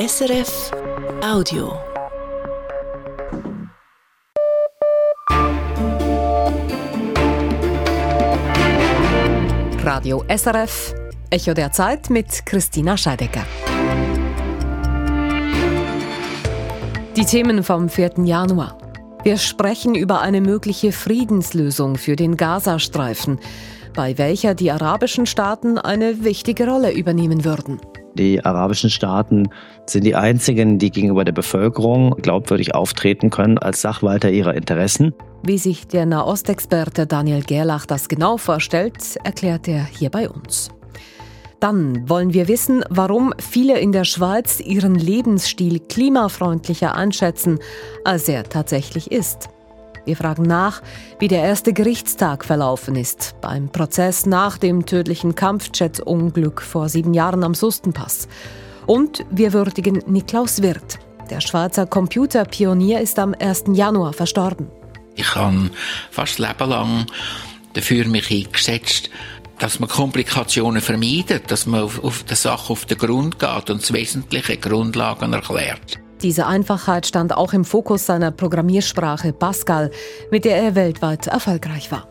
SRF 0.00 0.70
Audio. 1.22 1.78
Radio 9.84 10.24
SRF, 10.34 10.94
Echo 11.28 11.52
der 11.52 11.70
Zeit 11.72 12.08
mit 12.08 12.46
Christina 12.46 12.96
Scheidecker. 12.96 13.44
Die 17.16 17.26
Themen 17.26 17.62
vom 17.62 17.90
4. 17.90 18.24
Januar. 18.24 18.78
Wir 19.22 19.36
sprechen 19.36 19.94
über 19.94 20.22
eine 20.22 20.40
mögliche 20.40 20.92
Friedenslösung 20.92 21.98
für 21.98 22.16
den 22.16 22.38
Gazastreifen, 22.38 23.38
bei 23.94 24.16
welcher 24.16 24.54
die 24.54 24.70
arabischen 24.70 25.26
Staaten 25.26 25.76
eine 25.76 26.24
wichtige 26.24 26.66
Rolle 26.66 26.90
übernehmen 26.90 27.44
würden. 27.44 27.78
Die 28.14 28.44
arabischen 28.44 28.90
Staaten 28.90 29.48
sind 29.86 30.04
die 30.04 30.14
einzigen, 30.14 30.78
die 30.78 30.90
gegenüber 30.90 31.24
der 31.24 31.32
Bevölkerung 31.32 32.16
glaubwürdig 32.22 32.74
auftreten 32.74 33.30
können 33.30 33.58
als 33.58 33.80
Sachwalter 33.80 34.30
ihrer 34.30 34.54
Interessen. 34.54 35.14
Wie 35.42 35.58
sich 35.58 35.86
der 35.86 36.06
Nahostexperte 36.06 37.06
Daniel 37.06 37.42
Gerlach 37.42 37.86
das 37.86 38.08
genau 38.08 38.36
vorstellt, 38.36 39.16
erklärt 39.24 39.68
er 39.68 39.84
hier 39.84 40.10
bei 40.10 40.28
uns. 40.28 40.70
Dann 41.60 42.08
wollen 42.08 42.32
wir 42.32 42.48
wissen, 42.48 42.84
warum 42.88 43.34
viele 43.38 43.78
in 43.78 43.92
der 43.92 44.04
Schweiz 44.04 44.60
ihren 44.60 44.94
Lebensstil 44.94 45.78
klimafreundlicher 45.78 46.94
einschätzen, 46.94 47.58
als 48.04 48.28
er 48.28 48.44
tatsächlich 48.44 49.12
ist. 49.12 49.50
Wir 50.04 50.16
fragen 50.16 50.42
nach, 50.42 50.82
wie 51.18 51.28
der 51.28 51.42
erste 51.42 51.72
Gerichtstag 51.72 52.44
verlaufen 52.44 52.96
ist 52.96 53.34
beim 53.40 53.68
Prozess 53.68 54.26
nach 54.26 54.58
dem 54.58 54.86
tödlichen 54.86 55.34
Kampfjet-Unglück 55.34 56.62
vor 56.62 56.88
sieben 56.88 57.14
Jahren 57.14 57.44
am 57.44 57.54
Sustenpass. 57.54 58.28
Und 58.86 59.24
wir 59.30 59.52
würdigen 59.52 60.02
Niklaus 60.06 60.62
Wirth. 60.62 60.98
Der 61.30 61.40
Schweizer 61.40 61.86
Computerpionier 61.86 63.00
ist 63.00 63.18
am 63.18 63.34
1. 63.38 63.64
Januar 63.72 64.12
verstorben. 64.12 64.68
Ich 65.14 65.34
habe 65.34 65.70
fast 66.10 66.38
Leben 66.38 66.70
lang 66.70 67.06
dafür 67.74 68.06
mich 68.06 68.30
eingesetzt, 68.30 69.10
dass 69.58 69.78
man 69.78 69.88
Komplikationen 69.88 70.80
vermeidet, 70.80 71.50
dass 71.50 71.66
man 71.66 71.82
auf, 71.82 72.02
auf 72.02 72.24
der 72.24 72.36
Sache 72.36 72.72
auf 72.72 72.86
den 72.86 72.98
Grund 72.98 73.38
geht 73.38 73.70
und 73.70 73.82
das 73.82 73.92
wesentliche 73.92 74.56
Grundlagen 74.56 75.32
erklärt. 75.34 76.00
Diese 76.22 76.46
Einfachheit 76.46 77.06
stand 77.06 77.34
auch 77.34 77.54
im 77.54 77.64
Fokus 77.64 78.04
seiner 78.04 78.30
Programmiersprache 78.30 79.32
Pascal, 79.32 79.90
mit 80.30 80.44
der 80.44 80.56
er 80.56 80.74
weltweit 80.74 81.26
erfolgreich 81.26 81.90
war. 81.90 82.08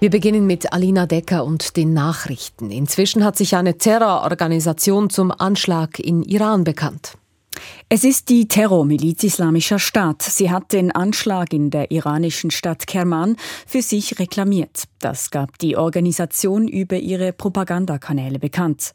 Wir 0.00 0.10
beginnen 0.10 0.46
mit 0.46 0.72
Alina 0.72 1.06
Decker 1.06 1.44
und 1.44 1.76
den 1.76 1.92
Nachrichten. 1.92 2.70
Inzwischen 2.70 3.24
hat 3.24 3.36
sich 3.36 3.56
eine 3.56 3.78
Terrororganisation 3.78 5.10
zum 5.10 5.32
Anschlag 5.32 5.98
in 5.98 6.22
Iran 6.22 6.62
bekannt. 6.64 7.18
Es 7.88 8.04
ist 8.04 8.28
die 8.28 8.48
Terrormiliz 8.48 9.22
Islamischer 9.24 9.78
Staat. 9.78 10.22
Sie 10.22 10.50
hat 10.50 10.72
den 10.72 10.92
Anschlag 10.92 11.52
in 11.52 11.70
der 11.70 11.90
iranischen 11.90 12.50
Stadt 12.50 12.86
Kerman 12.86 13.36
für 13.66 13.82
sich 13.82 14.18
reklamiert. 14.18 14.84
Das 14.98 15.30
gab 15.30 15.58
die 15.58 15.76
Organisation 15.76 16.68
über 16.68 16.96
ihre 16.96 17.32
Propagandakanäle 17.32 18.38
bekannt. 18.38 18.92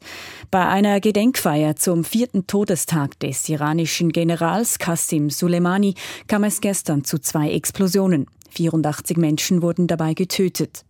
Bei 0.50 0.66
einer 0.66 1.00
Gedenkfeier 1.00 1.76
zum 1.76 2.04
vierten 2.04 2.46
Todestag 2.46 3.18
des 3.20 3.48
iranischen 3.48 4.12
Generals 4.12 4.78
Qassim 4.78 5.30
Soleimani 5.30 5.94
kam 6.28 6.44
es 6.44 6.60
gestern 6.60 7.04
zu 7.04 7.18
zwei 7.18 7.50
Explosionen. 7.50 8.26
84 8.54 9.16
Menschen 9.16 9.62
wurden 9.62 9.86
dabei 9.86 10.14
getötet. 10.14 10.84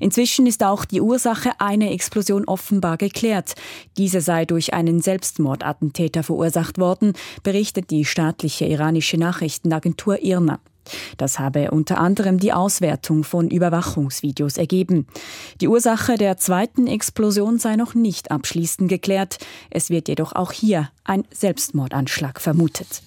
Inzwischen 0.00 0.46
ist 0.46 0.62
auch 0.62 0.84
die 0.84 1.00
Ursache 1.00 1.52
einer 1.58 1.90
Explosion 1.90 2.44
offenbar 2.44 2.96
geklärt. 2.96 3.54
Diese 3.96 4.20
sei 4.20 4.44
durch 4.44 4.74
einen 4.74 5.00
Selbstmordattentäter 5.00 6.22
verursacht 6.22 6.78
worden, 6.78 7.14
berichtet 7.42 7.90
die 7.90 8.04
staatliche 8.04 8.66
iranische 8.66 9.16
Nachrichtenagentur 9.16 10.22
IRNA. 10.22 10.60
Das 11.16 11.38
habe 11.38 11.70
unter 11.70 11.98
anderem 11.98 12.38
die 12.38 12.52
Auswertung 12.52 13.24
von 13.24 13.48
Überwachungsvideos 13.48 14.56
ergeben. 14.56 15.06
Die 15.60 15.68
Ursache 15.68 16.16
der 16.16 16.36
zweiten 16.36 16.86
Explosion 16.86 17.58
sei 17.58 17.76
noch 17.76 17.94
nicht 17.94 18.30
abschließend 18.30 18.88
geklärt. 18.88 19.38
Es 19.70 19.90
wird 19.90 20.08
jedoch 20.08 20.32
auch 20.34 20.52
hier 20.52 20.90
ein 21.04 21.24
Selbstmordanschlag 21.32 22.40
vermutet. 22.40 23.02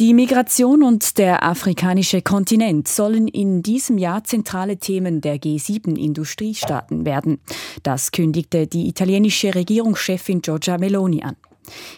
Die 0.00 0.12
Migration 0.12 0.82
und 0.82 1.18
der 1.18 1.44
afrikanische 1.44 2.20
Kontinent 2.20 2.88
sollen 2.88 3.28
in 3.28 3.62
diesem 3.62 3.96
Jahr 3.96 4.24
zentrale 4.24 4.76
Themen 4.78 5.20
der 5.20 5.36
G7-Industriestaaten 5.36 7.04
werden. 7.04 7.38
Das 7.84 8.10
kündigte 8.10 8.66
die 8.66 8.88
italienische 8.88 9.54
Regierungschefin 9.54 10.42
Giorgia 10.42 10.78
Meloni 10.78 11.22
an. 11.22 11.36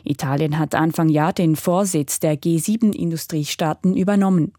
Italien 0.04 0.58
hat 0.58 0.74
Anfang 0.74 1.08
Jahr 1.08 1.32
den 1.32 1.56
Vorsitz 1.56 2.20
der 2.20 2.36
G7-Industriestaaten 2.36 3.96
übernommen. 3.96 4.52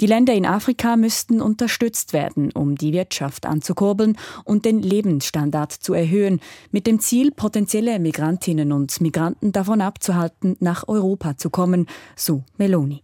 Die 0.00 0.06
Länder 0.06 0.34
in 0.34 0.46
Afrika 0.46 0.96
müssten 0.96 1.40
unterstützt 1.40 2.12
werden, 2.12 2.52
um 2.52 2.76
die 2.76 2.92
Wirtschaft 2.92 3.46
anzukurbeln 3.46 4.16
und 4.44 4.64
den 4.64 4.80
Lebensstandard 4.80 5.72
zu 5.72 5.94
erhöhen, 5.94 6.40
mit 6.70 6.86
dem 6.86 7.00
Ziel, 7.00 7.30
potenzielle 7.30 7.98
Migrantinnen 7.98 8.72
und 8.72 9.00
Migranten 9.00 9.52
davon 9.52 9.80
abzuhalten, 9.80 10.56
nach 10.60 10.86
Europa 10.88 11.36
zu 11.36 11.50
kommen, 11.50 11.86
so 12.16 12.44
Meloni. 12.56 13.02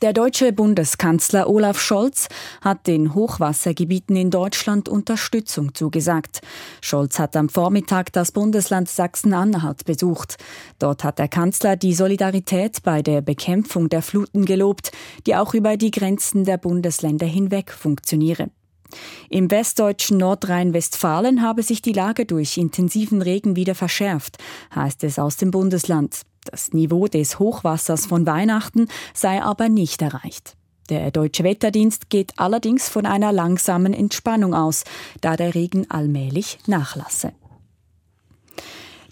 Der 0.00 0.12
deutsche 0.12 0.52
Bundeskanzler 0.52 1.50
Olaf 1.50 1.80
Scholz 1.80 2.28
hat 2.60 2.86
den 2.86 3.16
Hochwassergebieten 3.16 4.14
in 4.14 4.30
Deutschland 4.30 4.88
Unterstützung 4.88 5.74
zugesagt. 5.74 6.40
Scholz 6.80 7.18
hat 7.18 7.34
am 7.34 7.48
Vormittag 7.48 8.12
das 8.12 8.30
Bundesland 8.30 8.88
Sachsen-Anhalt 8.88 9.84
besucht. 9.86 10.36
Dort 10.78 11.02
hat 11.02 11.18
der 11.18 11.26
Kanzler 11.26 11.74
die 11.74 11.94
Solidarität 11.94 12.84
bei 12.84 13.02
der 13.02 13.22
Bekämpfung 13.22 13.88
der 13.88 14.02
Fluten 14.02 14.44
gelobt, 14.44 14.92
die 15.26 15.34
auch 15.34 15.52
über 15.52 15.76
die 15.76 15.90
Grenzen 15.90 16.44
der 16.44 16.58
Bundesländer 16.58 17.26
hinweg 17.26 17.72
funktioniere. 17.72 18.50
Im 19.30 19.50
westdeutschen 19.50 20.18
Nordrhein-Westfalen 20.18 21.42
habe 21.42 21.64
sich 21.64 21.82
die 21.82 21.92
Lage 21.92 22.24
durch 22.24 22.56
intensiven 22.56 23.20
Regen 23.20 23.56
wieder 23.56 23.74
verschärft, 23.74 24.38
heißt 24.72 25.02
es 25.02 25.18
aus 25.18 25.36
dem 25.36 25.50
Bundesland. 25.50 26.22
Das 26.50 26.72
Niveau 26.72 27.08
des 27.08 27.38
Hochwassers 27.38 28.06
von 28.06 28.24
Weihnachten 28.24 28.88
sei 29.12 29.42
aber 29.42 29.68
nicht 29.68 30.00
erreicht. 30.00 30.56
Der 30.88 31.10
deutsche 31.10 31.44
Wetterdienst 31.44 32.08
geht 32.08 32.32
allerdings 32.38 32.88
von 32.88 33.04
einer 33.04 33.32
langsamen 33.32 33.92
Entspannung 33.92 34.54
aus, 34.54 34.84
da 35.20 35.36
der 35.36 35.54
Regen 35.54 35.90
allmählich 35.90 36.58
nachlasse. 36.66 37.32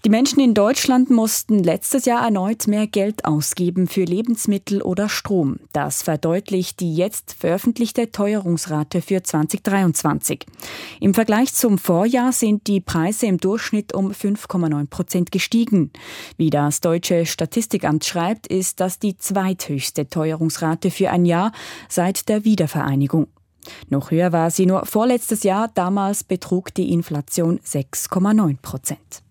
Die 0.05 0.09
Menschen 0.09 0.39
in 0.39 0.53
Deutschland 0.53 1.09
mussten 1.09 1.63
letztes 1.63 2.05
Jahr 2.05 2.23
erneut 2.23 2.67
mehr 2.67 2.85
Geld 2.85 3.25
ausgeben 3.25 3.87
für 3.87 4.03
Lebensmittel 4.03 4.83
oder 4.83 5.09
Strom. 5.09 5.57
Das 5.73 6.03
verdeutlicht 6.03 6.79
die 6.79 6.95
jetzt 6.95 7.33
veröffentlichte 7.33 8.11
Teuerungsrate 8.11 9.01
für 9.01 9.23
2023. 9.23 10.45
Im 11.01 11.15
Vergleich 11.15 11.51
zum 11.53 11.79
Vorjahr 11.79 12.31
sind 12.31 12.67
die 12.67 12.79
Preise 12.79 13.25
im 13.25 13.39
Durchschnitt 13.39 13.93
um 13.93 14.11
5,9 14.11 14.87
Prozent 14.87 15.31
gestiegen. 15.31 15.91
Wie 16.37 16.51
das 16.51 16.79
deutsche 16.79 17.25
Statistikamt 17.25 18.05
schreibt, 18.05 18.45
ist 18.45 18.79
das 18.79 18.99
die 18.99 19.17
zweithöchste 19.17 20.07
Teuerungsrate 20.07 20.91
für 20.91 21.09
ein 21.09 21.25
Jahr 21.25 21.51
seit 21.89 22.29
der 22.29 22.45
Wiedervereinigung. 22.45 23.27
Noch 23.89 24.11
höher 24.11 24.31
war 24.31 24.51
sie 24.51 24.67
nur 24.67 24.85
vorletztes 24.85 25.41
Jahr, 25.41 25.69
damals 25.73 26.23
betrug 26.23 26.73
die 26.75 26.93
Inflation 26.93 27.59
6,9 27.59 28.61
Prozent. 28.61 29.26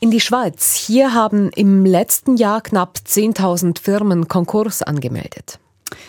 In 0.00 0.12
die 0.12 0.20
Schweiz. 0.20 0.76
Hier 0.76 1.12
haben 1.12 1.50
im 1.56 1.84
letzten 1.84 2.36
Jahr 2.36 2.60
knapp 2.60 3.00
10.000 3.04 3.80
Firmen 3.80 4.28
Konkurs 4.28 4.80
angemeldet. 4.80 5.58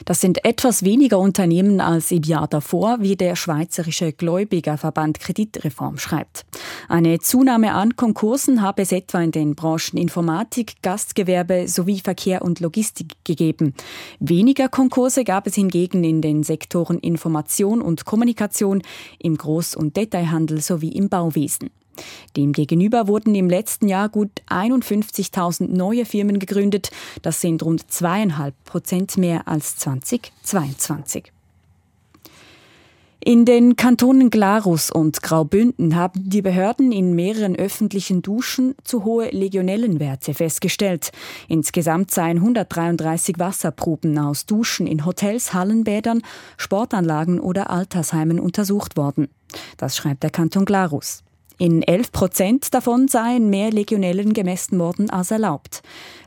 Das 0.05 0.21
sind 0.21 0.45
etwas 0.45 0.83
weniger 0.83 1.17
Unternehmen 1.17 1.81
als 1.81 2.11
im 2.11 2.21
Jahr 2.21 2.47
davor, 2.47 2.97
wie 2.99 3.15
der 3.15 3.35
Schweizerische 3.35 4.13
Gläubigerverband 4.13 5.19
Kreditreform 5.19 5.97
schreibt. 5.97 6.45
Eine 6.87 7.17
Zunahme 7.17 7.73
an 7.73 7.95
Konkursen 7.95 8.61
habe 8.61 8.83
es 8.83 8.91
etwa 8.91 9.21
in 9.21 9.31
den 9.31 9.55
Branchen 9.55 9.97
Informatik, 9.97 10.83
Gastgewerbe 10.83 11.67
sowie 11.67 11.99
Verkehr 11.99 12.43
und 12.43 12.59
Logistik 12.59 13.13
gegeben. 13.23 13.73
Weniger 14.19 14.69
Konkurse 14.69 15.23
gab 15.23 15.47
es 15.47 15.55
hingegen 15.55 16.03
in 16.03 16.21
den 16.21 16.43
Sektoren 16.43 16.99
Information 16.99 17.81
und 17.81 18.05
Kommunikation, 18.05 18.83
im 19.17 19.35
Groß- 19.35 19.75
und 19.75 19.97
Detailhandel 19.97 20.61
sowie 20.61 20.89
im 20.89 21.09
Bauwesen. 21.09 21.71
Demgegenüber 22.35 23.07
wurden 23.07 23.35
im 23.35 23.49
letzten 23.49 23.87
Jahr 23.87 24.09
gut 24.09 24.31
51.000 24.49 25.67
neue 25.67 26.05
Firmen 26.05 26.39
gegründet. 26.39 26.91
Das 27.21 27.41
sind 27.41 27.63
rund 27.63 27.91
zweieinhalb 27.91 28.55
Prozent 28.65 29.17
mehr 29.17 29.47
als 29.47 29.77
2022. 29.77 31.31
In 33.21 33.43
den 33.43 33.75
Kantonen 33.75 34.29
Glarus 34.29 34.89
und 34.89 35.21
Graubünden 35.21 35.97
haben 35.97 36.29
die 36.29 36.41
Behörden 36.41 36.93
in 36.93 37.15
mehreren 37.15 37.53
öffentlichen 37.57 38.21
Duschen 38.21 38.75
zu 38.85 39.03
hohe 39.03 39.29
Legionellenwerte 39.31 40.33
festgestellt. 40.33 41.11
Insgesamt 41.49 42.11
seien 42.11 42.37
133 42.37 43.37
Wasserproben 43.37 44.17
aus 44.17 44.45
Duschen 44.45 44.87
in 44.87 45.05
Hotels, 45.05 45.53
Hallenbädern, 45.53 46.21
Sportanlagen 46.55 47.41
oder 47.41 47.69
Altersheimen 47.69 48.39
untersucht 48.39 48.95
worden. 48.95 49.27
Das 49.75 49.97
schreibt 49.97 50.23
der 50.23 50.29
Kanton 50.29 50.63
Glarus. 50.63 51.21
In 51.61 51.83
11 51.83 52.13
Prozent 52.13 52.73
davon 52.73 53.09
seien 53.09 53.49
mehr 53.49 53.69
Legionellen 53.69 54.31
gemessen 54.31 54.79
worden 54.79 55.09
als 55.09 55.29
erlaubt. 55.29 55.81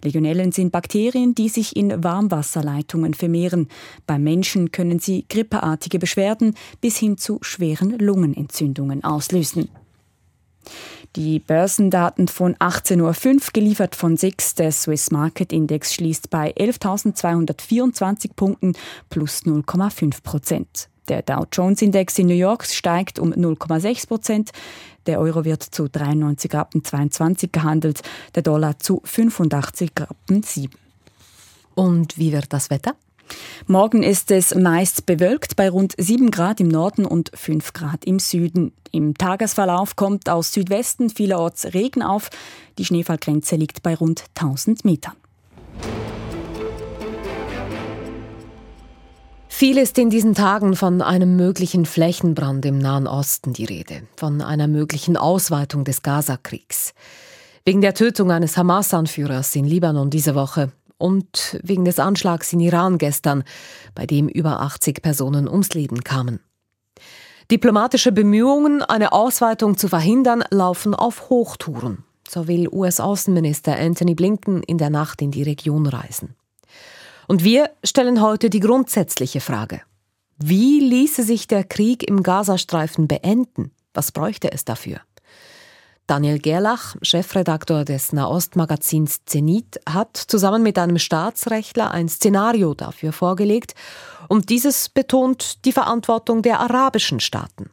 Legionellen 0.04 0.52
sind 0.52 0.72
Bakterien, 0.72 1.34
die 1.34 1.48
sich 1.48 1.74
in 1.74 2.04
Warmwasserleitungen 2.04 3.14
vermehren. 3.14 3.68
Beim 4.06 4.24
Menschen 4.24 4.72
können 4.72 4.98
sie 4.98 5.24
grippeartige 5.30 5.98
Beschwerden 5.98 6.54
bis 6.82 6.98
hin 6.98 7.16
zu 7.16 7.38
schweren 7.40 7.98
Lungenentzündungen 7.98 9.04
auslösen. 9.04 9.70
Die 11.16 11.38
Börsendaten 11.38 12.28
von 12.28 12.54
18.05 12.56 13.00
Uhr, 13.00 13.40
geliefert 13.54 13.94
von 13.96 14.18
SIX, 14.18 14.54
der 14.56 14.70
Swiss 14.70 15.10
Market 15.10 15.50
Index, 15.50 15.94
schließt 15.94 16.28
bei 16.28 16.52
11.224 16.54 18.34
Punkten 18.36 18.74
plus 19.08 19.44
0,5 19.44 20.22
Prozent. 20.22 20.91
Der 21.12 21.20
Dow 21.20 21.44
Jones 21.52 21.82
Index 21.82 22.18
in 22.18 22.26
New 22.26 22.32
York 22.32 22.64
steigt 22.64 23.18
um 23.18 23.34
0,6 23.34 24.08
Prozent. 24.08 24.50
Der 25.04 25.20
Euro 25.20 25.44
wird 25.44 25.62
zu 25.62 25.86
93 25.86 26.54
Rappen 26.54 26.82
22 26.82 27.52
gehandelt, 27.52 28.00
der 28.34 28.42
Dollar 28.42 28.78
zu 28.78 29.02
85 29.04 29.90
Rappen 30.00 30.42
7. 30.42 30.72
Und 31.74 32.16
wie 32.16 32.32
wird 32.32 32.50
das 32.54 32.70
Wetter? 32.70 32.94
Morgen 33.66 34.02
ist 34.02 34.30
es 34.30 34.54
meist 34.54 35.04
bewölkt 35.04 35.54
bei 35.54 35.68
rund 35.68 35.92
7 35.98 36.30
Grad 36.30 36.60
im 36.60 36.68
Norden 36.68 37.04
und 37.04 37.30
5 37.34 37.74
Grad 37.74 38.06
im 38.06 38.18
Süden. 38.18 38.72
Im 38.90 39.12
Tagesverlauf 39.12 39.96
kommt 39.96 40.30
aus 40.30 40.54
Südwesten 40.54 41.10
vielerorts 41.10 41.74
Regen 41.74 42.02
auf. 42.02 42.30
Die 42.78 42.86
Schneefallgrenze 42.86 43.56
liegt 43.56 43.82
bei 43.82 43.94
rund 43.94 44.24
1000 44.34 44.86
Metern. 44.86 45.21
Viel 49.54 49.78
ist 49.78 49.96
in 49.98 50.10
diesen 50.10 50.34
Tagen 50.34 50.74
von 50.74 51.02
einem 51.02 51.36
möglichen 51.36 51.86
Flächenbrand 51.86 52.64
im 52.66 52.78
Nahen 52.78 53.06
Osten 53.06 53.52
die 53.52 53.66
Rede, 53.66 54.02
von 54.16 54.40
einer 54.40 54.66
möglichen 54.66 55.16
Ausweitung 55.16 55.84
des 55.84 56.02
Gaza-Kriegs. 56.02 56.94
Wegen 57.64 57.80
der 57.80 57.94
Tötung 57.94 58.32
eines 58.32 58.56
Hamas-Anführers 58.56 59.54
in 59.54 59.64
Libanon 59.64 60.10
diese 60.10 60.34
Woche 60.34 60.72
und 60.98 61.60
wegen 61.62 61.84
des 61.84 62.00
Anschlags 62.00 62.52
in 62.52 62.58
Iran 62.58 62.98
gestern, 62.98 63.44
bei 63.94 64.04
dem 64.04 64.26
über 64.26 64.62
80 64.62 65.00
Personen 65.00 65.46
ums 65.46 65.74
Leben 65.74 66.02
kamen. 66.02 66.40
Diplomatische 67.50 68.10
Bemühungen, 68.10 68.82
eine 68.82 69.12
Ausweitung 69.12 69.76
zu 69.76 69.86
verhindern, 69.86 70.42
laufen 70.50 70.92
auf 70.92 71.28
Hochtouren. 71.28 72.02
So 72.28 72.48
will 72.48 72.68
US-Außenminister 72.68 73.78
Anthony 73.78 74.14
Blinken 74.14 74.62
in 74.64 74.78
der 74.78 74.90
Nacht 74.90 75.22
in 75.22 75.30
die 75.30 75.44
Region 75.44 75.86
reisen. 75.86 76.34
Und 77.28 77.44
wir 77.44 77.70
stellen 77.84 78.20
heute 78.20 78.50
die 78.50 78.60
grundsätzliche 78.60 79.40
Frage. 79.40 79.82
Wie 80.38 80.80
ließe 80.80 81.22
sich 81.22 81.46
der 81.46 81.64
Krieg 81.64 82.02
im 82.02 82.22
Gazastreifen 82.22 83.06
beenden? 83.06 83.70
Was 83.94 84.10
bräuchte 84.10 84.50
es 84.50 84.64
dafür? 84.64 85.00
Daniel 86.08 86.40
Gerlach, 86.40 86.96
Chefredaktor 87.00 87.84
des 87.84 88.12
Nahostmagazins 88.12 89.24
Zenit, 89.24 89.80
hat 89.88 90.16
zusammen 90.16 90.62
mit 90.62 90.78
einem 90.78 90.98
Staatsrechtler 90.98 91.92
ein 91.92 92.08
Szenario 92.08 92.74
dafür 92.74 93.12
vorgelegt 93.12 93.74
und 94.28 94.50
dieses 94.50 94.88
betont 94.88 95.64
die 95.64 95.72
Verantwortung 95.72 96.42
der 96.42 96.58
arabischen 96.58 97.20
Staaten. 97.20 97.70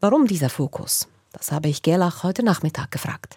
Warum 0.00 0.26
dieser 0.26 0.48
Fokus? 0.48 1.06
Das 1.32 1.52
habe 1.52 1.68
ich 1.68 1.82
Gerlach 1.82 2.22
heute 2.22 2.42
Nachmittag 2.42 2.90
gefragt. 2.90 3.36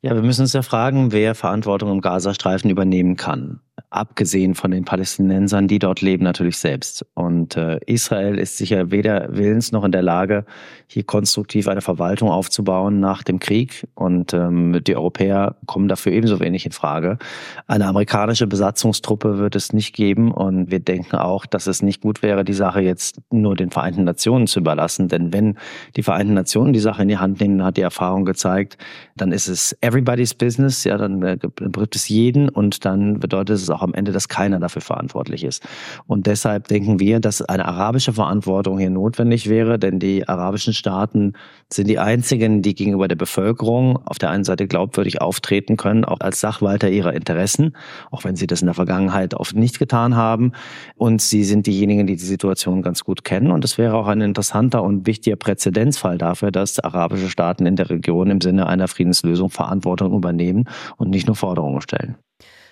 Ja, 0.00 0.14
wir 0.14 0.22
müssen 0.22 0.42
uns 0.42 0.52
ja 0.52 0.62
fragen, 0.62 1.10
wer 1.10 1.34
Verantwortung 1.34 1.90
im 1.90 2.00
Gazastreifen 2.00 2.70
übernehmen 2.70 3.16
kann 3.16 3.60
abgesehen 3.90 4.54
von 4.54 4.70
den 4.70 4.84
Palästinensern, 4.84 5.68
die 5.68 5.78
dort 5.78 6.00
leben, 6.00 6.24
natürlich 6.24 6.58
selbst. 6.58 7.06
Und 7.14 7.56
äh, 7.56 7.78
Israel 7.86 8.38
ist 8.38 8.56
sicher 8.56 8.90
weder 8.90 9.28
willens 9.36 9.72
noch 9.72 9.84
in 9.84 9.92
der 9.92 10.02
Lage, 10.02 10.44
hier 10.86 11.04
konstruktiv 11.04 11.68
eine 11.68 11.80
Verwaltung 11.80 12.28
aufzubauen 12.28 13.00
nach 13.00 13.22
dem 13.22 13.38
Krieg. 13.38 13.86
Und 13.94 14.32
ähm, 14.32 14.80
die 14.84 14.96
Europäer 14.96 15.56
kommen 15.66 15.88
dafür 15.88 16.12
ebenso 16.12 16.40
wenig 16.40 16.66
in 16.66 16.72
Frage. 16.72 17.18
Eine 17.66 17.86
amerikanische 17.86 18.46
Besatzungstruppe 18.46 19.38
wird 19.38 19.56
es 19.56 19.72
nicht 19.72 19.94
geben. 19.94 20.32
Und 20.32 20.70
wir 20.70 20.80
denken 20.80 21.16
auch, 21.16 21.46
dass 21.46 21.66
es 21.66 21.82
nicht 21.82 22.02
gut 22.02 22.22
wäre, 22.22 22.44
die 22.44 22.52
Sache 22.52 22.80
jetzt 22.80 23.20
nur 23.32 23.56
den 23.56 23.70
Vereinten 23.70 24.04
Nationen 24.04 24.46
zu 24.46 24.60
überlassen. 24.60 25.08
Denn 25.08 25.32
wenn 25.32 25.56
die 25.96 26.02
Vereinten 26.02 26.34
Nationen 26.34 26.72
die 26.72 26.80
Sache 26.80 27.02
in 27.02 27.08
die 27.08 27.18
Hand 27.18 27.40
nehmen, 27.40 27.64
hat 27.64 27.76
die 27.76 27.82
Erfahrung 27.82 28.24
gezeigt, 28.24 28.78
dann 29.16 29.32
ist 29.32 29.48
es 29.48 29.76
everybody's 29.80 30.34
business. 30.34 30.84
Ja, 30.84 30.96
dann 30.96 31.22
äh, 31.22 31.38
betrifft 31.38 31.96
es 31.96 32.08
jeden 32.08 32.48
und 32.48 32.84
dann 32.84 33.18
bedeutet 33.18 33.56
es 33.56 33.63
auch 33.70 33.82
am 33.82 33.94
Ende, 33.94 34.12
dass 34.12 34.28
keiner 34.28 34.60
dafür 34.60 34.82
verantwortlich 34.82 35.44
ist. 35.44 35.62
Und 36.06 36.26
deshalb 36.26 36.68
denken 36.68 37.00
wir, 37.00 37.20
dass 37.20 37.42
eine 37.42 37.66
arabische 37.66 38.12
Verantwortung 38.12 38.78
hier 38.78 38.90
notwendig 38.90 39.48
wäre, 39.48 39.78
denn 39.78 39.98
die 39.98 40.28
arabischen 40.28 40.72
Staaten 40.72 41.32
sind 41.72 41.88
die 41.88 41.98
einzigen, 41.98 42.62
die 42.62 42.74
gegenüber 42.74 43.08
der 43.08 43.16
Bevölkerung 43.16 43.98
auf 44.06 44.18
der 44.18 44.30
einen 44.30 44.44
Seite 44.44 44.66
glaubwürdig 44.66 45.20
auftreten 45.20 45.76
können, 45.76 46.04
auch 46.04 46.20
als 46.20 46.40
Sachwalter 46.40 46.90
ihrer 46.90 47.12
Interessen, 47.12 47.76
auch 48.10 48.24
wenn 48.24 48.36
sie 48.36 48.46
das 48.46 48.62
in 48.62 48.66
der 48.66 48.74
Vergangenheit 48.74 49.34
oft 49.34 49.56
nicht 49.56 49.78
getan 49.78 50.16
haben. 50.16 50.52
Und 50.96 51.20
sie 51.20 51.44
sind 51.44 51.66
diejenigen, 51.66 52.06
die 52.06 52.16
die 52.16 52.24
Situation 52.24 52.82
ganz 52.82 53.04
gut 53.04 53.24
kennen. 53.24 53.50
Und 53.50 53.64
es 53.64 53.78
wäre 53.78 53.96
auch 53.96 54.06
ein 54.06 54.20
interessanter 54.20 54.82
und 54.82 55.06
wichtiger 55.06 55.36
Präzedenzfall 55.36 56.18
dafür, 56.18 56.50
dass 56.50 56.78
arabische 56.78 57.28
Staaten 57.28 57.66
in 57.66 57.76
der 57.76 57.90
Region 57.90 58.30
im 58.30 58.40
Sinne 58.40 58.66
einer 58.66 58.88
Friedenslösung 58.88 59.50
Verantwortung 59.50 60.14
übernehmen 60.14 60.64
und 60.96 61.10
nicht 61.10 61.26
nur 61.26 61.36
Forderungen 61.36 61.80
stellen. 61.80 62.16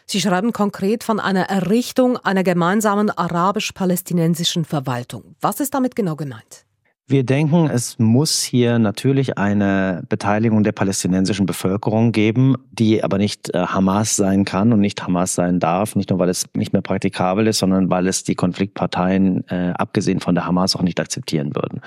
Sie 0.07 0.21
schreiben 0.21 0.53
konkret 0.53 1.05
von 1.05 1.21
einer 1.21 1.45
Errichtung 1.45 2.17
einer 2.17 2.43
gemeinsamen 2.43 3.11
arabisch-palästinensischen 3.11 4.65
Verwaltung. 4.65 5.37
Was 5.41 5.61
ist 5.61 5.75
damit 5.75 5.97
genau 5.97 6.17
gemeint? 6.17 6.67
Wir 7.09 7.25
denken, 7.25 7.69
es 7.69 7.99
muss 7.99 8.43
hier 8.43 8.79
natürlich 8.79 9.37
eine 9.37 10.05
Beteiligung 10.09 10.63
der 10.63 10.71
palästinensischen 10.71 11.47
Bevölkerung 11.47 12.13
geben, 12.13 12.55
die 12.71 13.03
aber 13.03 13.19
nicht 13.19 13.53
äh, 13.53 13.59
Hamas 13.59 14.15
sein 14.15 14.45
kann 14.45 14.73
und 14.73 14.79
nicht 14.79 15.03
Hamas 15.03 15.35
sein 15.35 15.59
darf, 15.59 15.97
nicht 15.97 16.11
nur 16.11 16.21
weil 16.21 16.29
es 16.29 16.47
nicht 16.55 16.73
mehr 16.73 16.81
praktikabel 16.81 17.49
ist, 17.49 17.59
sondern 17.59 17.91
weil 17.91 18.07
es 18.07 18.23
die 18.23 18.37
Konfliktparteien, 18.37 19.47
äh, 19.49 19.73
abgesehen 19.75 20.21
von 20.21 20.37
der 20.37 20.47
Hamas, 20.47 20.77
auch 20.77 20.83
nicht 20.83 21.01
akzeptieren 21.01 21.57
würden. 21.57 21.81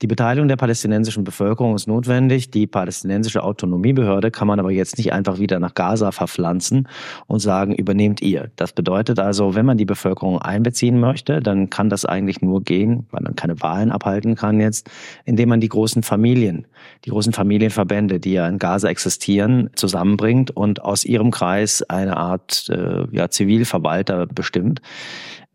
Die 0.00 0.06
Beteiligung 0.06 0.48
der 0.48 0.56
palästinensischen 0.56 1.24
Bevölkerung 1.24 1.74
ist 1.74 1.86
notwendig. 1.86 2.50
Die 2.50 2.66
palästinensische 2.66 3.44
Autonomiebehörde 3.44 4.30
kann 4.30 4.48
man 4.48 4.58
aber 4.58 4.70
jetzt 4.70 4.96
nicht 4.96 5.12
einfach 5.12 5.38
wieder 5.38 5.60
nach 5.60 5.74
Gaza 5.74 6.10
verpflanzen 6.10 6.88
und 7.26 7.40
sagen, 7.40 7.74
übernehmt 7.74 8.22
ihr. 8.22 8.50
Das 8.56 8.72
bedeutet 8.72 9.18
also, 9.18 9.54
wenn 9.54 9.66
man 9.66 9.76
die 9.76 9.84
Bevölkerung 9.84 10.40
einbeziehen 10.40 10.98
möchte, 10.98 11.40
dann 11.40 11.68
kann 11.68 11.90
das 11.90 12.06
eigentlich 12.06 12.40
nur 12.40 12.62
gehen, 12.62 13.06
weil 13.10 13.22
man 13.22 13.36
keine 13.36 13.60
Wahlen 13.60 13.92
abhalten 13.92 14.34
kann 14.34 14.53
jetzt, 14.60 14.90
indem 15.24 15.48
man 15.48 15.60
die 15.60 15.68
großen 15.68 16.02
Familien, 16.02 16.66
die 17.04 17.10
großen 17.10 17.32
Familienverbände, 17.32 18.20
die 18.20 18.32
ja 18.32 18.48
in 18.48 18.58
Gaza 18.58 18.88
existieren, 18.88 19.70
zusammenbringt 19.74 20.50
und 20.50 20.82
aus 20.82 21.04
ihrem 21.04 21.30
Kreis 21.30 21.82
eine 21.82 22.16
Art 22.16 22.68
äh, 22.70 23.06
ja, 23.12 23.28
Zivilverwalter 23.28 24.26
bestimmt. 24.26 24.80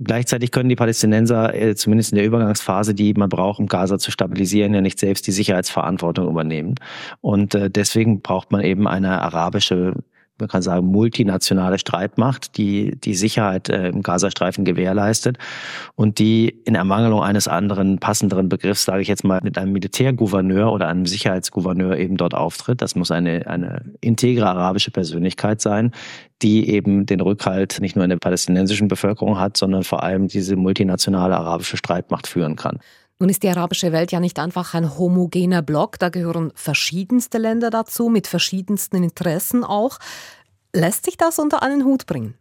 Gleichzeitig 0.02 0.52
können 0.52 0.70
die 0.70 0.78
Palästinenser, 0.78 1.54
äh, 1.54 1.76
zumindest 1.76 2.14
in 2.14 2.16
der 2.16 2.26
Übergangsphase, 2.26 2.94
die 2.94 3.14
man 3.14 3.28
braucht, 3.28 3.60
um 3.60 3.68
Gaza 3.68 4.00
zu 4.00 4.12
stabilisieren, 4.12 4.74
ja 4.74 4.80
nicht 4.80 4.98
selbst 4.98 5.28
die 5.28 5.32
Sicherheitsverantwortung 5.32 6.30
übernehmen. 6.30 6.76
Und 7.20 7.54
äh, 7.54 7.70
deswegen 7.70 8.22
braucht 8.22 8.52
man 8.52 8.62
eben 8.62 8.88
eine 8.88 9.22
arabische 9.22 9.96
man 10.40 10.50
kann 10.50 10.62
sagen, 10.62 10.88
multinationale 10.88 11.80
Streitmacht, 11.80 12.58
die 12.58 13.00
die 13.00 13.16
Sicherheit 13.16 13.70
äh, 13.70 13.90
im 13.90 14.02
Gazastreifen 14.02 14.66
gewährleistet 14.66 15.38
und 15.96 16.20
die 16.20 16.50
in 16.66 16.76
Ermangelung 16.76 17.22
eines 17.22 17.48
anderen, 17.48 18.00
passenderen 18.00 18.50
Begriffs, 18.50 18.86
sage 18.86 19.02
ich 19.02 19.08
jetzt 19.08 19.24
mal, 19.24 19.40
mit 19.44 19.58
einem 19.58 19.72
Militärgouverneur 19.74 20.72
oder 20.72 20.88
einem 20.88 21.06
Sicherheitsgouverneur 21.06 21.98
eben 21.98 22.18
dort 22.18 22.34
auftritt. 22.34 22.82
Das 22.82 22.96
muss 22.96 23.12
eine, 23.12 23.48
eine 23.48 23.84
integre 24.02 24.48
arabische 24.48 24.92
Persönlichkeit 24.92 25.62
sein, 25.62 25.92
die 26.42 26.70
eben 26.70 27.06
den 27.06 27.20
Rückhalt 27.20 27.80
nicht 27.82 27.96
nur 27.96 28.06
in 28.06 28.10
der 28.10 28.18
palästinensischen 28.18 28.88
Bevölkerung 28.88 29.40
hat, 29.40 29.58
sondern 29.58 29.84
vor 29.84 30.04
allem 30.04 30.28
diese 30.28 30.56
multinationale 30.56 31.36
arabische 31.36 31.78
Streitmacht 31.78 32.28
führen 32.28 32.56
kann. 32.56 32.80
Nun 33.20 33.30
ist 33.30 33.44
die 33.44 33.50
arabische 33.50 33.92
Welt 33.92 34.14
ja 34.14 34.22
nicht 34.22 34.40
einfach 34.40 34.74
ein 34.74 34.98
homogener 34.98 35.62
Block, 35.62 36.00
da 36.00 36.08
gehören 36.08 36.54
verschiedenste 36.56 37.38
Länder 37.38 37.70
dazu, 37.70 38.08
mit 38.08 38.28
verschiedensten 38.28 39.04
Interessen 39.04 39.66
auch. 39.66 40.00
Lässt 40.74 41.04
sich 41.04 41.18
das 41.18 41.38
unter 41.38 41.62
einen 41.62 41.84
Hut 41.84 42.06
bringen? 42.06 42.36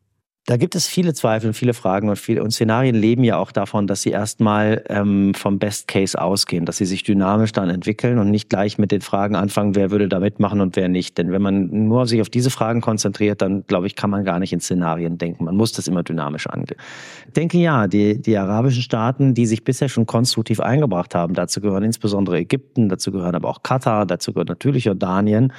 Da 0.49 0.57
gibt 0.57 0.75
es 0.75 0.87
viele 0.87 1.13
Zweifel, 1.13 1.53
viele 1.53 1.75
Fragen 1.75 2.09
und 2.09 2.17
viele 2.17 2.43
und 2.43 2.53
Szenarien 2.53 2.95
leben 2.95 3.23
ja 3.23 3.37
auch 3.37 3.53
davon, 3.53 3.87
dass 3.87 4.01
sie 4.01 4.09
erstmal 4.09 4.83
ähm, 4.89 5.35
vom 5.35 5.59
Best 5.59 5.89
Case 5.89 6.19
ausgehen, 6.19 6.65
dass 6.65 6.79
sie 6.79 6.87
sich 6.87 7.03
dynamisch 7.03 7.53
dann 7.53 7.69
entwickeln 7.69 8.17
und 8.17 8.31
nicht 8.31 8.49
gleich 8.49 8.79
mit 8.79 8.91
den 8.91 9.03
Fragen 9.03 9.37
anfangen, 9.37 9.75
wer 9.75 9.91
würde 9.91 10.09
da 10.09 10.21
mitmachen 10.21 10.63
und 10.63 10.75
wer 10.75 10.89
nicht. 10.89 11.19
Denn 11.19 11.31
wenn 11.33 11.43
man 11.43 11.87
nur 11.89 12.07
sich 12.07 12.23
auf 12.23 12.31
diese 12.31 12.49
Fragen 12.49 12.81
konzentriert, 12.81 13.43
dann 13.43 13.67
glaube 13.67 13.89
ich, 13.89 13.95
kann 13.95 14.09
man 14.09 14.25
gar 14.25 14.39
nicht 14.39 14.55
in 14.55 14.61
Szenarien 14.61 15.19
denken. 15.19 15.45
Man 15.45 15.55
muss 15.55 15.73
das 15.73 15.87
immer 15.87 16.03
dynamisch 16.03 16.47
angehen. 16.47 16.79
Ich 17.27 17.35
denke 17.35 17.59
ja, 17.59 17.87
die, 17.87 18.19
die 18.19 18.39
arabischen 18.39 18.81
Staaten, 18.81 19.35
die 19.35 19.45
sich 19.45 19.65
bisher 19.65 19.91
schon 19.91 20.07
konstruktiv 20.07 20.61
eingebracht 20.61 21.15
haben, 21.15 21.35
dazu 21.35 21.61
gehören 21.61 21.83
insbesondere 21.83 22.39
Ägypten, 22.39 22.89
dazu 22.89 23.13
gehören 23.13 23.35
aber 23.35 23.51
auch 23.51 23.63
Katar, 23.63 24.07
dazu 24.07 24.33
gehört 24.33 24.49
natürlich 24.49 24.85
Jordanien, 24.87 25.53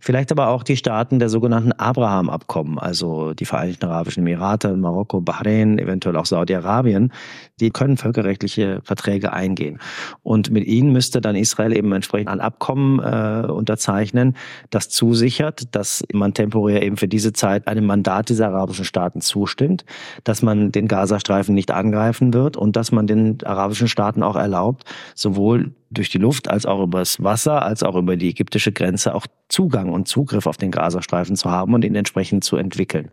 vielleicht 0.00 0.30
aber 0.30 0.48
auch 0.48 0.64
die 0.64 0.76
Staaten 0.76 1.18
der 1.18 1.30
sogenannten 1.30 1.72
Abraham-Abkommen, 1.72 2.78
also 2.78 3.32
die 3.32 3.46
Vereinigten 3.46 3.86
Arabischen 3.86 4.22
Emirate 4.22 4.33
Emirate, 4.34 4.76
Marokko, 4.76 5.20
Bahrain, 5.20 5.78
eventuell 5.78 6.16
auch 6.16 6.26
Saudi-Arabien, 6.26 7.12
die 7.60 7.70
können 7.70 7.96
völkerrechtliche 7.96 8.80
Verträge 8.82 9.32
eingehen. 9.32 9.78
Und 10.22 10.50
mit 10.50 10.66
ihnen 10.66 10.92
müsste 10.92 11.20
dann 11.20 11.36
Israel 11.36 11.76
eben 11.76 11.92
entsprechend 11.92 12.28
ein 12.28 12.40
Abkommen 12.40 12.98
äh, 12.98 13.46
unterzeichnen, 13.46 14.36
das 14.70 14.88
zusichert, 14.88 15.74
dass 15.74 16.04
man 16.12 16.34
temporär 16.34 16.82
eben 16.82 16.96
für 16.96 17.08
diese 17.08 17.32
Zeit 17.32 17.68
einem 17.68 17.86
Mandat 17.86 18.28
dieser 18.28 18.48
arabischen 18.48 18.84
Staaten 18.84 19.20
zustimmt, 19.20 19.84
dass 20.24 20.42
man 20.42 20.72
den 20.72 20.88
Gazastreifen 20.88 21.54
nicht 21.54 21.70
angreifen 21.70 22.34
wird 22.34 22.56
und 22.56 22.76
dass 22.76 22.92
man 22.92 23.06
den 23.06 23.38
arabischen 23.44 23.88
Staaten 23.88 24.22
auch 24.22 24.36
erlaubt, 24.36 24.84
sowohl 25.14 25.72
durch 25.90 26.10
die 26.10 26.18
Luft 26.18 26.50
als 26.50 26.66
auch 26.66 26.82
übers 26.82 27.22
Wasser, 27.22 27.62
als 27.62 27.84
auch 27.84 27.94
über 27.94 28.16
die 28.16 28.30
ägyptische 28.30 28.72
Grenze 28.72 29.14
auch 29.14 29.26
Zugang 29.48 29.90
und 29.90 30.08
Zugriff 30.08 30.46
auf 30.46 30.56
den 30.56 30.72
Gazastreifen 30.72 31.36
zu 31.36 31.50
haben 31.50 31.74
und 31.74 31.84
ihn 31.84 31.94
entsprechend 31.94 32.42
zu 32.42 32.56
entwickeln. 32.56 33.12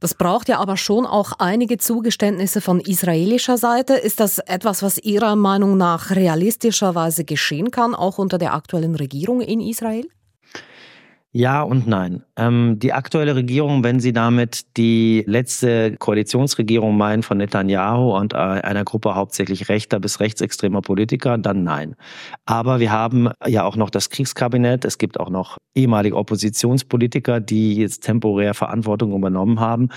Das 0.00 0.14
braucht 0.14 0.48
ja 0.48 0.58
aber 0.58 0.76
schon 0.76 1.06
auch 1.06 1.32
einige 1.38 1.78
Zugeständnisse 1.78 2.60
von 2.60 2.80
israelischer 2.80 3.58
Seite. 3.58 3.94
Ist 3.94 4.20
das 4.20 4.38
etwas, 4.38 4.82
was 4.82 4.98
Ihrer 4.98 5.36
Meinung 5.36 5.76
nach 5.76 6.10
realistischerweise 6.10 7.24
geschehen 7.24 7.70
kann, 7.70 7.94
auch 7.94 8.18
unter 8.18 8.38
der 8.38 8.54
aktuellen 8.54 8.94
Regierung 8.94 9.40
in 9.40 9.60
Israel? 9.60 10.08
Ja 11.36 11.62
und 11.62 11.88
nein. 11.88 12.22
Ähm, 12.36 12.78
die 12.78 12.92
aktuelle 12.92 13.34
Regierung, 13.34 13.82
wenn 13.82 13.98
sie 13.98 14.12
damit 14.12 14.76
die 14.76 15.24
letzte 15.26 15.96
Koalitionsregierung 15.96 16.96
meint 16.96 17.24
von 17.24 17.38
Netanyahu 17.38 18.16
und 18.16 18.34
äh, 18.34 18.36
einer 18.36 18.84
Gruppe 18.84 19.16
hauptsächlich 19.16 19.68
rechter 19.68 19.98
bis 19.98 20.20
rechtsextremer 20.20 20.80
Politiker, 20.80 21.36
dann 21.36 21.64
nein. 21.64 21.96
Aber 22.46 22.78
wir 22.78 22.92
haben 22.92 23.30
ja 23.44 23.64
auch 23.64 23.74
noch 23.74 23.90
das 23.90 24.10
Kriegskabinett. 24.10 24.84
Es 24.84 24.96
gibt 24.96 25.18
auch 25.18 25.28
noch 25.28 25.58
ehemalige 25.74 26.16
Oppositionspolitiker, 26.16 27.40
die 27.40 27.78
jetzt 27.78 28.04
temporär 28.04 28.54
Verantwortung 28.54 29.12
übernommen 29.12 29.58
haben. 29.58 29.88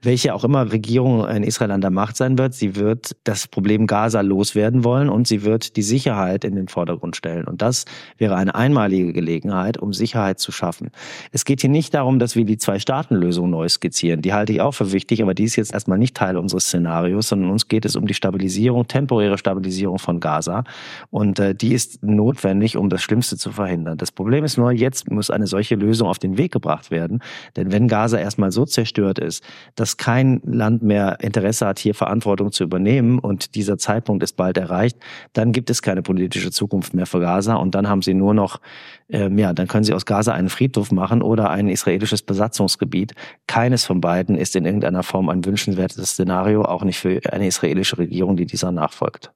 Welche 0.00 0.32
auch 0.32 0.44
immer 0.44 0.70
Regierung 0.70 1.26
in 1.26 1.42
Israel 1.42 1.72
an 1.72 1.80
der 1.80 1.90
Macht 1.90 2.16
sein 2.16 2.38
wird, 2.38 2.54
sie 2.54 2.76
wird 2.76 3.16
das 3.24 3.48
Problem 3.48 3.88
Gaza 3.88 4.20
loswerden 4.20 4.84
wollen 4.84 5.08
und 5.08 5.26
sie 5.26 5.42
wird 5.42 5.74
die 5.74 5.82
Sicherheit 5.82 6.44
in 6.44 6.54
den 6.54 6.68
Vordergrund 6.68 7.16
stellen. 7.16 7.46
Und 7.46 7.62
das 7.62 7.84
wäre 8.16 8.36
eine 8.36 8.54
einmalige 8.54 9.12
Gelegenheit, 9.12 9.76
um 9.76 9.92
Sicherheit 9.92 10.38
zu 10.38 10.52
schaffen 10.52 10.83
schaffen. 10.84 10.90
Es 11.32 11.44
geht 11.44 11.60
hier 11.60 11.70
nicht 11.70 11.94
darum, 11.94 12.18
dass 12.18 12.36
wir 12.36 12.44
die 12.44 12.58
Zwei-Staaten-Lösung 12.58 13.50
neu 13.50 13.68
skizzieren. 13.68 14.22
Die 14.22 14.32
halte 14.32 14.52
ich 14.52 14.60
auch 14.60 14.72
für 14.72 14.92
wichtig, 14.92 15.22
aber 15.22 15.34
die 15.34 15.44
ist 15.44 15.56
jetzt 15.56 15.72
erstmal 15.72 15.98
nicht 15.98 16.16
Teil 16.16 16.36
unseres 16.36 16.64
Szenarios, 16.64 17.28
sondern 17.28 17.50
uns 17.50 17.68
geht 17.68 17.84
es 17.84 17.96
um 17.96 18.06
die 18.06 18.14
Stabilisierung, 18.14 18.86
temporäre 18.86 19.38
Stabilisierung 19.38 19.98
von 19.98 20.20
Gaza. 20.20 20.64
Und 21.10 21.38
äh, 21.38 21.54
die 21.54 21.72
ist 21.72 22.02
notwendig, 22.02 22.76
um 22.76 22.88
das 22.88 23.02
Schlimmste 23.02 23.36
zu 23.36 23.52
verhindern. 23.52 23.98
Das 23.98 24.12
Problem 24.12 24.44
ist 24.44 24.56
nur, 24.56 24.72
jetzt 24.72 25.10
muss 25.10 25.30
eine 25.30 25.46
solche 25.46 25.74
Lösung 25.74 26.08
auf 26.08 26.18
den 26.18 26.38
Weg 26.38 26.52
gebracht 26.52 26.90
werden. 26.90 27.22
Denn 27.56 27.72
wenn 27.72 27.88
Gaza 27.88 28.18
erstmal 28.18 28.52
so 28.52 28.64
zerstört 28.64 29.18
ist, 29.18 29.42
dass 29.74 29.96
kein 29.96 30.40
Land 30.44 30.82
mehr 30.82 31.18
Interesse 31.20 31.66
hat, 31.66 31.78
hier 31.78 31.94
Verantwortung 31.94 32.52
zu 32.52 32.64
übernehmen 32.64 33.18
und 33.18 33.54
dieser 33.54 33.78
Zeitpunkt 33.78 34.22
ist 34.22 34.36
bald 34.36 34.56
erreicht, 34.56 34.98
dann 35.32 35.52
gibt 35.52 35.70
es 35.70 35.82
keine 35.82 36.02
politische 36.02 36.50
Zukunft 36.50 36.94
mehr 36.94 37.06
für 37.06 37.20
Gaza 37.20 37.54
und 37.54 37.74
dann 37.74 37.88
haben 37.88 38.02
sie 38.02 38.14
nur 38.14 38.34
noch, 38.34 38.60
ähm, 39.08 39.38
ja, 39.38 39.52
dann 39.52 39.68
können 39.68 39.84
sie 39.84 39.92
aus 39.92 40.06
Gaza 40.06 40.32
einen 40.32 40.48
Friedhof 40.48 40.90
machen 40.90 41.22
oder 41.22 41.50
ein 41.50 41.68
israelisches 41.68 42.22
Besatzungsgebiet. 42.22 43.14
Keines 43.46 43.84
von 43.84 44.00
beiden 44.00 44.36
ist 44.36 44.56
in 44.56 44.64
irgendeiner 44.64 45.02
Form 45.02 45.28
ein 45.28 45.44
wünschenswertes 45.44 46.10
Szenario, 46.10 46.62
auch 46.62 46.84
nicht 46.84 46.98
für 46.98 47.20
eine 47.30 47.46
israelische 47.46 47.98
Regierung, 47.98 48.36
die 48.36 48.46
dieser 48.46 48.72
nachfolgt. 48.72 49.32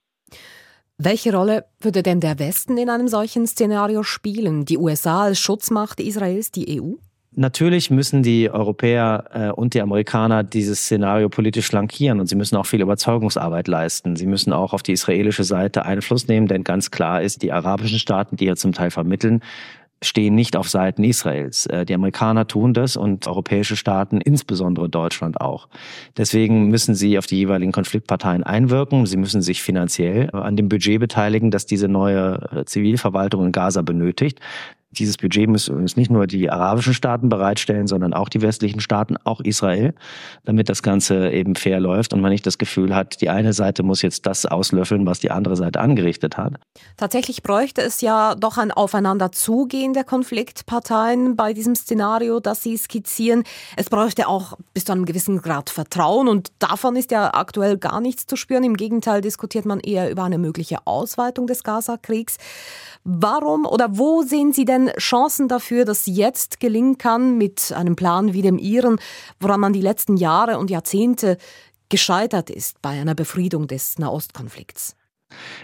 Welche 0.96 1.32
Rolle 1.32 1.66
würde 1.80 2.02
denn 2.02 2.18
der 2.18 2.40
Westen 2.40 2.76
in 2.76 2.90
einem 2.90 3.06
solchen 3.06 3.46
Szenario 3.46 4.02
spielen? 4.02 4.64
Die 4.64 4.78
USA 4.78 5.25
als 5.25 5.38
Schutzmacht 5.38 6.00
Israels, 6.00 6.50
die 6.50 6.80
EU? 6.80 6.94
Natürlich 7.40 7.88
müssen 7.88 8.25
die 8.25 8.50
Europäer 8.50 9.25
äh, 9.33 9.50
und 9.52 9.75
die 9.75 9.80
Amerikaner 9.80 10.42
dieses 10.42 10.80
Szenario 10.80 11.28
politisch 11.28 11.68
flankieren 11.68 12.18
und 12.18 12.26
sie 12.26 12.35
müssen 12.35 12.57
auch 12.57 12.66
viel 12.66 12.80
Überzeugungsarbeit 12.80 13.68
leisten. 13.68 14.16
Sie 14.16 14.26
müssen 14.26 14.52
auch 14.52 14.73
auf 14.73 14.83
die 14.83 14.90
israelische 14.90 15.45
Seite 15.45 15.85
Einfluss 15.85 16.26
nehmen, 16.26 16.49
denn 16.49 16.64
ganz 16.64 16.90
klar 16.90 17.23
ist, 17.23 17.42
die 17.42 17.52
arabischen 17.52 18.00
Staaten, 18.00 18.35
die 18.35 18.47
ja 18.47 18.57
zum 18.57 18.73
Teil 18.73 18.90
vermitteln, 18.90 19.40
stehen 20.02 20.35
nicht 20.35 20.57
auf 20.57 20.68
Seiten 20.68 21.04
Israels. 21.04 21.66
Äh, 21.66 21.87
die 21.87 21.95
Amerikaner 21.95 22.49
tun 22.49 22.75
das 22.75 22.97
und 22.97 23.28
europäische 23.28 23.76
Staaten, 23.76 24.21
insbesondere 24.21 24.88
Deutschland 24.88 25.40
auch. 25.40 25.68
Deswegen 26.16 26.71
müssen 26.71 26.97
sie 26.97 27.18
auf 27.18 27.26
die 27.26 27.37
jeweiligen 27.37 27.71
Konfliktparteien 27.71 28.42
einwirken. 28.42 29.07
Sie 29.07 29.16
müssen 29.16 29.42
sich 29.42 29.62
finanziell 29.62 30.30
an 30.33 30.57
dem 30.57 30.68
Budget 30.68 30.99
beteiligen, 30.99 31.52
das 31.52 31.66
diese 31.66 31.87
neue 31.87 32.40
äh, 32.50 32.64
Zivilverwaltung 32.64 33.47
in 33.47 33.52
Gaza 33.52 33.83
benötigt. 33.83 34.40
Dieses 34.90 35.18
Budget 35.18 35.50
müssen 35.50 35.76
uns 35.76 35.97
nicht 35.97 36.11
nur 36.11 36.26
die 36.26 36.49
arabischen 36.49 36.95
Staaten 36.95 37.28
bereitstellen, 37.28 37.87
sondern 37.87 38.14
auch 38.14 38.30
die 38.30 38.40
westlichen 38.40 38.80
Staaten, 38.80 39.18
auch 39.25 39.42
Israel, 39.42 39.95
damit 40.45 40.71
das 40.71 40.83
Ganze 40.83 41.30
eben 41.30 41.57
fair 41.57 41.78
läuft 41.78 42.14
und 42.14 42.23
man 42.23 42.30
nicht 42.30 42.47
das 42.47 42.57
Gefühl 42.57 42.95
hat, 42.95 43.21
die 43.21 43.28
eine 43.28 43.52
Seite 43.52 43.83
muss 43.83 44.00
jetzt 44.00 44.25
das 44.25 44.47
auslöffeln, 44.47 45.04
was 45.04 45.21
die 45.21 45.30
andere 45.30 45.57
Seite 45.57 45.80
angerichtet 45.80 46.38
hat. 46.38 46.54
Tatsächlich 46.97 47.42
bräuchte 47.42 47.83
es 47.83 48.00
ja 48.00 48.35
doch 48.35 48.57
ein 48.57 48.71
Aufeinanderzugehen 48.71 49.92
der 49.92 50.04
Konfliktparteien 50.04 51.37
bei 51.37 51.52
diesem 51.52 51.75
Szenario, 51.75 52.40
das 52.40 52.62
Sie 52.62 52.76
skizzieren. 52.78 53.45
Es 53.76 53.90
bräuchte 53.90 54.26
auch 54.26 54.54
bis 54.73 54.87
zu 54.87 54.92
einem 54.92 55.04
gewissen 55.04 55.42
Grad 55.42 55.68
Vertrauen 55.68 56.28
und 56.28 56.49
davon 56.61 56.97
ist 56.97 57.11
ja 57.11 57.35
aktuell 57.35 57.76
gar 57.76 58.00
nichts 58.00 58.25
zu 58.25 58.37
spüren. 58.37 58.64
Im 58.64 58.78
Gegenteil 58.78 59.21
diskutiert 59.21 59.66
man 59.66 59.80
eher 59.80 60.11
über 60.11 60.25
eine 60.25 60.38
mögliche 60.38 60.78
Ausweitung 60.87 61.47
des 61.47 61.62
Gaza-Kriegs. 61.62 62.38
Warum 63.04 63.66
oder 63.66 63.99
wo 63.99 64.23
sehen 64.23 64.52
Sie 64.52 64.64
denn 64.64 64.77
Chancen 64.99 65.49
dafür, 65.49 65.85
dass 65.85 66.06
jetzt 66.06 66.61
gelingen 66.61 66.99
kann 66.99 67.37
mit 67.37 67.73
einem 67.73 67.97
Plan 67.97 68.32
wie 68.32 68.42
dem 68.42 68.58
Ihren, 68.58 69.00
woran 69.40 69.61
man 69.61 69.73
die 69.73 69.80
letzten 69.80 70.16
Jahre 70.16 70.58
und 70.58 70.70
Jahrzehnte 70.70 71.37
gescheitert 71.88 72.50
ist 72.50 72.80
bei 72.80 72.90
einer 72.90 73.14
Befriedung 73.14 73.66
des 73.66 73.99
Nahostkonflikts? 73.99 74.97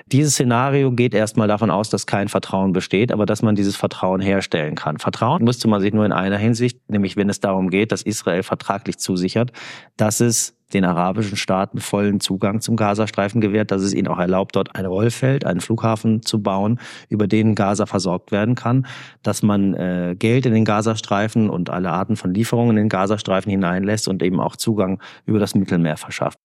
Dieses 0.06 0.34
Szenario 0.34 0.92
geht 0.92 1.14
erstmal 1.14 1.48
davon 1.48 1.70
aus, 1.70 1.90
dass 1.90 2.06
kein 2.06 2.28
Vertrauen 2.28 2.72
besteht, 2.72 3.12
aber 3.12 3.26
dass 3.26 3.42
man 3.42 3.54
dieses 3.54 3.76
Vertrauen 3.76 4.20
herstellen 4.20 4.74
kann. 4.74 4.98
Vertrauen 4.98 5.44
müsste 5.44 5.68
man 5.68 5.80
sich 5.80 5.92
nur 5.92 6.04
in 6.04 6.12
einer 6.12 6.38
Hinsicht, 6.38 6.78
nämlich 6.88 7.16
wenn 7.16 7.28
es 7.28 7.40
darum 7.40 7.70
geht, 7.70 7.92
dass 7.92 8.02
Israel 8.02 8.42
vertraglich 8.42 8.98
zusichert, 8.98 9.52
dass 9.96 10.20
es 10.20 10.56
den 10.72 10.84
arabischen 10.84 11.36
Staaten 11.36 11.78
vollen 11.80 12.20
Zugang 12.20 12.60
zum 12.60 12.76
Gazastreifen 12.76 13.40
gewährt, 13.40 13.70
dass 13.70 13.82
es 13.82 13.94
ihnen 13.94 14.08
auch 14.08 14.18
erlaubt, 14.18 14.56
dort 14.56 14.74
ein 14.74 14.86
Rollfeld, 14.86 15.44
einen 15.44 15.60
Flughafen 15.60 16.22
zu 16.22 16.42
bauen, 16.42 16.80
über 17.08 17.26
den 17.26 17.54
Gaza 17.54 17.86
versorgt 17.86 18.32
werden 18.32 18.54
kann, 18.54 18.86
dass 19.22 19.42
man 19.42 19.74
äh, 19.74 20.16
Geld 20.18 20.46
in 20.46 20.52
den 20.52 20.64
Gazastreifen 20.64 21.48
und 21.48 21.70
alle 21.70 21.90
Arten 21.90 22.16
von 22.16 22.34
Lieferungen 22.34 22.76
in 22.76 22.84
den 22.84 22.88
Gazastreifen 22.88 23.50
hineinlässt 23.50 24.08
und 24.08 24.22
eben 24.22 24.40
auch 24.40 24.56
Zugang 24.56 25.00
über 25.26 25.38
das 25.38 25.54
Mittelmeer 25.54 25.96
verschafft. 25.96 26.38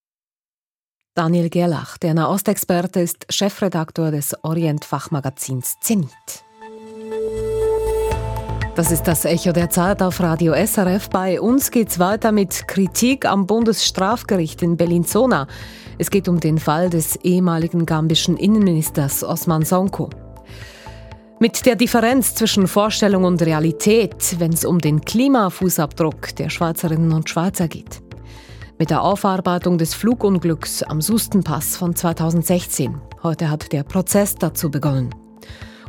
Daniel 1.19 1.49
Gerlach, 1.49 1.97
der 1.97 2.13
Nahostexperte, 2.13 3.01
ist 3.01 3.25
Chefredaktor 3.27 4.09
des 4.09 4.41
Orient-Fachmagazins 4.41 5.77
Zenit. 5.81 6.09
Das 8.77 8.89
ist 8.89 9.03
das 9.03 9.25
Echo 9.25 9.51
der 9.51 9.69
Zeit 9.69 10.01
auf 10.01 10.21
Radio 10.21 10.53
SRF. 10.53 11.09
Bei 11.09 11.41
uns 11.41 11.71
geht's 11.71 11.99
weiter 11.99 12.31
mit 12.31 12.69
Kritik 12.69 13.25
am 13.25 13.47
Bundesstrafgericht 13.47 14.61
in 14.61 14.77
Bellinzona. 14.77 15.47
Es 15.97 16.09
geht 16.09 16.29
um 16.29 16.39
den 16.39 16.57
Fall 16.57 16.89
des 16.89 17.17
ehemaligen 17.17 17.85
gambischen 17.85 18.37
Innenministers 18.37 19.21
Osman 19.21 19.65
Sonko. 19.65 20.09
Mit 21.41 21.65
der 21.65 21.75
Differenz 21.75 22.33
zwischen 22.35 22.65
Vorstellung 22.65 23.25
und 23.25 23.41
Realität, 23.41 24.37
wenn 24.39 24.53
es 24.53 24.63
um 24.63 24.79
den 24.79 25.01
Klimafußabdruck 25.01 26.33
der 26.37 26.49
Schweizerinnen 26.49 27.11
und 27.11 27.29
Schweizer 27.29 27.67
geht. 27.67 28.01
Mit 28.81 28.91
der 28.91 29.03
Aufarbeitung 29.03 29.77
des 29.77 29.93
Flugunglücks 29.93 30.83
am 30.83 31.01
Sustenpass 31.01 31.75
von 31.75 31.97
2016. 31.97 33.01
Heute 33.21 33.49
hat 33.49 33.73
der 33.73 33.83
Prozess 33.83 34.35
dazu 34.35 34.71
begonnen. 34.71 35.13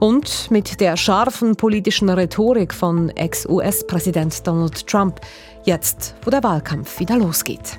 Und 0.00 0.50
mit 0.50 0.80
der 0.80 0.96
scharfen 0.96 1.54
politischen 1.54 2.10
Rhetorik 2.10 2.74
von 2.74 3.10
Ex-US-Präsident 3.10 4.44
Donald 4.44 4.88
Trump, 4.88 5.20
jetzt 5.62 6.16
wo 6.24 6.30
der 6.30 6.42
Wahlkampf 6.42 6.98
wieder 6.98 7.16
losgeht. 7.16 7.78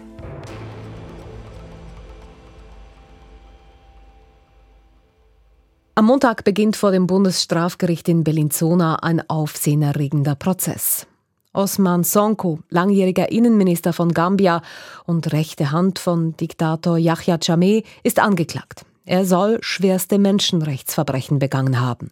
Am 5.96 6.06
Montag 6.06 6.46
beginnt 6.46 6.78
vor 6.78 6.92
dem 6.92 7.06
Bundesstrafgericht 7.06 8.08
in 8.08 8.24
Bellinzona 8.24 8.96
ein 8.96 9.30
aufsehenerregender 9.30 10.36
Prozess. 10.36 11.06
Osman 11.54 12.04
Sonko, 12.04 12.60
langjähriger 12.70 13.32
Innenminister 13.32 13.92
von 13.94 14.14
Gambia 14.14 14.62
und 15.06 15.34
rechte 15.34 15.72
Hand 15.72 16.00
von 16.00 16.36
Diktator 16.38 16.98
Yahya 16.98 17.38
Jammeh, 17.42 17.84
ist 18.04 18.20
angeklagt. 18.20 18.86
Er 19.06 19.26
soll 19.26 19.58
schwerste 19.62 20.18
Menschenrechtsverbrechen 20.18 21.40
begangen 21.40 21.82
haben. 21.82 22.12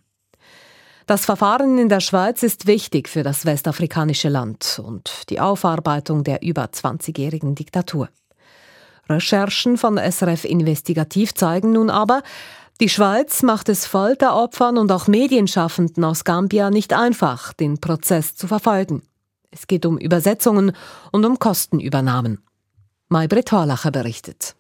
Das 1.06 1.26
Verfahren 1.26 1.78
in 1.80 1.90
der 1.90 2.02
Schweiz 2.02 2.44
ist 2.44 2.68
wichtig 2.68 3.10
für 3.10 3.24
das 3.24 3.46
westafrikanische 3.46 4.30
Land 4.30 4.80
und 4.84 5.30
die 5.30 5.40
Aufarbeitung 5.40 6.24
der 6.24 6.44
über 6.44 6.66
20-jährigen 6.66 7.56
Diktatur. 7.56 8.10
Recherchen 9.10 9.78
von 9.78 9.98
SRF 9.98 10.46
Investigativ 10.46 11.34
zeigen 11.34 11.72
nun 11.72 11.90
aber, 11.90 12.22
die 12.80 12.90
Schweiz 12.90 13.42
macht 13.42 13.70
es 13.70 13.88
Folteropfern 13.88 14.78
und 14.78 14.92
auch 14.92 15.08
Medienschaffenden 15.08 16.04
aus 16.04 16.24
Gambia 16.24 16.70
nicht 16.70 16.94
einfach, 16.94 17.54
den 17.54 17.82
Prozess 17.82 18.36
zu 18.36 18.48
verfolgen. 18.48 19.02
Es 19.52 19.68
geht 19.68 19.86
um 19.86 19.98
Übersetzungen 19.98 20.74
und 21.12 21.26
um 21.26 21.40
Kostenübernahmen. 21.40 22.40
Maybrit 23.10 23.52
Horlacher 23.52 23.92
berichtet. 23.92 24.56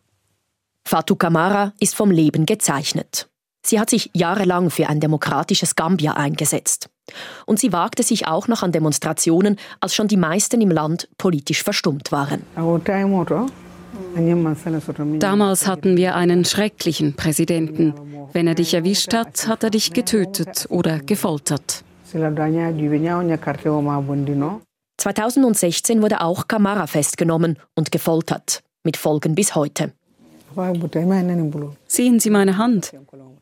Fatou 0.85 1.15
Kamara 1.15 1.73
ist 1.79 1.95
vom 1.95 2.09
Leben 2.09 2.45
gezeichnet. 2.45 3.29
Sie 3.63 3.79
hat 3.79 3.89
sich 3.89 4.09
jahrelang 4.13 4.71
für 4.71 4.89
ein 4.89 4.99
demokratisches 4.99 5.75
Gambia 5.75 6.13
eingesetzt. 6.13 6.89
Und 7.45 7.59
sie 7.59 7.73
wagte 7.73 8.03
sich 8.03 8.27
auch 8.27 8.47
noch 8.47 8.63
an 8.63 8.71
Demonstrationen, 8.71 9.57
als 9.79 9.93
schon 9.93 10.07
die 10.07 10.17
meisten 10.17 10.61
im 10.61 10.71
Land 10.71 11.09
politisch 11.17 11.63
verstummt 11.63 12.11
waren. 12.11 12.41
Damals 15.19 15.67
hatten 15.67 15.97
wir 15.97 16.15
einen 16.15 16.45
schrecklichen 16.45 17.15
Präsidenten. 17.15 17.93
Wenn 18.33 18.47
er 18.47 18.55
dich 18.55 18.73
erwischt 18.73 19.13
hat, 19.13 19.47
hat 19.47 19.63
er 19.63 19.69
dich 19.69 19.93
getötet 19.93 20.65
oder 20.69 20.99
gefoltert. 20.99 21.83
2016 24.99 26.01
wurde 26.01 26.21
auch 26.21 26.47
Kamara 26.47 26.87
festgenommen 26.87 27.57
und 27.75 27.91
gefoltert, 27.91 28.63
mit 28.83 28.97
Folgen 28.97 29.35
bis 29.35 29.55
heute. 29.55 29.93
Sehen 31.87 32.19
Sie 32.19 32.29
meine 32.29 32.57
Hand. 32.57 32.91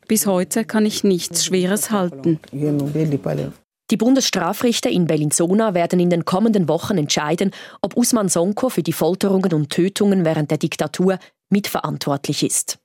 Bis 0.07 0.27
heute 0.27 0.65
kann 0.65 0.85
ich 0.85 1.03
nichts 1.03 1.45
Schweres 1.45 1.91
halten. 1.91 2.39
Die 3.89 3.97
Bundesstrafrichter 3.97 4.89
in 4.89 5.07
Bellinzona 5.07 5.73
werden 5.73 5.99
in 5.99 6.09
den 6.09 6.25
kommenden 6.25 6.67
Wochen 6.67 6.97
entscheiden, 6.97 7.51
ob 7.81 7.95
Usman 7.95 8.27
Sonko 8.27 8.69
für 8.69 8.83
die 8.83 8.93
Folterungen 8.93 9.53
und 9.53 9.69
Tötungen 9.69 10.25
während 10.25 10.51
der 10.51 10.57
Diktatur 10.57 11.17
mitverantwortlich 11.49 12.43
ist. 12.43 12.79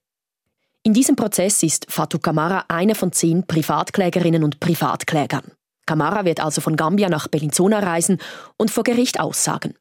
In 0.85 0.95
diesem 0.95 1.17
Prozess 1.17 1.63
ist 1.63 1.87
Fatou 1.91 2.19
Kamara 2.19 2.65
eine 2.69 2.95
von 2.95 3.13
zehn 3.13 3.47
Privatklägerinnen 3.47 4.45
und 4.45 4.61
Privatklägern. 4.61 5.53
Kamara 5.87 6.25
wird 6.25 6.41
also 6.41 6.61
von 6.61 6.77
Gambia 6.77 7.09
nach 7.09 7.29
Bellinzona 7.29 7.81
reisen 7.81 8.19
und 8.57 8.71
vor 8.71 8.85
Gericht 8.85 9.21
aussagen. 9.21 9.75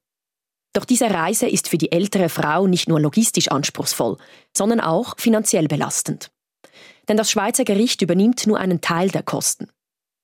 Doch 0.74 0.86
diese 0.86 1.10
Reise 1.10 1.48
ist 1.48 1.68
für 1.68 1.78
die 1.78 1.92
ältere 1.92 2.30
Frau 2.30 2.68
nicht 2.68 2.88
nur 2.88 3.00
logistisch 3.00 3.50
anspruchsvoll, 3.50 4.18
sondern 4.56 4.80
auch 4.80 5.16
finanziell 5.18 5.68
belastend. 5.68 6.32
Denn 7.08 7.18
das 7.18 7.30
Schweizer 7.30 7.66
Gericht 7.66 8.02
übernimmt 8.02 8.48
nur 8.48 8.58
einen 8.58 8.80
Teil 8.80 9.10
der 9.10 9.24
Kosten. 9.24 9.68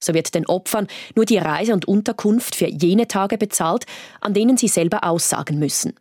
So 0.01 0.13
wird 0.13 0.33
den 0.35 0.45
Opfern 0.45 0.87
nur 1.15 1.25
die 1.25 1.37
Reise 1.37 1.73
und 1.73 1.87
Unterkunft 1.87 2.55
für 2.55 2.67
jene 2.67 3.07
Tage 3.07 3.37
bezahlt, 3.37 3.85
an 4.21 4.33
denen 4.33 4.55
sie 4.55 4.67
selber 4.67 5.03
aussagen 5.03 5.59
müssen. 5.59 5.99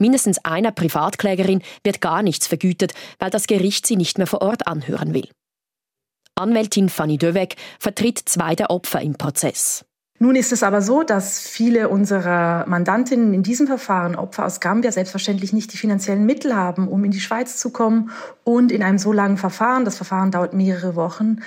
Mindestens 0.00 0.38
einer 0.44 0.70
Privatklägerin 0.70 1.62
wird 1.82 2.00
gar 2.00 2.22
nichts 2.22 2.46
vergütet, 2.46 2.94
weil 3.18 3.30
das 3.30 3.48
Gericht 3.48 3.86
sie 3.86 3.96
nicht 3.96 4.16
mehr 4.16 4.28
vor 4.28 4.42
Ort 4.42 4.68
anhören 4.68 5.12
will. 5.12 5.28
Anwältin 6.38 6.88
Fanny 6.88 7.18
Döweg 7.18 7.56
vertritt 7.78 8.20
zwei 8.24 8.54
der 8.54 8.70
Opfer 8.70 9.00
im 9.00 9.14
Prozess. 9.14 9.84
Nun 10.20 10.34
ist 10.34 10.50
es 10.50 10.64
aber 10.64 10.82
so, 10.82 11.04
dass 11.04 11.38
viele 11.38 11.88
unserer 11.88 12.66
Mandantinnen 12.66 13.34
in 13.34 13.44
diesem 13.44 13.68
Verfahren, 13.68 14.16
Opfer 14.16 14.46
aus 14.46 14.58
Gambia, 14.58 14.90
selbstverständlich 14.90 15.52
nicht 15.52 15.72
die 15.72 15.76
finanziellen 15.76 16.26
Mittel 16.26 16.56
haben, 16.56 16.88
um 16.88 17.04
in 17.04 17.12
die 17.12 17.20
Schweiz 17.20 17.58
zu 17.58 17.70
kommen 17.70 18.10
und 18.42 18.72
in 18.72 18.82
einem 18.82 18.98
so 18.98 19.12
langen 19.12 19.36
Verfahren, 19.36 19.84
das 19.84 19.96
Verfahren 19.96 20.32
dauert 20.32 20.54
mehrere 20.54 20.96
Wochen, 20.96 21.38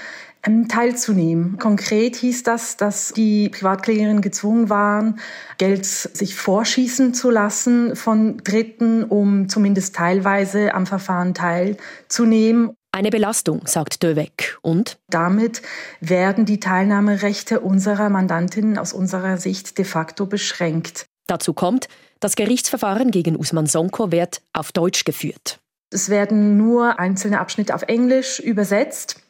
ähm, 0.43 0.69
teilzunehmen. 0.69 1.57
Konkret 1.57 2.15
hieß 2.15 2.43
das, 2.43 2.77
dass 2.77 3.11
die 3.11 3.49
Privatklägerinnen 3.49 4.21
gezwungen 4.21 4.69
waren, 4.69 5.19
Geld 5.57 5.85
sich 5.85 6.35
vorschießen 6.35 7.13
zu 7.13 7.29
lassen 7.29 7.97
von 7.97 8.37
Dritten, 8.37 9.03
um 9.03 9.49
zumindest 9.49 9.95
teilweise 9.97 10.73
am 10.73 10.85
Verfahren 10.85 11.33
teilzunehmen. 11.33 12.71
Eine 12.93 13.09
Belastung, 13.09 13.61
sagt 13.65 14.03
Döweg. 14.03 14.57
Und? 14.61 14.99
Damit 15.09 15.61
werden 16.01 16.45
die 16.45 16.59
Teilnahmerechte 16.59 17.61
unserer 17.61 18.09
Mandantinnen 18.09 18.77
aus 18.77 18.91
unserer 18.91 19.37
Sicht 19.37 19.77
de 19.77 19.85
facto 19.85 20.25
beschränkt. 20.25 21.05
Dazu 21.25 21.53
kommt, 21.53 21.87
das 22.19 22.35
Gerichtsverfahren 22.35 23.11
gegen 23.11 23.37
Usman 23.37 23.65
Sonko 23.65 24.11
wird 24.11 24.41
auf 24.51 24.73
Deutsch 24.73 25.05
geführt. 25.05 25.59
Es 25.89 26.09
werden 26.09 26.57
nur 26.57 26.99
einzelne 26.99 27.39
Abschnitte 27.39 27.73
auf 27.75 27.83
Englisch 27.83 28.39
übersetzt. 28.39 29.21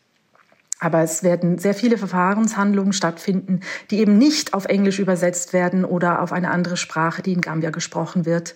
Aber 0.79 1.01
es 1.01 1.21
werden 1.21 1.59
sehr 1.59 1.75
viele 1.75 1.99
Verfahrenshandlungen 1.99 2.93
stattfinden, 2.93 3.59
die 3.91 3.99
eben 3.99 4.17
nicht 4.17 4.55
auf 4.55 4.65
Englisch 4.65 4.97
übersetzt 4.97 5.53
werden 5.53 5.85
oder 5.85 6.23
auf 6.23 6.31
eine 6.31 6.49
andere 6.49 6.77
Sprache, 6.77 7.21
die 7.21 7.33
in 7.33 7.41
Gambia 7.41 7.69
gesprochen 7.69 8.25
wird. 8.25 8.55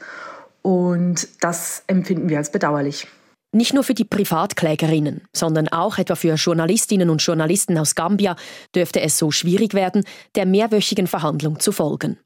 Und 0.63 1.27
das 1.41 1.83
empfinden 1.85 2.29
wir 2.29 2.39
als 2.39 2.51
bedauerlich. 2.51 3.07
Nicht 3.55 3.73
nur 3.73 3.85
für 3.85 3.93
die 3.93 4.03
Privatklägerinnen, 4.03 5.21
sondern 5.31 5.69
auch 5.69 5.97
etwa 5.97 6.15
für 6.15 6.33
Journalistinnen 6.33 7.09
und 7.09 7.21
Journalisten 7.21 7.77
aus 7.77 7.95
Gambia 7.95 8.35
dürfte 8.75 8.99
es 8.99 9.17
so 9.17 9.31
schwierig 9.31 9.73
werden, 9.73 10.03
der 10.35 10.45
mehrwöchigen 10.45 11.07
Verhandlung 11.07 11.61
zu 11.61 11.71
folgen. 11.71 12.19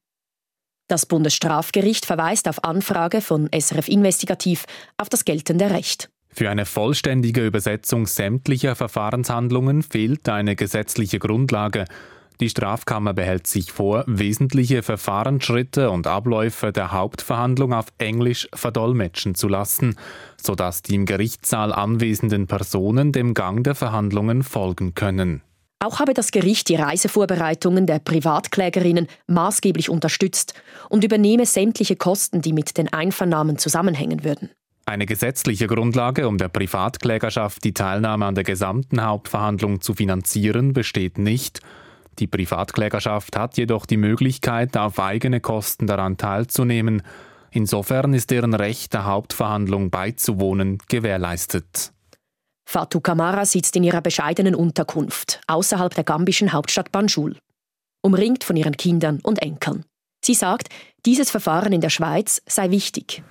Das 0.88 1.06
Bundesstrafgericht 1.06 2.08
verweist 2.08 2.48
auf 2.48 2.64
Anfrage 2.64 3.22
von 3.22 3.48
SRF 3.54 3.90
Investigativ 3.90 4.66
auf 4.98 5.08
das 5.08 5.24
geltende 5.24 5.70
Recht. 5.70 6.10
Für 6.30 6.50
eine 6.50 6.66
vollständige 6.66 7.46
Übersetzung 7.46 8.08
sämtlicher 8.08 8.76
Verfahrenshandlungen 8.76 9.84
fehlt 9.84 10.28
eine 10.30 10.56
gesetzliche 10.56 11.20
Grundlage. 11.20 11.86
Die 12.42 12.48
Strafkammer 12.48 13.14
behält 13.14 13.48
sich 13.48 13.74
vor, 13.74 14.06
wesentliche 14.08 14.82
Verfahrensschritte 14.82 15.90
und 15.90 16.08
Abläufe 16.08 16.72
der 16.72 16.94
Hauptverhandlung 16.94 17.74
auf 17.74 17.88
Englisch 17.98 18.48
verdolmetschen 18.54 19.36
zu 19.36 19.50
lassen, 19.50 19.98
sodass 20.42 20.82
die 20.82 20.96
im 20.96 21.06
Gerichtssaal 21.06 21.74
anwesenden 21.74 22.48
Personen 22.48 23.12
dem 23.12 23.34
Gang 23.34 23.66
der 23.66 23.76
Verhandlungen 23.76 24.44
folgen 24.44 24.96
können. 24.96 25.42
Auch 25.80 26.00
habe 26.00 26.14
das 26.14 26.32
Gericht 26.32 26.70
die 26.70 26.76
Reisevorbereitungen 26.76 27.86
der 27.86 28.00
Privatklägerinnen 28.00 29.08
maßgeblich 29.28 29.90
unterstützt 29.90 30.54
und 30.90 31.04
übernehme 31.04 31.46
sämtliche 31.46 31.98
Kosten, 31.98 32.42
die 32.42 32.54
mit 32.54 32.78
den 32.78 32.92
Einvernahmen 32.92 33.58
zusammenhängen 33.58 34.24
würden. 34.24 34.50
Eine 34.86 35.06
gesetzliche 35.06 35.68
Grundlage, 35.68 36.28
um 36.28 36.38
der 36.38 36.48
Privatklägerschaft 36.48 37.64
die 37.64 37.74
Teilnahme 37.74 38.26
an 38.26 38.36
der 38.36 38.44
gesamten 38.44 39.04
Hauptverhandlung 39.04 39.82
zu 39.82 39.94
finanzieren, 39.94 40.74
besteht 40.74 41.18
nicht. 41.18 41.62
Die 42.20 42.28
Privatklägerschaft 42.28 43.38
hat 43.38 43.58
jedoch 43.58 43.86
die 43.86 43.98
Möglichkeit, 43.98 44.76
auf 44.76 45.00
eigene 45.00 45.40
Kosten 45.40 45.88
daran 45.88 46.18
teilzunehmen. 46.18 47.02
Insofern 47.52 48.14
ist 48.14 48.30
deren 48.30 48.54
Recht, 48.54 48.94
der 48.94 49.06
Hauptverhandlung 49.06 49.90
beizuwohnen, 49.90 50.80
gewährleistet. 50.90 51.94
Fatou 52.66 53.00
Kamara 53.00 53.46
sitzt 53.46 53.76
in 53.78 53.84
ihrer 53.84 54.02
bescheidenen 54.02 54.54
Unterkunft 54.54 55.42
außerhalb 55.48 55.96
der 55.96 56.04
gambischen 56.04 56.54
Hauptstadt 56.54 56.92
Banjul, 56.92 57.38
umringt 58.02 58.44
von 58.44 58.56
ihren 58.56 58.78
Kindern 58.78 59.20
und 59.24 59.42
Enkeln. 59.42 59.86
Sie 60.24 60.34
sagt, 60.34 60.68
dieses 61.06 61.32
Verfahren 61.32 61.72
in 61.72 61.80
der 61.80 61.90
Schweiz 61.90 62.42
sei 62.46 62.70
wichtig. 62.70 63.24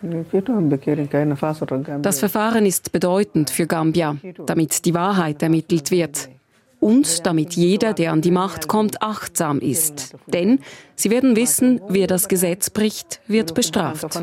Das 2.03 2.18
Verfahren 2.18 2.66
ist 2.66 2.92
bedeutend 2.92 3.51
für 3.51 3.66
Gambia, 3.66 4.16
damit 4.46 4.85
die 4.87 4.94
Wahrheit 4.94 5.42
ermittelt 5.42 5.90
wird 5.90 6.31
und 6.80 7.26
damit 7.26 7.54
jeder, 7.54 7.92
der 7.92 8.12
an 8.12 8.20
die 8.20 8.30
Macht 8.30 8.68
kommt, 8.68 9.02
achtsam 9.02 9.60
ist. 9.60 10.14
Denn 10.26 10.60
sie 10.94 11.10
werden 11.10 11.36
wissen, 11.36 11.80
wer 11.88 12.06
das 12.06 12.28
Gesetz 12.28 12.70
bricht, 12.70 13.20
wird 13.26 13.54
bestraft. 13.54 14.16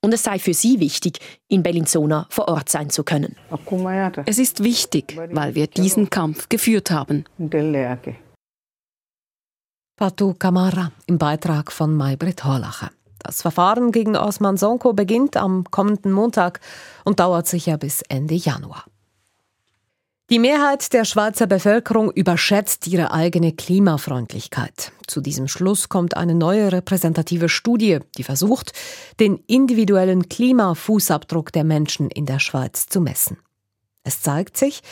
Und 0.00 0.14
es 0.14 0.22
sei 0.22 0.38
für 0.38 0.54
sie 0.54 0.78
wichtig, 0.80 1.18
in 1.48 1.62
Bellinzona 1.62 2.26
vor 2.30 2.48
Ort 2.48 2.68
sein 2.68 2.88
zu 2.88 3.02
können. 3.02 3.34
Es 4.26 4.38
ist 4.38 4.62
wichtig, 4.62 5.16
weil 5.32 5.54
wir 5.54 5.66
diesen 5.66 6.08
Kampf 6.08 6.48
geführt 6.48 6.90
haben. 6.90 7.24
Fatou 9.98 10.34
Kamara 10.34 10.92
im 11.06 11.18
Beitrag 11.18 11.72
von 11.72 11.96
Maybrit 11.96 12.44
Horlacher. 12.44 12.92
Das 13.18 13.42
Verfahren 13.42 13.90
gegen 13.90 14.16
Osman 14.16 14.56
Sonko 14.56 14.92
beginnt 14.92 15.36
am 15.36 15.64
kommenden 15.64 16.12
Montag 16.12 16.60
und 17.04 17.18
dauert 17.18 17.48
sicher 17.48 17.76
bis 17.78 18.02
Ende 18.02 18.36
Januar. 18.36 18.84
Die 20.30 20.38
Mehrheit 20.38 20.92
der 20.92 21.06
Schweizer 21.06 21.46
Bevölkerung 21.46 22.10
überschätzt 22.10 22.86
ihre 22.86 23.12
eigene 23.12 23.54
Klimafreundlichkeit. 23.54 24.92
Zu 25.06 25.22
diesem 25.22 25.48
Schluss 25.48 25.88
kommt 25.88 26.18
eine 26.18 26.34
neue 26.34 26.70
repräsentative 26.70 27.48
Studie, 27.48 28.00
die 28.18 28.24
versucht, 28.24 28.72
den 29.20 29.38
individuellen 29.46 30.28
Klimafußabdruck 30.28 31.50
der 31.52 31.64
Menschen 31.64 32.10
in 32.10 32.26
der 32.26 32.40
Schweiz 32.40 32.88
zu 32.88 33.00
messen. 33.00 33.38
Es 34.04 34.20
zeigt 34.20 34.58
sich, 34.58 34.82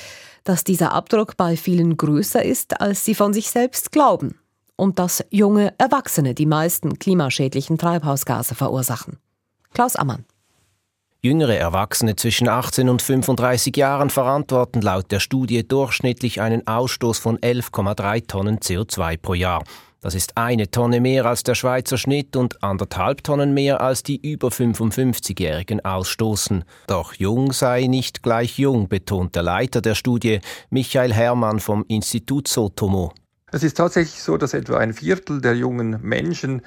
dass 0.44 0.64
dieser 0.64 0.92
Abdruck 0.92 1.36
bei 1.36 1.58
vielen 1.58 1.98
größer 1.98 2.42
ist, 2.42 2.80
als 2.80 3.04
sie 3.04 3.14
von 3.14 3.34
sich 3.34 3.50
selbst 3.50 3.92
glauben. 3.92 4.38
Und 4.74 4.98
dass 4.98 5.22
junge 5.28 5.74
Erwachsene 5.76 6.32
die 6.32 6.46
meisten 6.46 6.98
klimaschädlichen 6.98 7.76
Treibhausgase 7.76 8.54
verursachen. 8.54 9.18
Klaus 9.74 9.96
Ammann. 9.96 10.24
Jüngere 11.26 11.56
Erwachsene 11.56 12.14
zwischen 12.14 12.48
18 12.48 12.88
und 12.88 13.02
35 13.02 13.76
Jahren 13.76 14.10
verantworten 14.10 14.80
laut 14.80 15.10
der 15.10 15.18
Studie 15.18 15.66
durchschnittlich 15.66 16.40
einen 16.40 16.64
Ausstoß 16.68 17.18
von 17.18 17.36
11,3 17.38 18.28
Tonnen 18.28 18.58
CO2 18.60 19.16
pro 19.16 19.34
Jahr. 19.34 19.64
Das 20.00 20.14
ist 20.14 20.36
eine 20.36 20.70
Tonne 20.70 21.00
mehr 21.00 21.26
als 21.26 21.42
der 21.42 21.56
Schweizer 21.56 21.98
Schnitt 21.98 22.36
und 22.36 22.62
anderthalb 22.62 23.24
Tonnen 23.24 23.54
mehr 23.54 23.80
als 23.80 24.04
die 24.04 24.24
über 24.24 24.50
55-Jährigen 24.50 25.84
ausstoßen. 25.84 26.62
Doch 26.86 27.12
jung 27.14 27.50
sei 27.50 27.88
nicht 27.88 28.22
gleich 28.22 28.56
jung, 28.56 28.86
betont 28.86 29.34
der 29.34 29.42
Leiter 29.42 29.80
der 29.80 29.96
Studie, 29.96 30.38
Michael 30.70 31.12
Herrmann 31.12 31.58
vom 31.58 31.84
Institut 31.88 32.46
Sotomo. 32.46 33.12
Es 33.50 33.64
ist 33.64 33.76
tatsächlich 33.76 34.22
so, 34.22 34.36
dass 34.36 34.54
etwa 34.54 34.78
ein 34.78 34.92
Viertel 34.92 35.40
der 35.40 35.56
jungen 35.56 35.98
Menschen 36.02 36.62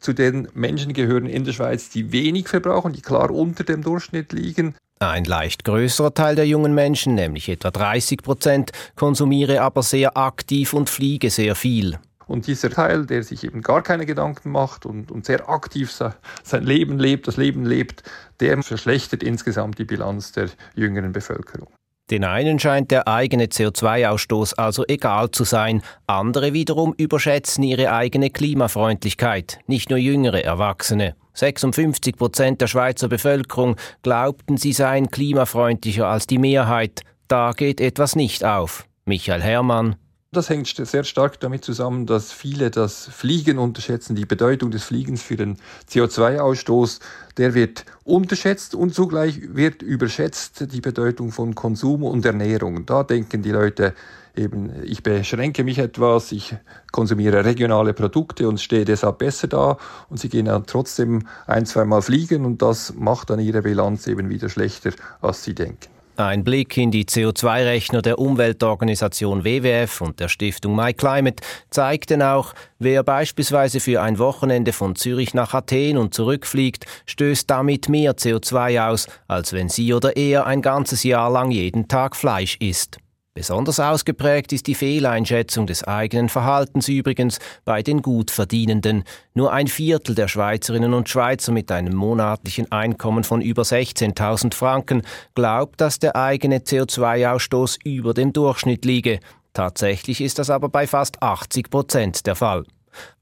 zu 0.00 0.12
den 0.12 0.48
Menschen 0.54 0.92
gehören 0.92 1.26
in 1.26 1.44
der 1.44 1.52
Schweiz, 1.52 1.90
die 1.90 2.12
wenig 2.12 2.48
verbrauchen, 2.48 2.92
die 2.92 3.02
klar 3.02 3.30
unter 3.30 3.64
dem 3.64 3.82
Durchschnitt 3.82 4.32
liegen. 4.32 4.74
Ein 4.98 5.24
leicht 5.24 5.64
größerer 5.64 6.14
Teil 6.14 6.36
der 6.36 6.46
jungen 6.46 6.74
Menschen, 6.74 7.14
nämlich 7.14 7.48
etwa 7.48 7.70
30 7.70 8.22
Prozent, 8.22 8.70
konsumiere 8.94 9.60
aber 9.60 9.82
sehr 9.82 10.16
aktiv 10.16 10.72
und 10.72 10.88
fliege 10.88 11.28
sehr 11.28 11.54
viel. 11.54 11.98
Und 12.26 12.46
dieser 12.46 12.70
Teil, 12.70 13.06
der 13.06 13.22
sich 13.22 13.44
eben 13.44 13.62
gar 13.62 13.82
keine 13.82 14.04
Gedanken 14.04 14.50
macht 14.50 14.84
und, 14.84 15.12
und 15.12 15.26
sehr 15.26 15.48
aktiv 15.48 15.92
sein 15.92 16.64
Leben 16.64 16.98
lebt, 16.98 17.28
das 17.28 17.36
Leben 17.36 17.64
lebt, 17.64 18.02
der 18.40 18.62
verschlechtert 18.62 19.22
insgesamt 19.22 19.78
die 19.78 19.84
Bilanz 19.84 20.32
der 20.32 20.48
jüngeren 20.74 21.12
Bevölkerung. 21.12 21.68
Den 22.10 22.22
einen 22.22 22.60
scheint 22.60 22.92
der 22.92 23.08
eigene 23.08 23.46
CO2-Ausstoß 23.46 24.54
also 24.54 24.84
egal 24.86 25.32
zu 25.32 25.42
sein, 25.42 25.82
andere 26.06 26.52
wiederum 26.52 26.94
überschätzen 26.96 27.64
ihre 27.64 27.92
eigene 27.92 28.30
Klimafreundlichkeit, 28.30 29.58
nicht 29.66 29.90
nur 29.90 29.98
jüngere 29.98 30.44
Erwachsene. 30.44 31.16
56 31.34 32.16
Prozent 32.16 32.60
der 32.60 32.68
Schweizer 32.68 33.08
Bevölkerung 33.08 33.76
glaubten, 34.02 34.56
sie 34.56 34.72
seien 34.72 35.10
klimafreundlicher 35.10 36.06
als 36.06 36.28
die 36.28 36.38
Mehrheit. 36.38 37.02
Da 37.26 37.50
geht 37.50 37.80
etwas 37.80 38.14
nicht 38.14 38.44
auf. 38.44 38.86
Michael 39.04 39.42
Herrmann, 39.42 39.96
das 40.32 40.50
hängt 40.50 40.66
sehr 40.68 41.04
stark 41.04 41.40
damit 41.40 41.64
zusammen, 41.64 42.04
dass 42.04 42.30
viele 42.30 42.70
das 42.70 43.06
Fliegen 43.06 43.58
unterschätzen, 43.58 44.16
die 44.16 44.26
Bedeutung 44.26 44.70
des 44.70 44.84
Fliegens 44.84 45.22
für 45.22 45.36
den 45.36 45.56
CO2-Ausstoß. 45.88 47.00
Der 47.38 47.54
wird 47.54 47.84
unterschätzt 48.04 48.74
und 48.74 48.94
zugleich 48.94 49.54
wird 49.54 49.82
überschätzt 49.82 50.72
die 50.72 50.80
Bedeutung 50.80 51.32
von 51.32 51.54
Konsum 51.54 52.02
und 52.02 52.24
Ernährung. 52.24 52.86
Da 52.86 53.02
denken 53.02 53.42
die 53.42 53.50
Leute 53.50 53.94
eben, 54.34 54.70
ich 54.84 55.02
beschränke 55.02 55.64
mich 55.64 55.78
etwas, 55.78 56.32
ich 56.32 56.54
konsumiere 56.92 57.44
regionale 57.44 57.92
Produkte 57.92 58.48
und 58.48 58.60
stehe 58.60 58.84
deshalb 58.84 59.18
besser 59.18 59.48
da 59.48 59.76
und 60.08 60.18
sie 60.18 60.28
gehen 60.28 60.46
dann 60.46 60.66
trotzdem 60.66 61.26
ein, 61.46 61.66
zweimal 61.66 62.02
fliegen 62.02 62.44
und 62.44 62.62
das 62.62 62.94
macht 62.94 63.30
dann 63.30 63.40
ihre 63.40 63.62
Bilanz 63.62 64.06
eben 64.06 64.30
wieder 64.30 64.48
schlechter, 64.48 64.92
als 65.20 65.44
sie 65.44 65.54
denken. 65.54 65.95
Ein 66.18 66.44
Blick 66.44 66.78
in 66.78 66.90
die 66.90 67.04
CO2-Rechner 67.04 68.00
der 68.00 68.18
Umweltorganisation 68.18 69.44
WWF 69.44 70.00
und 70.00 70.18
der 70.18 70.28
Stiftung 70.28 70.74
MyClimate 70.74 71.42
zeigt 71.68 72.08
denn 72.08 72.22
auch, 72.22 72.54
wer 72.78 73.02
beispielsweise 73.02 73.80
für 73.80 74.00
ein 74.00 74.18
Wochenende 74.18 74.72
von 74.72 74.96
Zürich 74.96 75.34
nach 75.34 75.52
Athen 75.52 75.98
und 75.98 76.14
zurückfliegt, 76.14 76.86
stößt 77.04 77.50
damit 77.50 77.90
mehr 77.90 78.16
CO2 78.16 78.88
aus, 78.88 79.08
als 79.28 79.52
wenn 79.52 79.68
sie 79.68 79.92
oder 79.92 80.16
er 80.16 80.46
ein 80.46 80.62
ganzes 80.62 81.02
Jahr 81.02 81.30
lang 81.30 81.50
jeden 81.50 81.86
Tag 81.86 82.16
Fleisch 82.16 82.56
isst. 82.60 82.96
Besonders 83.36 83.80
ausgeprägt 83.80 84.54
ist 84.54 84.66
die 84.66 84.74
Fehleinschätzung 84.74 85.66
des 85.66 85.84
eigenen 85.84 86.30
Verhaltens 86.30 86.88
übrigens 86.88 87.38
bei 87.66 87.82
den 87.82 88.00
Gutverdienenden. 88.00 89.04
Nur 89.34 89.52
ein 89.52 89.66
Viertel 89.66 90.14
der 90.14 90.26
Schweizerinnen 90.26 90.94
und 90.94 91.10
Schweizer 91.10 91.52
mit 91.52 91.70
einem 91.70 91.94
monatlichen 91.94 92.72
Einkommen 92.72 93.24
von 93.24 93.42
über 93.42 93.60
16.000 93.60 94.54
Franken 94.54 95.02
glaubt, 95.34 95.82
dass 95.82 95.98
der 95.98 96.16
eigene 96.16 96.60
CO2-Ausstoß 96.60 97.80
über 97.84 98.14
dem 98.14 98.32
Durchschnitt 98.32 98.86
liege. 98.86 99.20
Tatsächlich 99.52 100.22
ist 100.22 100.38
das 100.38 100.48
aber 100.48 100.70
bei 100.70 100.86
fast 100.86 101.22
80 101.22 101.68
Prozent 101.68 102.26
der 102.26 102.36
Fall. 102.36 102.64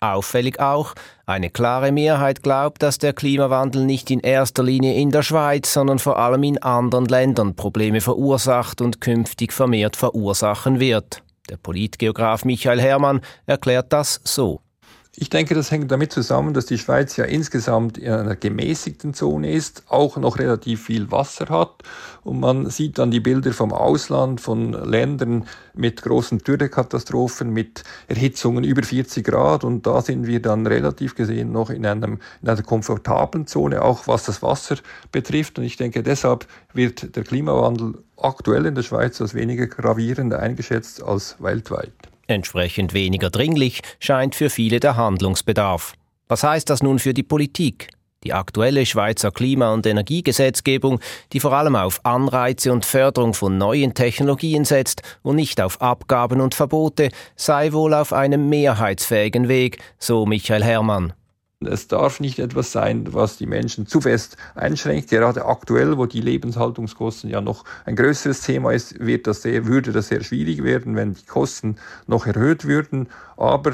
Auffällig 0.00 0.60
auch, 0.60 0.94
eine 1.26 1.50
klare 1.50 1.92
Mehrheit 1.92 2.42
glaubt, 2.42 2.82
dass 2.82 2.98
der 2.98 3.12
Klimawandel 3.12 3.84
nicht 3.84 4.10
in 4.10 4.20
erster 4.20 4.62
Linie 4.62 4.94
in 4.94 5.10
der 5.10 5.22
Schweiz, 5.22 5.72
sondern 5.72 5.98
vor 5.98 6.18
allem 6.18 6.42
in 6.42 6.62
anderen 6.62 7.06
Ländern 7.06 7.56
Probleme 7.56 8.00
verursacht 8.00 8.80
und 8.80 9.00
künftig 9.00 9.52
vermehrt 9.52 9.96
verursachen 9.96 10.80
wird. 10.80 11.22
Der 11.50 11.56
Politgeograf 11.56 12.44
Michael 12.44 12.80
Herrmann 12.80 13.20
erklärt 13.46 13.92
das 13.92 14.20
so. 14.24 14.63
Ich 15.16 15.30
denke, 15.30 15.54
das 15.54 15.70
hängt 15.70 15.92
damit 15.92 16.10
zusammen, 16.10 16.54
dass 16.54 16.66
die 16.66 16.76
Schweiz 16.76 17.16
ja 17.16 17.24
insgesamt 17.24 17.98
in 17.98 18.12
einer 18.12 18.34
gemäßigten 18.34 19.14
Zone 19.14 19.52
ist, 19.52 19.84
auch 19.86 20.16
noch 20.16 20.40
relativ 20.40 20.86
viel 20.86 21.12
Wasser 21.12 21.50
hat. 21.50 21.84
Und 22.24 22.40
man 22.40 22.68
sieht 22.68 22.98
dann 22.98 23.12
die 23.12 23.20
Bilder 23.20 23.52
vom 23.52 23.72
Ausland, 23.72 24.40
von 24.40 24.72
Ländern 24.72 25.46
mit 25.72 26.02
großen 26.02 26.38
Dürrekatastrophen, 26.38 27.50
mit 27.50 27.84
Erhitzungen 28.08 28.64
über 28.64 28.82
40 28.82 29.24
Grad. 29.24 29.62
Und 29.62 29.86
da 29.86 30.02
sind 30.02 30.26
wir 30.26 30.42
dann 30.42 30.66
relativ 30.66 31.14
gesehen 31.14 31.52
noch 31.52 31.70
in, 31.70 31.86
einem, 31.86 32.18
in 32.42 32.48
einer 32.48 32.62
komfortablen 32.62 33.46
Zone, 33.46 33.82
auch 33.82 34.08
was 34.08 34.24
das 34.24 34.42
Wasser 34.42 34.78
betrifft. 35.12 35.60
Und 35.60 35.64
ich 35.64 35.76
denke, 35.76 36.02
deshalb 36.02 36.48
wird 36.72 37.14
der 37.14 37.22
Klimawandel 37.22 38.02
aktuell 38.16 38.66
in 38.66 38.74
der 38.74 38.82
Schweiz 38.82 39.20
als 39.20 39.32
weniger 39.34 39.68
gravierend 39.68 40.34
eingeschätzt 40.34 41.04
als 41.04 41.36
weltweit. 41.38 42.13
Entsprechend 42.26 42.94
weniger 42.94 43.30
dringlich 43.30 43.80
scheint 44.00 44.34
für 44.34 44.50
viele 44.50 44.80
der 44.80 44.96
Handlungsbedarf. 44.96 45.94
Was 46.28 46.42
heißt 46.42 46.70
das 46.70 46.82
nun 46.82 46.98
für 46.98 47.14
die 47.14 47.22
Politik? 47.22 47.88
Die 48.24 48.32
aktuelle 48.32 48.86
Schweizer 48.86 49.30
Klima- 49.30 49.74
und 49.74 49.84
Energiegesetzgebung, 49.84 51.00
die 51.32 51.40
vor 51.40 51.52
allem 51.52 51.76
auf 51.76 52.00
Anreize 52.04 52.72
und 52.72 52.86
Förderung 52.86 53.34
von 53.34 53.58
neuen 53.58 53.92
Technologien 53.92 54.64
setzt 54.64 55.02
und 55.22 55.36
nicht 55.36 55.60
auf 55.60 55.82
Abgaben 55.82 56.40
und 56.40 56.54
Verbote, 56.54 57.10
sei 57.36 57.72
wohl 57.72 57.92
auf 57.92 58.14
einem 58.14 58.48
mehrheitsfähigen 58.48 59.48
Weg, 59.48 59.78
so 59.98 60.24
Michael 60.24 60.64
Herrmann. 60.64 61.12
Es 61.66 61.88
darf 61.88 62.20
nicht 62.20 62.38
etwas 62.38 62.72
sein, 62.72 63.12
was 63.12 63.36
die 63.36 63.46
Menschen 63.46 63.86
zu 63.86 64.00
fest 64.00 64.36
einschränkt. 64.54 65.10
Gerade 65.10 65.44
aktuell, 65.44 65.96
wo 65.98 66.06
die 66.06 66.20
Lebenshaltungskosten 66.20 67.30
ja 67.30 67.40
noch 67.40 67.64
ein 67.84 67.96
größeres 67.96 68.40
Thema 68.40 68.72
ist, 68.72 68.98
wird 68.98 69.26
das 69.26 69.42
sehr, 69.42 69.66
würde 69.66 69.92
das 69.92 70.08
sehr 70.08 70.22
schwierig 70.22 70.62
werden, 70.62 70.96
wenn 70.96 71.14
die 71.14 71.26
Kosten 71.26 71.76
noch 72.06 72.26
erhöht 72.26 72.64
würden. 72.64 73.08
Aber 73.36 73.72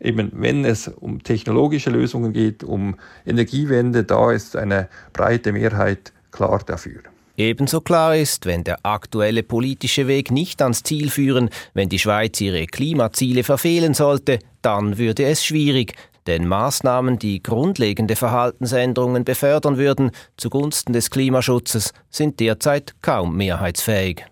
eben, 0.00 0.30
wenn 0.34 0.64
es 0.64 0.88
um 0.88 1.22
technologische 1.22 1.90
Lösungen 1.90 2.32
geht, 2.32 2.64
um 2.64 2.96
Energiewende, 3.26 4.04
da 4.04 4.32
ist 4.32 4.56
eine 4.56 4.88
breite 5.12 5.52
Mehrheit 5.52 6.12
klar 6.30 6.60
dafür. 6.64 7.00
Ebenso 7.40 7.80
klar 7.80 8.16
ist, 8.16 8.44
wenn 8.44 8.64
der 8.64 8.80
aktuelle 8.84 9.42
politische 9.42 10.06
Weg 10.06 10.30
nicht 10.30 10.60
ans 10.60 10.82
Ziel 10.82 11.08
führen, 11.08 11.48
wenn 11.72 11.88
die 11.88 11.98
Schweiz 11.98 12.38
ihre 12.40 12.66
Klimaziele 12.66 13.44
verfehlen 13.44 13.94
sollte, 13.94 14.40
dann 14.60 14.98
würde 14.98 15.24
es 15.24 15.42
schwierig, 15.42 15.94
denn 16.26 16.46
Maßnahmen, 16.46 17.18
die 17.18 17.42
grundlegende 17.42 18.16
Verhaltensänderungen 18.16 19.24
befördern 19.24 19.78
würden 19.78 20.10
zugunsten 20.36 20.92
des 20.92 21.10
Klimaschutzes, 21.10 21.92
sind 22.10 22.40
derzeit 22.40 22.94
kaum 23.02 23.36
mehrheitsfähig. 23.36 24.24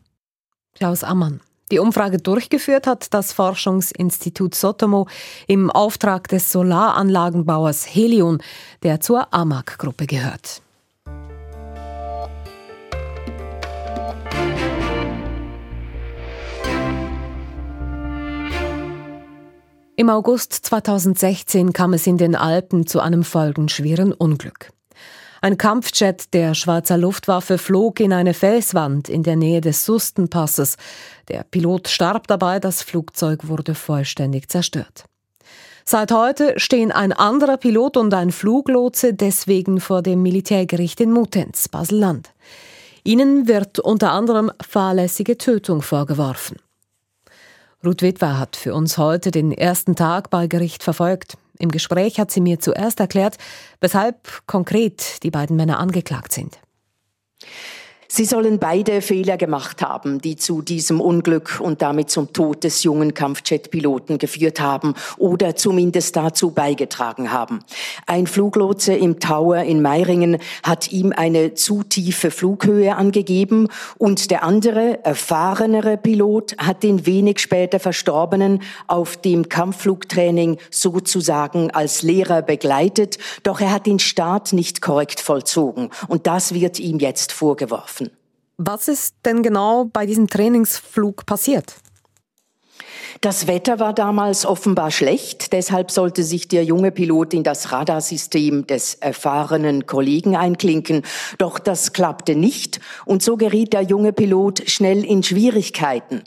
Klaus 0.75 1.03
Ammann. 1.03 1.41
Die 1.71 1.79
Umfrage 1.79 2.19
durchgeführt 2.19 2.87
hat 2.87 3.13
das 3.13 3.33
Forschungsinstitut 3.33 4.55
Sotomo 4.55 5.07
im 5.47 5.71
Auftrag 5.71 6.29
des 6.29 6.51
Solaranlagenbauers 6.51 7.85
Helion, 7.85 8.43
der 8.83 9.01
zur 9.01 9.35
AMAG-Gruppe 9.35 10.07
gehört. 10.07 10.63
Im 19.99 20.11
August 20.11 20.53
2016 20.53 21.73
kam 21.73 21.93
es 21.93 22.07
in 22.07 22.19
den 22.19 22.37
Alpen 22.37 22.87
zu 22.87 23.01
einem 23.01 23.25
folgenschweren 23.25 24.13
Unglück. 24.13 24.71
Ein 25.43 25.59
Kampfjet 25.59 26.33
der 26.35 26.55
Schweizer 26.55 26.97
Luftwaffe 26.97 27.59
flog 27.59 27.99
in 27.99 28.13
eine 28.13 28.33
Felswand 28.33 29.09
in 29.09 29.25
der 29.25 29.35
Nähe 29.35 29.61
des 29.61 29.85
Sustenpasses. 29.85 30.77
Der 31.27 31.43
Pilot 31.43 31.89
starb 31.89 32.29
dabei, 32.29 32.61
das 32.61 32.85
Flugzeug 32.85 33.49
wurde 33.49 33.75
vollständig 33.75 34.49
zerstört. 34.49 35.07
Seit 35.85 36.13
heute 36.13 36.55
stehen 36.61 36.93
ein 36.93 37.13
anderer 37.13 37.57
Pilot 37.57 37.97
und 37.97 38.15
ein 38.15 38.31
Fluglotse 38.31 39.15
deswegen 39.15 39.81
vor 39.81 40.03
dem 40.03 40.23
Militärgericht 40.23 41.01
in 41.01 41.11
Mutenz, 41.11 41.69
Basel-Land. 41.69 42.31
Ihnen 43.03 43.49
wird 43.49 43.81
unter 43.81 44.13
anderem 44.13 44.53
fahrlässige 44.65 45.39
Tötung 45.39 45.83
vorgeworfen. 45.83 46.59
Ruth 47.85 48.03
Witwer 48.03 48.39
hat 48.39 48.57
für 48.57 48.75
uns 48.75 48.99
heute 48.99 49.31
den 49.31 49.53
ersten 49.53 49.95
Tag 49.95 50.31
bei 50.31 50.49
Gericht 50.49 50.83
verfolgt. 50.83 51.39
Im 51.61 51.71
Gespräch 51.71 52.19
hat 52.19 52.31
sie 52.31 52.41
mir 52.41 52.59
zuerst 52.59 52.99
erklärt, 52.99 53.37
weshalb 53.81 54.47
konkret 54.47 55.23
die 55.23 55.31
beiden 55.31 55.57
Männer 55.57 55.79
angeklagt 55.79 56.33
sind. 56.33 56.59
Sie 58.11 58.25
sollen 58.25 58.59
beide 58.59 59.03
Fehler 59.03 59.37
gemacht 59.37 59.83
haben, 59.83 60.23
die 60.23 60.37
zu 60.37 60.63
diesem 60.63 60.99
Unglück 60.99 61.61
und 61.61 61.83
damit 61.83 62.09
zum 62.09 62.33
Tod 62.33 62.65
des 62.65 62.83
jungen 62.83 63.13
Kampfjet-Piloten 63.13 64.17
geführt 64.17 64.61
haben 64.61 64.95
oder 65.19 65.57
zumindest 65.57 66.17
dazu 66.17 66.51
beigetragen 66.51 67.31
haben. 67.33 67.61
Ein 68.07 68.27
Fluglotse 68.27 68.95
im 68.95 69.21
Tower 69.21 69.59
in 69.59 69.83
Meiringen 69.83 70.39
hat 70.63 70.91
ihm 70.91 71.13
eine 71.15 71.53
zu 71.53 71.83
tiefe 71.83 72.31
Flughöhe 72.31 72.97
angegeben 72.97 73.69
und 73.99 74.31
der 74.31 74.43
andere, 74.43 75.05
erfahrenere 75.05 75.99
Pilot 75.99 76.57
hat 76.57 76.83
den 76.83 77.05
wenig 77.05 77.41
später 77.41 77.79
Verstorbenen 77.79 78.63
auf 78.87 79.19
dem 79.19 79.51
Kampfflugtraining 79.51 80.57
sozusagen 80.71 81.73
als 81.73 82.01
Lehrer 82.01 82.41
begleitet, 82.41 83.19
doch 83.43 83.61
er 83.61 83.71
hat 83.71 83.85
den 83.85 83.99
Start 83.99 84.55
nicht 84.55 84.81
korrekt 84.81 85.21
vollzogen 85.21 85.91
und 86.09 86.27
das 86.27 86.55
wird 86.55 86.79
ihm 86.79 86.99
jetzt 87.01 87.33
vorgeworfen. 87.33 87.98
Was 88.61 88.89
ist 88.89 89.15
denn 89.25 89.45
genau 89.45 89.85
bei 89.85 90.05
diesem 90.05 90.27
Trainingsflug 90.27 91.27
passiert? 91.27 91.77
Das 93.21 93.47
Wetter 93.47 93.79
war 93.79 93.93
damals 93.93 94.45
offenbar 94.45 94.91
schlecht, 94.91 95.53
deshalb 95.53 95.93
sollte 95.93 96.25
sich 96.25 96.49
der 96.49 96.65
junge 96.65 96.91
Pilot 96.91 97.35
in 97.35 97.45
das 97.45 97.71
Radarsystem 97.71 98.67
des 98.67 98.95
erfahrenen 98.95 99.87
Kollegen 99.87 100.37
einklinken. 100.37 101.03
Doch 101.39 101.61
das 101.61 101.93
klappte 101.93 102.35
nicht 102.35 102.81
und 103.07 103.23
so 103.23 103.37
geriet 103.37 103.75
der 103.75 103.83
junge 103.83 104.13
Pilot 104.13 104.69
schnell 104.69 105.05
in 105.05 105.23
Schwierigkeiten. 105.23 106.23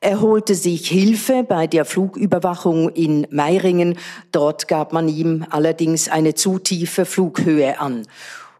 Er 0.00 0.22
holte 0.22 0.54
sich 0.54 0.88
Hilfe 0.88 1.44
bei 1.44 1.66
der 1.66 1.84
Flugüberwachung 1.84 2.88
in 2.88 3.26
Meiringen. 3.30 3.98
Dort 4.32 4.66
gab 4.66 4.94
man 4.94 5.08
ihm 5.08 5.44
allerdings 5.50 6.08
eine 6.08 6.34
zu 6.34 6.58
tiefe 6.58 7.04
Flughöhe 7.04 7.78
an. 7.80 8.06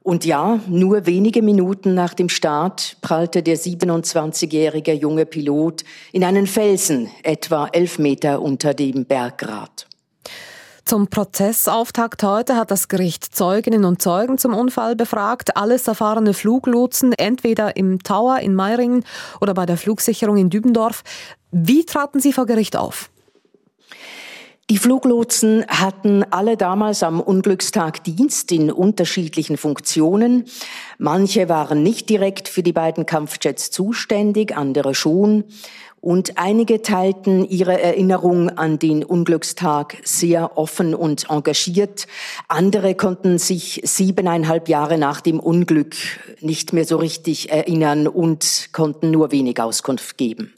Und 0.07 0.25
ja, 0.25 0.61
nur 0.69 1.05
wenige 1.07 1.43
Minuten 1.43 1.95
nach 1.95 2.15
dem 2.15 2.29
Start 2.29 2.97
prallte 3.01 3.43
der 3.43 3.59
27-jährige 3.59 4.93
junge 4.93 5.27
Pilot 5.27 5.83
in 6.13 6.23
einen 6.23 6.47
Felsen, 6.47 7.11
etwa 7.25 7.67
elf 7.73 7.99
Meter 7.99 8.41
unter 8.41 8.73
dem 8.73 9.05
Berggrat. 9.05 9.89
Zum 10.85 11.09
Prozessauftakt 11.09 12.23
heute 12.23 12.55
hat 12.55 12.71
das 12.71 12.87
Gericht 12.87 13.25
Zeuginnen 13.25 13.85
und 13.85 14.01
Zeugen 14.01 14.39
zum 14.39 14.55
Unfall 14.55 14.95
befragt. 14.95 15.57
Alles 15.57 15.89
erfahrene 15.89 16.35
Fluglotsen, 16.35 17.13
entweder 17.13 17.77
im 17.77 18.01
Tower 18.01 18.39
in 18.39 18.55
Meiringen 18.55 19.03
oder 19.41 19.55
bei 19.55 19.67
der 19.67 19.77
Flugsicherung 19.77 20.37
in 20.37 20.51
Dübendorf. 20.51 21.03
Wie 21.51 21.85
traten 21.85 22.21
sie 22.21 22.33
vor 22.33 22.47
Gericht 22.47 22.77
auf? 22.77 23.11
Die 24.69 24.79
Fluglotsen 24.79 25.65
hatten 25.69 26.25
alle 26.31 26.57
damals 26.57 27.05
am 27.05 27.21
Unglückstag 27.21 28.03
Dienst 28.03 28.51
in 28.51 28.73
unterschiedlichen 28.73 29.59
Funktionen. 29.59 30.47
Manche 30.99 31.49
waren 31.49 31.85
nicht 31.85 32.09
direkt 32.11 32.49
für 32.49 32.65
die 32.65 32.73
beiden 32.73 33.07
Kampfjets 33.07 33.71
zuständig, 33.71 34.57
andere 34.57 34.97
schon. 34.97 35.45
Und 36.01 36.37
einige 36.37 36.83
teilten 36.83 37.49
ihre 37.49 37.81
Erinnerung 37.81 38.51
an 38.51 38.81
den 38.81 39.05
Unglückstag 39.05 39.99
sehr 40.03 40.59
offen 40.59 40.97
und 40.97 41.31
engagiert. 41.31 42.09
Andere 42.49 42.97
konnten 42.97 43.39
sich 43.39 43.83
siebeneinhalb 43.85 44.69
Jahre 44.69 44.99
nach 44.99 45.21
dem 45.21 45.39
Unglück 45.39 45.95
nicht 46.41 46.73
mehr 46.73 46.85
so 46.85 46.97
richtig 46.97 47.53
erinnern 47.53 48.09
und 48.09 48.71
konnten 48.73 49.13
nur 49.13 49.31
wenig 49.31 49.61
Auskunft 49.61 50.19
geben. 50.19 50.53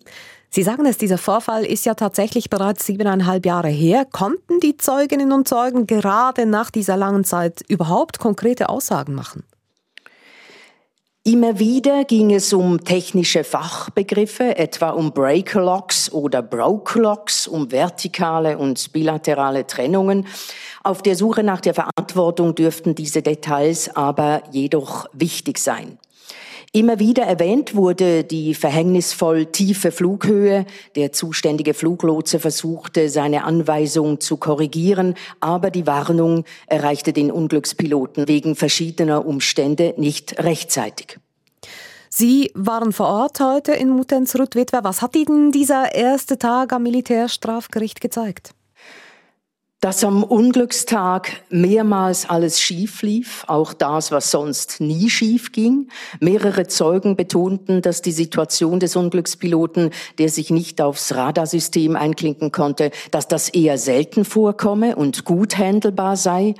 Sie 0.50 0.62
sagen 0.62 0.86
es, 0.86 0.96
dieser 0.96 1.18
Vorfall 1.18 1.64
ist 1.64 1.84
ja 1.84 1.94
tatsächlich 1.94 2.48
bereits 2.48 2.86
siebeneinhalb 2.86 3.44
Jahre 3.44 3.68
her. 3.68 4.06
Konnten 4.10 4.60
die 4.60 4.76
Zeuginnen 4.76 5.32
und 5.32 5.46
Zeugen 5.46 5.86
gerade 5.86 6.46
nach 6.46 6.70
dieser 6.70 6.96
langen 6.96 7.24
Zeit 7.24 7.62
überhaupt 7.68 8.18
konkrete 8.18 8.68
Aussagen 8.68 9.14
machen? 9.14 9.44
Immer 11.24 11.58
wieder 11.58 12.04
ging 12.04 12.32
es 12.32 12.54
um 12.54 12.82
technische 12.82 13.44
Fachbegriffe, 13.44 14.56
etwa 14.56 14.90
um 14.90 15.12
Breaker-Locks 15.12 16.10
oder 16.10 16.40
Broke-Locks, 16.40 17.46
um 17.46 17.70
vertikale 17.70 18.56
und 18.56 18.94
bilaterale 18.94 19.66
Trennungen. 19.66 20.26
Auf 20.82 21.02
der 21.02 21.16
Suche 21.16 21.42
nach 21.42 21.60
der 21.60 21.74
Verantwortung 21.74 22.54
dürften 22.54 22.94
diese 22.94 23.20
Details 23.20 23.94
aber 23.94 24.42
jedoch 24.52 25.06
wichtig 25.12 25.58
sein. 25.58 25.98
Immer 26.72 26.98
wieder 26.98 27.22
erwähnt 27.22 27.74
wurde 27.74 28.24
die 28.24 28.54
verhängnisvoll 28.54 29.46
tiefe 29.46 29.90
Flughöhe. 29.90 30.66
Der 30.96 31.12
zuständige 31.12 31.72
Fluglotse 31.72 32.38
versuchte, 32.38 33.08
seine 33.08 33.44
Anweisung 33.44 34.20
zu 34.20 34.36
korrigieren, 34.36 35.14
aber 35.40 35.70
die 35.70 35.86
Warnung 35.86 36.44
erreichte 36.66 37.14
den 37.14 37.30
Unglückspiloten 37.30 38.28
wegen 38.28 38.54
verschiedener 38.54 39.24
Umstände 39.24 39.94
nicht 39.96 40.38
rechtzeitig. 40.38 41.18
Sie 42.10 42.50
waren 42.54 42.92
vor 42.92 43.08
Ort 43.08 43.40
heute 43.40 43.72
in 43.72 43.88
Mutensrud-Witwer. 43.90 44.84
Was 44.84 45.00
hat 45.00 45.16
Ihnen 45.16 45.52
dieser 45.52 45.94
erste 45.94 46.38
Tag 46.38 46.72
am 46.72 46.82
Militärstrafgericht 46.82 48.00
gezeigt? 48.00 48.52
Dass 49.80 50.02
am 50.02 50.24
Unglückstag 50.24 51.44
mehrmals 51.50 52.28
alles 52.28 52.60
schief 52.60 53.02
lief, 53.02 53.44
auch 53.46 53.72
das, 53.72 54.10
was 54.10 54.32
sonst 54.32 54.80
nie 54.80 55.08
schief 55.08 55.52
ging. 55.52 55.88
Mehrere 56.18 56.66
Zeugen 56.66 57.14
betonten, 57.14 57.80
dass 57.80 58.02
die 58.02 58.10
Situation 58.10 58.80
des 58.80 58.96
Unglückspiloten, 58.96 59.90
der 60.18 60.30
sich 60.30 60.50
nicht 60.50 60.80
aufs 60.80 61.14
Radarsystem 61.14 61.94
einklinken 61.94 62.50
konnte, 62.50 62.90
dass 63.12 63.28
das 63.28 63.50
eher 63.50 63.78
selten 63.78 64.24
vorkomme 64.24 64.96
und 64.96 65.24
gut 65.24 65.56
handelbar 65.56 66.16
sei. 66.16 66.54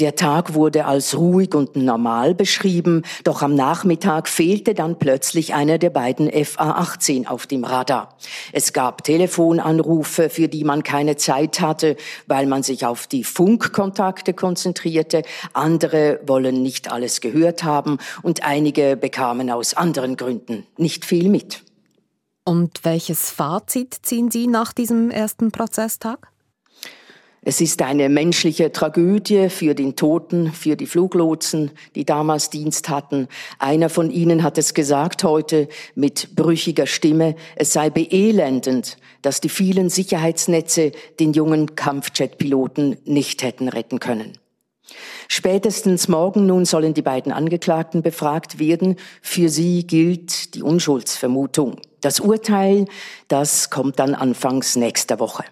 Der 0.00 0.16
Tag 0.16 0.54
wurde 0.54 0.86
als 0.86 1.16
ruhig 1.16 1.54
und 1.54 1.76
normal 1.76 2.34
beschrieben, 2.34 3.02
doch 3.22 3.42
am 3.42 3.54
Nachmittag 3.54 4.28
fehlte 4.28 4.74
dann 4.74 4.98
plötzlich 4.98 5.54
einer 5.54 5.78
der 5.78 5.90
beiden 5.90 6.28
FA-18 6.28 7.28
auf 7.28 7.46
dem 7.46 7.62
Radar. 7.62 8.16
Es 8.52 8.72
gab 8.72 9.04
Telefonanrufe, 9.04 10.28
für 10.28 10.48
die 10.48 10.64
man 10.64 10.82
keine 10.82 11.14
Zeit 11.14 11.60
hatte, 11.60 11.96
weil 12.26 12.46
man 12.46 12.63
sich 12.64 12.84
auf 12.86 13.06
die 13.06 13.22
Funkkontakte 13.24 14.34
konzentrierte, 14.34 15.22
andere 15.52 16.20
wollen 16.26 16.62
nicht 16.62 16.90
alles 16.90 17.20
gehört 17.20 17.62
haben 17.62 17.98
und 18.22 18.42
einige 18.42 18.96
bekamen 18.96 19.50
aus 19.50 19.74
anderen 19.74 20.16
Gründen 20.16 20.66
nicht 20.76 21.04
viel 21.04 21.28
mit. 21.28 21.62
Und 22.44 22.84
welches 22.84 23.30
Fazit 23.30 23.94
ziehen 24.02 24.30
Sie 24.30 24.46
nach 24.46 24.72
diesem 24.72 25.10
ersten 25.10 25.50
Prozesstag? 25.50 26.33
Es 27.46 27.60
ist 27.60 27.82
eine 27.82 28.08
menschliche 28.08 28.72
Tragödie 28.72 29.50
für 29.50 29.74
den 29.74 29.96
Toten, 29.96 30.50
für 30.50 30.76
die 30.76 30.86
Fluglotsen, 30.86 31.72
die 31.94 32.06
damals 32.06 32.48
Dienst 32.48 32.88
hatten. 32.88 33.28
Einer 33.58 33.90
von 33.90 34.10
ihnen 34.10 34.42
hat 34.42 34.56
es 34.56 34.72
gesagt 34.72 35.24
heute 35.24 35.68
mit 35.94 36.34
brüchiger 36.34 36.86
Stimme, 36.86 37.36
es 37.56 37.74
sei 37.74 37.90
beelendend, 37.90 38.96
dass 39.20 39.42
die 39.42 39.50
vielen 39.50 39.90
Sicherheitsnetze 39.90 40.92
den 41.20 41.34
jungen 41.34 41.76
Kampfjetpiloten 41.76 42.96
nicht 43.04 43.42
hätten 43.42 43.68
retten 43.68 44.00
können. 44.00 44.38
Spätestens 45.28 46.08
morgen 46.08 46.46
nun 46.46 46.64
sollen 46.64 46.94
die 46.94 47.02
beiden 47.02 47.30
Angeklagten 47.30 48.00
befragt 48.00 48.58
werden. 48.58 48.96
Für 49.20 49.50
sie 49.50 49.86
gilt 49.86 50.54
die 50.54 50.62
Unschuldsvermutung. 50.62 51.76
Das 52.00 52.20
Urteil, 52.20 52.86
das 53.28 53.68
kommt 53.68 53.98
dann 53.98 54.14
anfangs 54.14 54.76
nächster 54.76 55.20
Woche. 55.20 55.44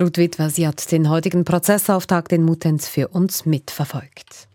Witwer, 0.00 0.48
sie 0.48 0.64
hat 0.64 0.92
den 0.92 1.10
heutigen 1.10 1.44
Prozessauftakt 1.44 2.32
in 2.32 2.44
Muttenz 2.44 2.86
für 2.86 3.08
uns 3.08 3.46
mitverfolgt. 3.46 4.46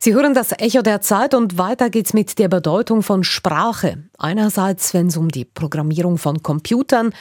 Sie 0.00 0.12
hören 0.12 0.34
das 0.34 0.50
Echo 0.50 0.82
der 0.82 1.00
Zeit 1.00 1.34
und 1.34 1.56
weiter 1.56 1.88
geht's 1.88 2.14
mit 2.14 2.36
der 2.38 2.48
Bedeutung 2.48 3.04
von 3.04 3.22
Sprache. 3.22 4.08
Einerseits, 4.18 4.92
wenn 4.92 5.06
es 5.06 5.16
um 5.16 5.28
die 5.28 5.44
Programmierung 5.44 6.18
von 6.18 6.42
Computern, 6.42 7.12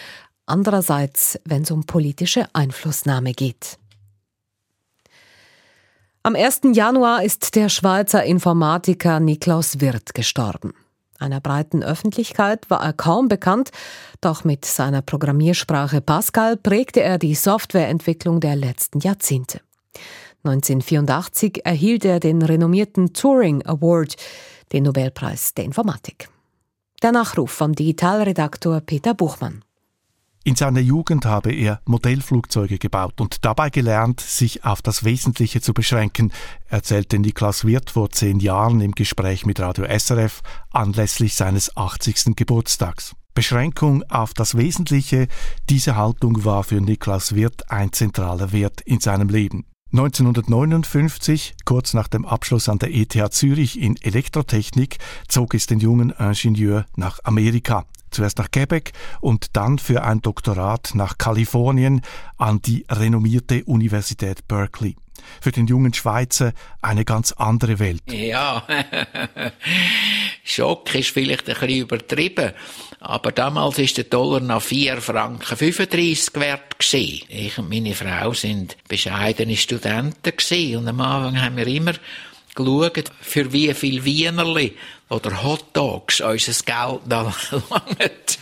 andererseits, 0.47 1.39
wenn 1.45 1.61
es 1.61 1.71
um 1.71 1.85
politische 1.85 2.47
Einflussnahme 2.53 3.33
geht. 3.33 3.77
Am 6.23 6.35
1. 6.35 6.61
Januar 6.73 7.23
ist 7.23 7.55
der 7.55 7.69
Schweizer 7.69 8.23
Informatiker 8.23 9.19
Niklaus 9.19 9.79
Wirth 9.81 10.15
gestorben. 10.15 10.73
Einer 11.19 11.41
breiten 11.41 11.83
Öffentlichkeit 11.83 12.69
war 12.69 12.83
er 12.83 12.93
kaum 12.93 13.27
bekannt, 13.27 13.71
doch 14.21 14.43
mit 14.43 14.65
seiner 14.65 15.01
Programmiersprache 15.01 16.01
Pascal 16.01 16.57
prägte 16.57 17.01
er 17.01 17.17
die 17.17 17.35
Softwareentwicklung 17.35 18.39
der 18.39 18.55
letzten 18.55 18.99
Jahrzehnte. 18.99 19.61
1984 20.43 21.65
erhielt 21.65 22.05
er 22.05 22.19
den 22.19 22.41
renommierten 22.41 23.13
Turing 23.13 23.65
Award, 23.65 24.15
den 24.71 24.83
Nobelpreis 24.83 25.53
der 25.53 25.65
Informatik. 25.65 26.29
Der 27.01 27.11
Nachruf 27.11 27.51
vom 27.51 27.73
Digitalredaktor 27.73 28.81
Peter 28.81 29.13
Buchmann. 29.13 29.63
In 30.47 30.55
seiner 30.55 30.79
Jugend 30.79 31.25
habe 31.25 31.51
er 31.51 31.81
Modellflugzeuge 31.83 32.77
gebaut 32.77 33.19
und 33.19 33.43
dabei 33.43 33.69
gelernt, 33.69 34.21
sich 34.21 34.63
auf 34.63 34.81
das 34.81 35.03
Wesentliche 35.03 35.59
zu 35.59 35.73
beschränken, 35.73 36.31
erzählte 36.69 37.19
Niklas 37.19 37.65
Wirth 37.65 37.89
vor 37.89 38.11
zehn 38.11 38.39
Jahren 38.39 38.79
im 38.79 38.93
Gespräch 38.93 39.45
mit 39.45 39.59
Radio 39.59 39.83
SRF 39.83 40.41
anlässlich 40.71 41.35
seines 41.35 41.75
80. 41.75 42.37
Geburtstags. 42.37 43.13
Beschränkung 43.33 44.03
auf 44.03 44.33
das 44.33 44.55
Wesentliche, 44.55 45.27
diese 45.69 45.97
Haltung 45.97 46.45
war 46.45 46.63
für 46.63 46.79
Niklas 46.79 47.35
Wirth 47.35 47.69
ein 47.69 47.91
zentraler 47.91 48.53
Wert 48.53 48.79
in 48.79 49.01
seinem 49.01 49.27
Leben. 49.27 49.65
1959, 49.91 51.55
kurz 51.65 51.93
nach 51.93 52.07
dem 52.07 52.25
Abschluss 52.25 52.69
an 52.69 52.79
der 52.79 52.95
ETH 52.95 53.33
Zürich 53.33 53.81
in 53.81 53.97
Elektrotechnik, 54.01 54.99
zog 55.27 55.55
es 55.55 55.65
den 55.65 55.81
jungen 55.81 56.11
Ingenieur 56.11 56.85
nach 56.95 57.19
Amerika 57.25 57.85
zuerst 58.11 58.37
nach 58.37 58.51
Quebec 58.51 58.93
und 59.21 59.55
dann 59.55 59.79
für 59.79 60.03
ein 60.03 60.21
Doktorat 60.21 60.91
nach 60.93 61.17
Kalifornien 61.17 62.01
an 62.37 62.61
die 62.61 62.85
renommierte 62.89 63.63
Universität 63.65 64.47
Berkeley. 64.47 64.95
Für 65.41 65.51
den 65.51 65.67
jungen 65.67 65.93
Schweizer 65.93 66.53
eine 66.81 67.05
ganz 67.05 67.31
andere 67.33 67.79
Welt. 67.79 68.01
Ja, 68.11 68.63
Schock 70.43 70.93
ist 70.95 71.09
vielleicht 71.09 71.49
ein 71.49 71.55
bisschen 71.55 71.81
übertrieben, 71.81 72.53
aber 72.99 73.31
damals 73.31 73.79
ist 73.79 73.97
der 73.97 74.05
Dollar 74.05 74.39
noch 74.39 74.61
4 74.61 75.01
Franken 75.01 75.57
35 75.57 76.35
wert 76.35 76.79
gewesen. 76.79 77.25
Ich 77.29 77.57
und 77.57 77.69
meine 77.69 77.93
Frau 77.93 78.33
sind 78.33 78.77
bescheidene 78.87 79.57
Studenten 79.57 80.35
gewesen 80.35 80.77
und 80.77 80.87
am 80.87 81.01
Anfang 81.01 81.41
haben 81.41 81.57
wir 81.57 81.67
immer 81.67 81.93
geschaut, 82.57 83.11
für 83.21 83.53
wie 83.53 83.73
viel 83.73 84.03
Wienerli 84.03 84.75
oder 85.09 85.43
Hotdogs 85.43 86.19
unser 86.19 86.63
Geld 86.65 87.01
da 87.07 87.21
langt. 87.51 88.39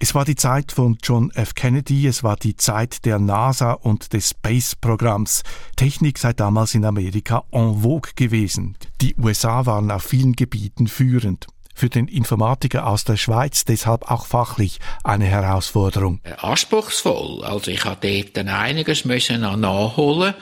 Es 0.00 0.14
war 0.14 0.24
die 0.24 0.34
Zeit 0.34 0.72
von 0.72 0.98
John 1.02 1.30
F. 1.30 1.54
Kennedy, 1.54 2.06
es 2.06 2.24
war 2.24 2.36
die 2.36 2.56
Zeit 2.56 3.04
der 3.04 3.18
NASA 3.18 3.72
und 3.72 4.12
des 4.12 4.30
Space-Programms. 4.30 5.42
Technik 5.76 6.18
sei 6.18 6.32
damals 6.32 6.74
in 6.74 6.84
Amerika 6.84 7.44
en 7.52 7.82
vogue 7.82 8.12
gewesen. 8.16 8.76
Die 9.00 9.14
USA 9.16 9.66
waren 9.66 9.90
auf 9.90 10.02
vielen 10.02 10.32
Gebieten 10.32 10.88
führend 10.88 11.46
für 11.74 11.88
den 11.88 12.08
Informatiker 12.08 12.86
aus 12.86 13.04
der 13.04 13.16
Schweiz 13.16 13.64
deshalb 13.64 14.10
auch 14.10 14.26
fachlich 14.26 14.78
eine 15.04 15.26
Herausforderung. 15.26 16.20
Äh, 16.24 16.34
anspruchsvoll. 16.34 17.44
Also 17.44 17.70
ich 17.70 17.84
habe 17.84 18.24
dort 18.34 18.48
einiges 18.48 19.04
müssen 19.04 19.40
nachholen, 19.40 20.34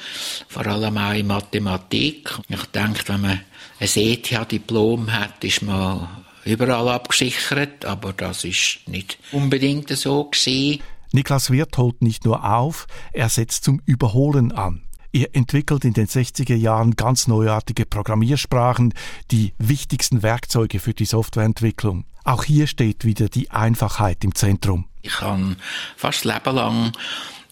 vor 0.48 0.66
allem 0.66 0.96
auch 0.98 1.12
in 1.12 1.26
Mathematik. 1.26 2.38
Ich 2.48 2.64
denke, 2.66 3.02
wenn 3.06 3.20
man 3.20 3.40
ein 3.80 3.88
ETH-Diplom 3.94 5.12
hat, 5.12 5.42
ist 5.44 5.62
man 5.62 6.08
überall 6.44 6.88
abgesichert, 6.88 7.84
aber 7.84 8.12
das 8.12 8.44
ist 8.44 8.80
nicht 8.86 9.18
unbedingt 9.32 9.88
so 9.90 10.24
gewesen. 10.24 10.82
Niklas 11.12 11.50
Wirth 11.50 11.76
holt 11.76 12.02
nicht 12.02 12.24
nur 12.24 12.44
auf, 12.44 12.86
er 13.12 13.28
setzt 13.28 13.64
zum 13.64 13.80
Überholen 13.84 14.52
an. 14.52 14.82
Er 15.12 15.34
entwickelt 15.34 15.84
in 15.84 15.92
den 15.92 16.06
60er 16.06 16.54
Jahren 16.54 16.94
ganz 16.94 17.26
neuartige 17.26 17.84
Programmiersprachen, 17.84 18.94
die 19.32 19.52
wichtigsten 19.58 20.22
Werkzeuge 20.22 20.78
für 20.78 20.94
die 20.94 21.04
Softwareentwicklung. 21.04 22.04
Auch 22.24 22.44
hier 22.44 22.68
steht 22.68 23.04
wieder 23.04 23.28
die 23.28 23.50
Einfachheit 23.50 24.22
im 24.22 24.34
Zentrum. 24.34 24.86
Ich 25.02 25.20
habe 25.20 25.56
fast 25.96 26.24
Leben 26.24 26.54
lang 26.54 26.92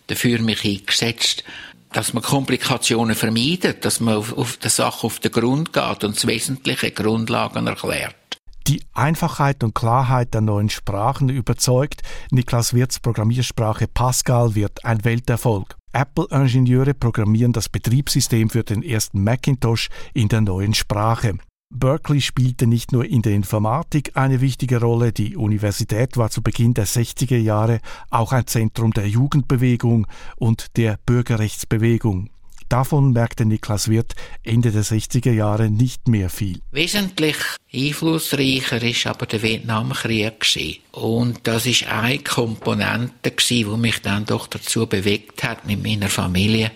dafür 0.06 0.40
mich 0.40 0.64
eingesetzt, 0.64 1.42
dass 1.92 2.12
man 2.12 2.22
Komplikationen 2.22 3.16
vermeidet, 3.16 3.84
dass 3.84 3.98
man 3.98 4.14
auf, 4.14 4.36
auf 4.36 4.58
der 4.58 4.70
Sache 4.70 5.06
auf 5.06 5.18
den 5.18 5.32
Grund 5.32 5.72
geht 5.72 6.04
und 6.04 6.26
wesentliche 6.26 6.92
Grundlagen 6.92 7.66
erklärt. 7.66 8.14
Die 8.68 8.82
Einfachheit 8.92 9.64
und 9.64 9.74
Klarheit 9.74 10.34
der 10.34 10.42
neuen 10.42 10.68
Sprachen 10.68 11.30
überzeugt. 11.30 12.02
Niklas 12.30 12.74
Wirts 12.74 13.00
Programmiersprache 13.00 13.88
Pascal 13.88 14.54
wird 14.54 14.84
ein 14.84 15.04
Welterfolg. 15.04 15.77
Apple-Ingenieure 15.92 16.94
programmieren 16.94 17.52
das 17.52 17.68
Betriebssystem 17.68 18.50
für 18.50 18.64
den 18.64 18.82
ersten 18.82 19.22
Macintosh 19.22 19.88
in 20.14 20.28
der 20.28 20.40
neuen 20.40 20.74
Sprache. 20.74 21.38
Berkeley 21.70 22.22
spielte 22.22 22.66
nicht 22.66 22.92
nur 22.92 23.04
in 23.04 23.20
der 23.20 23.34
Informatik 23.34 24.16
eine 24.16 24.40
wichtige 24.40 24.80
Rolle, 24.80 25.12
die 25.12 25.36
Universität 25.36 26.16
war 26.16 26.30
zu 26.30 26.42
Beginn 26.42 26.72
der 26.72 26.86
60er 26.86 27.36
Jahre 27.36 27.80
auch 28.10 28.32
ein 28.32 28.46
Zentrum 28.46 28.92
der 28.92 29.06
Jugendbewegung 29.06 30.06
und 30.36 30.78
der 30.78 30.98
Bürgerrechtsbewegung. 31.04 32.30
Davon 32.68 33.12
merkte 33.12 33.46
Niklas 33.46 33.88
Wirth 33.88 34.14
Ende 34.42 34.70
der 34.70 34.84
60er 34.84 35.32
Jahre 35.32 35.70
nicht 35.70 36.06
mehr 36.06 36.28
viel. 36.28 36.60
Wesentlich 36.70 37.36
einflussreicher 37.72 38.82
ist 38.82 39.06
aber 39.06 39.24
der 39.24 39.42
Vietnamkrieg 39.42 40.40
gewesen. 40.40 40.76
Und 40.92 41.40
das 41.44 41.64
ist 41.64 41.86
eine 41.86 42.18
Komponente 42.18 43.30
gewesen, 43.30 43.70
die 43.72 43.80
mich 43.80 44.02
dann 44.02 44.26
doch 44.26 44.48
dazu 44.48 44.86
bewegt 44.86 45.44
hat, 45.44 45.66
mit 45.66 45.82
meiner 45.82 46.10
Familie 46.10 46.70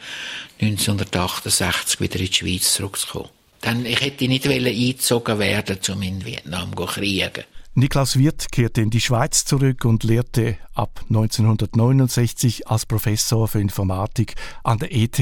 1968 0.63 2.01
wieder 2.01 2.21
in 2.21 2.27
die 2.27 2.33
Schweiz 2.33 2.73
zurückzukommen. 2.73 3.29
Denn 3.63 3.85
ich 3.85 4.01
hätte 4.01 4.29
nicht 4.29 4.47
eingezogen 4.47 5.39
werden, 5.39 5.79
um 5.93 6.03
in 6.03 6.25
Vietnam 6.25 6.75
zu 6.75 6.87
kriegen. 6.87 7.45
Niklas 7.75 8.19
Wirth 8.19 8.51
kehrte 8.51 8.81
in 8.81 8.91
die 8.91 9.01
Schweiz 9.01 9.45
zurück 9.45 9.85
und 9.85 10.05
lehrte 10.05 10.57
ab 10.75 11.01
1969 11.09 12.69
als 12.69 12.87
Professor 12.87 13.47
für 13.49 13.61
Informatik 13.61 14.35
an 14.63 14.79
der 14.79 14.95
ETH 14.95 15.19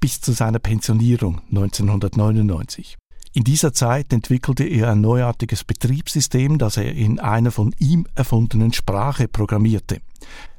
bis 0.00 0.20
zu 0.20 0.32
seiner 0.32 0.58
Pensionierung 0.58 1.40
1999. 1.48 2.96
In 3.34 3.44
dieser 3.44 3.72
Zeit 3.72 4.12
entwickelte 4.12 4.64
er 4.64 4.90
ein 4.90 5.00
neuartiges 5.00 5.64
Betriebssystem, 5.64 6.58
das 6.58 6.76
er 6.76 6.94
in 6.94 7.20
einer 7.20 7.50
von 7.50 7.74
ihm 7.78 8.06
erfundenen 8.14 8.72
Sprache 8.72 9.28
programmierte. 9.28 10.00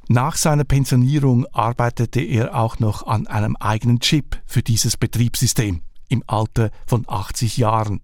Nach 0.08 0.36
seiner 0.36 0.64
Pensionierung 0.64 1.46
arbeitete 1.48 2.22
er 2.22 2.56
auch 2.56 2.80
noch 2.80 3.06
an 3.06 3.28
einem 3.28 3.56
eigenen 3.56 4.00
Chip 4.00 4.42
für 4.46 4.64
dieses 4.64 4.98
Betriebssystem 4.98 5.82
im 6.08 6.24
Alter 6.26 6.72
von 6.88 7.06
80 7.08 7.58
Jahren. 7.58 8.02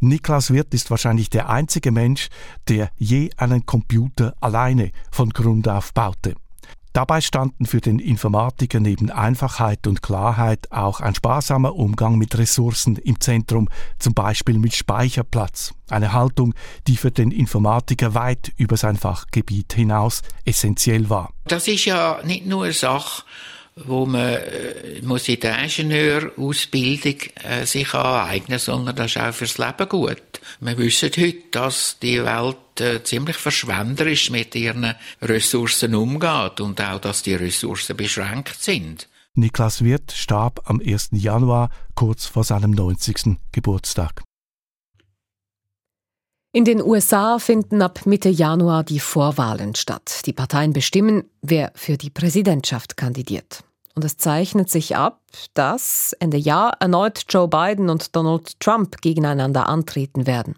Niklas 0.00 0.52
Wirth 0.52 0.74
ist 0.74 0.90
wahrscheinlich 0.90 1.30
der 1.30 1.48
einzige 1.48 1.90
Mensch, 1.90 2.28
der 2.68 2.90
je 2.96 3.30
einen 3.36 3.64
Computer 3.66 4.34
alleine 4.40 4.90
von 5.10 5.30
Grund 5.30 5.66
auf 5.66 5.92
baute. 5.92 6.34
Dabei 6.94 7.20
standen 7.20 7.66
für 7.66 7.80
den 7.80 7.98
Informatiker 7.98 8.78
neben 8.78 9.10
Einfachheit 9.10 9.88
und 9.88 10.00
Klarheit 10.00 10.70
auch 10.70 11.00
ein 11.00 11.12
sparsamer 11.12 11.74
Umgang 11.74 12.18
mit 12.18 12.38
Ressourcen 12.38 12.94
im 12.94 13.20
Zentrum, 13.20 13.68
zum 13.98 14.14
Beispiel 14.14 14.60
mit 14.60 14.76
Speicherplatz. 14.76 15.74
Eine 15.90 16.12
Haltung, 16.12 16.54
die 16.86 16.96
für 16.96 17.10
den 17.10 17.32
Informatiker 17.32 18.14
weit 18.14 18.52
über 18.58 18.76
sein 18.76 18.96
Fachgebiet 18.96 19.72
hinaus 19.72 20.22
essentiell 20.44 21.10
war. 21.10 21.32
Das 21.46 21.66
ist 21.66 21.84
ja 21.84 22.20
nicht 22.22 22.46
nur 22.46 22.62
eine 22.62 22.72
Sache, 22.72 23.24
wo 23.76 24.06
man 24.06 24.34
äh, 24.34 25.00
muss 25.02 25.28
in 25.28 25.40
der 25.40 25.62
Ingenieurausbildung 25.62 27.16
äh, 27.42 27.66
sich 27.66 27.92
aneignen, 27.92 28.58
sondern 28.58 28.94
das 28.94 29.16
ist 29.16 29.20
auch 29.20 29.34
fürs 29.34 29.58
Leben 29.58 29.88
gut. 29.88 30.22
Wir 30.60 30.78
wissen 30.78 31.10
heute, 31.16 31.42
dass 31.50 31.98
die 32.00 32.22
Welt 32.22 32.80
äh, 32.80 33.02
ziemlich 33.02 33.36
verschwenderisch 33.36 34.30
mit 34.30 34.54
ihren 34.54 34.94
Ressourcen 35.20 35.94
umgeht 35.94 36.60
und 36.60 36.80
auch, 36.80 37.00
dass 37.00 37.22
die 37.22 37.34
Ressourcen 37.34 37.96
beschränkt 37.96 38.62
sind. 38.62 39.08
Niklas 39.34 39.82
Wirth 39.82 40.12
starb 40.12 40.62
am 40.66 40.80
1. 40.80 41.10
Januar, 41.12 41.70
kurz 41.96 42.26
vor 42.26 42.44
seinem 42.44 42.70
90. 42.70 43.36
Geburtstag. 43.50 44.22
In 46.54 46.64
den 46.64 46.80
USA 46.80 47.40
finden 47.40 47.82
ab 47.82 48.06
Mitte 48.06 48.28
Januar 48.28 48.84
die 48.84 49.00
Vorwahlen 49.00 49.74
statt. 49.74 50.20
Die 50.24 50.32
Parteien 50.32 50.72
bestimmen, 50.72 51.24
wer 51.42 51.72
für 51.74 51.96
die 51.96 52.10
Präsidentschaft 52.10 52.96
kandidiert. 52.96 53.64
Und 53.96 54.04
es 54.04 54.18
zeichnet 54.18 54.70
sich 54.70 54.94
ab, 54.94 55.20
dass 55.54 56.14
Ende 56.20 56.36
Jahr 56.36 56.76
erneut 56.78 57.24
Joe 57.28 57.48
Biden 57.48 57.90
und 57.90 58.14
Donald 58.14 58.60
Trump 58.60 59.02
gegeneinander 59.02 59.68
antreten 59.68 60.28
werden. 60.28 60.54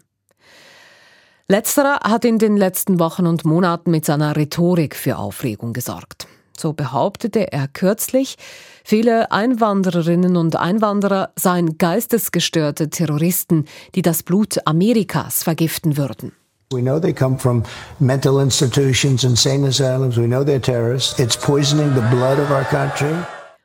Letzterer 1.47 2.01
hat 2.03 2.25
in 2.25 2.37
den 2.37 2.57
letzten 2.57 2.99
Wochen 2.99 3.25
und 3.25 3.43
Monaten 3.43 3.89
mit 3.89 4.05
seiner 4.05 4.35
Rhetorik 4.35 4.95
für 4.95 5.17
Aufregung 5.17 5.73
gesorgt. 5.73 6.27
So 6.59 6.73
behauptete 6.73 7.51
er 7.51 7.67
kürzlich, 7.67 8.37
viele 8.83 9.31
Einwandererinnen 9.31 10.37
und 10.37 10.55
Einwanderer 10.55 11.29
seien 11.35 11.77
geistesgestörte 11.77 12.89
Terroristen, 12.89 13.65
die 13.95 14.01
das 14.01 14.23
Blut 14.23 14.57
Amerikas 14.65 15.43
vergiften 15.43 15.97
würden. 15.97 16.31
We 16.73 16.81
know 16.81 16.99
they 16.99 17.13
come 17.13 17.37
from 17.37 17.63
mental 17.99 18.41
institutions, 18.41 19.23
insane 19.23 19.65
asylums. 19.65 20.17
We 20.17 20.27
know 20.27 20.41
they're 20.41 20.59
terrorists. 20.59 21.17
It's 21.17 21.37
poisoning 21.37 21.93
the 21.93 22.01
blood 22.13 22.39
of 22.39 22.51
our 22.51 22.65
country. 22.65 23.15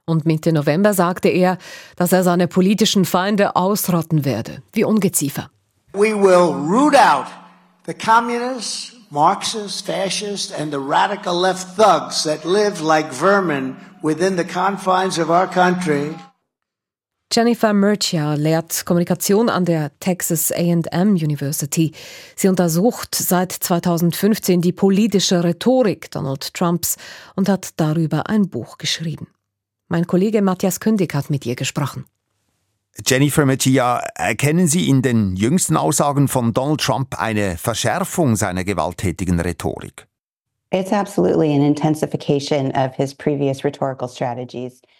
Und 0.04 0.24
Mitte 0.26 0.52
November 0.52 0.94
sagte 0.94 1.28
er, 1.28 1.58
dass 1.96 2.12
er 2.12 2.22
seine 2.22 2.48
politischen 2.48 3.04
Feinde 3.04 3.56
ausrotten 3.56 4.24
werde, 4.24 4.62
wie 4.72 4.84
Ungeziefer. 4.84 5.50
We 5.94 6.14
will 6.14 6.54
root 6.54 6.94
out 6.94 7.26
the 7.86 7.94
communists, 7.94 8.91
Marxists, 9.12 9.82
fascists, 9.82 10.50
and 10.50 10.72
the 10.72 10.78
radical 10.78 11.34
left 11.38 11.76
thugs 11.76 12.24
that 12.24 12.46
live 12.46 12.80
like 12.80 13.12
vermin 13.12 13.76
within 14.02 14.36
the 14.36 14.44
confines 14.44 15.18
of 15.18 15.28
our 15.28 15.46
country. 15.46 16.14
Jennifer 17.30 17.74
Murcia 17.74 18.34
lehrt 18.36 18.86
Kommunikation 18.86 19.50
an 19.50 19.66
der 19.66 19.90
Texas 20.00 20.50
AM 20.50 21.16
University. 21.16 21.92
Sie 22.36 22.48
untersucht 22.48 23.14
seit 23.14 23.52
2015 23.52 24.62
die 24.62 24.72
politische 24.72 25.44
Rhetorik 25.44 26.10
Donald 26.10 26.54
Trumps 26.54 26.96
und 27.36 27.50
hat 27.50 27.74
darüber 27.76 28.30
ein 28.30 28.48
Buch 28.48 28.78
geschrieben. 28.78 29.26
Mein 29.88 30.06
Kollege 30.06 30.40
Matthias 30.40 30.80
Kündig 30.80 31.14
hat 31.14 31.28
mit 31.28 31.44
ihr 31.44 31.54
gesprochen. 31.54 32.06
Jennifer 33.06 33.46
Mejia, 33.46 34.02
erkennen 34.14 34.68
Sie 34.68 34.88
in 34.88 35.00
den 35.00 35.34
jüngsten 35.34 35.76
Aussagen 35.76 36.28
von 36.28 36.52
Donald 36.52 36.80
Trump 36.80 37.20
eine 37.20 37.56
Verschärfung 37.56 38.36
seiner 38.36 38.64
gewalttätigen 38.64 39.40
Rhetorik? 39.40 40.06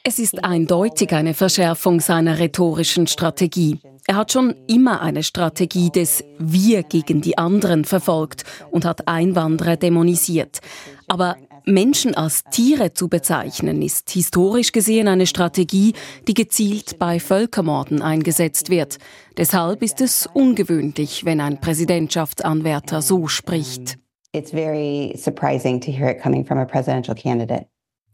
Es 0.04 0.18
ist 0.18 0.44
eindeutig 0.44 1.12
eine 1.12 1.34
Verschärfung 1.34 2.00
seiner 2.00 2.38
rhetorischen 2.38 3.06
Strategie. 3.06 3.78
Er 4.06 4.16
hat 4.16 4.32
schon 4.32 4.54
immer 4.66 5.00
eine 5.00 5.22
Strategie 5.22 5.90
des 5.90 6.24
Wir 6.38 6.82
gegen 6.82 7.20
die 7.20 7.38
anderen 7.38 7.84
verfolgt 7.84 8.44
und 8.70 8.84
hat 8.84 9.06
Einwanderer 9.08 9.76
dämonisiert. 9.76 10.60
Aber 11.08 11.36
Menschen 11.64 12.14
als 12.14 12.44
Tiere 12.50 12.92
zu 12.92 13.08
bezeichnen, 13.08 13.82
ist 13.82 14.10
historisch 14.10 14.72
gesehen 14.72 15.08
eine 15.08 15.26
Strategie, 15.26 15.94
die 16.26 16.34
gezielt 16.34 16.98
bei 16.98 17.20
Völkermorden 17.20 18.02
eingesetzt 18.02 18.70
wird. 18.70 18.98
Deshalb 19.36 19.82
ist 19.82 20.00
es 20.00 20.28
ungewöhnlich, 20.32 21.24
wenn 21.24 21.40
ein 21.40 21.60
Präsidentschaftsanwärter 21.60 23.02
so 23.02 23.28
spricht. 23.28 23.98
It's 24.32 24.50
very 24.50 25.14
surprising 25.16 25.80
to 25.80 25.90
hear 25.92 26.08
it 26.10 26.22
coming 26.22 26.44
from 26.44 26.58
a 26.58 26.64
presidential 26.64 27.14
candidate. 27.14 27.66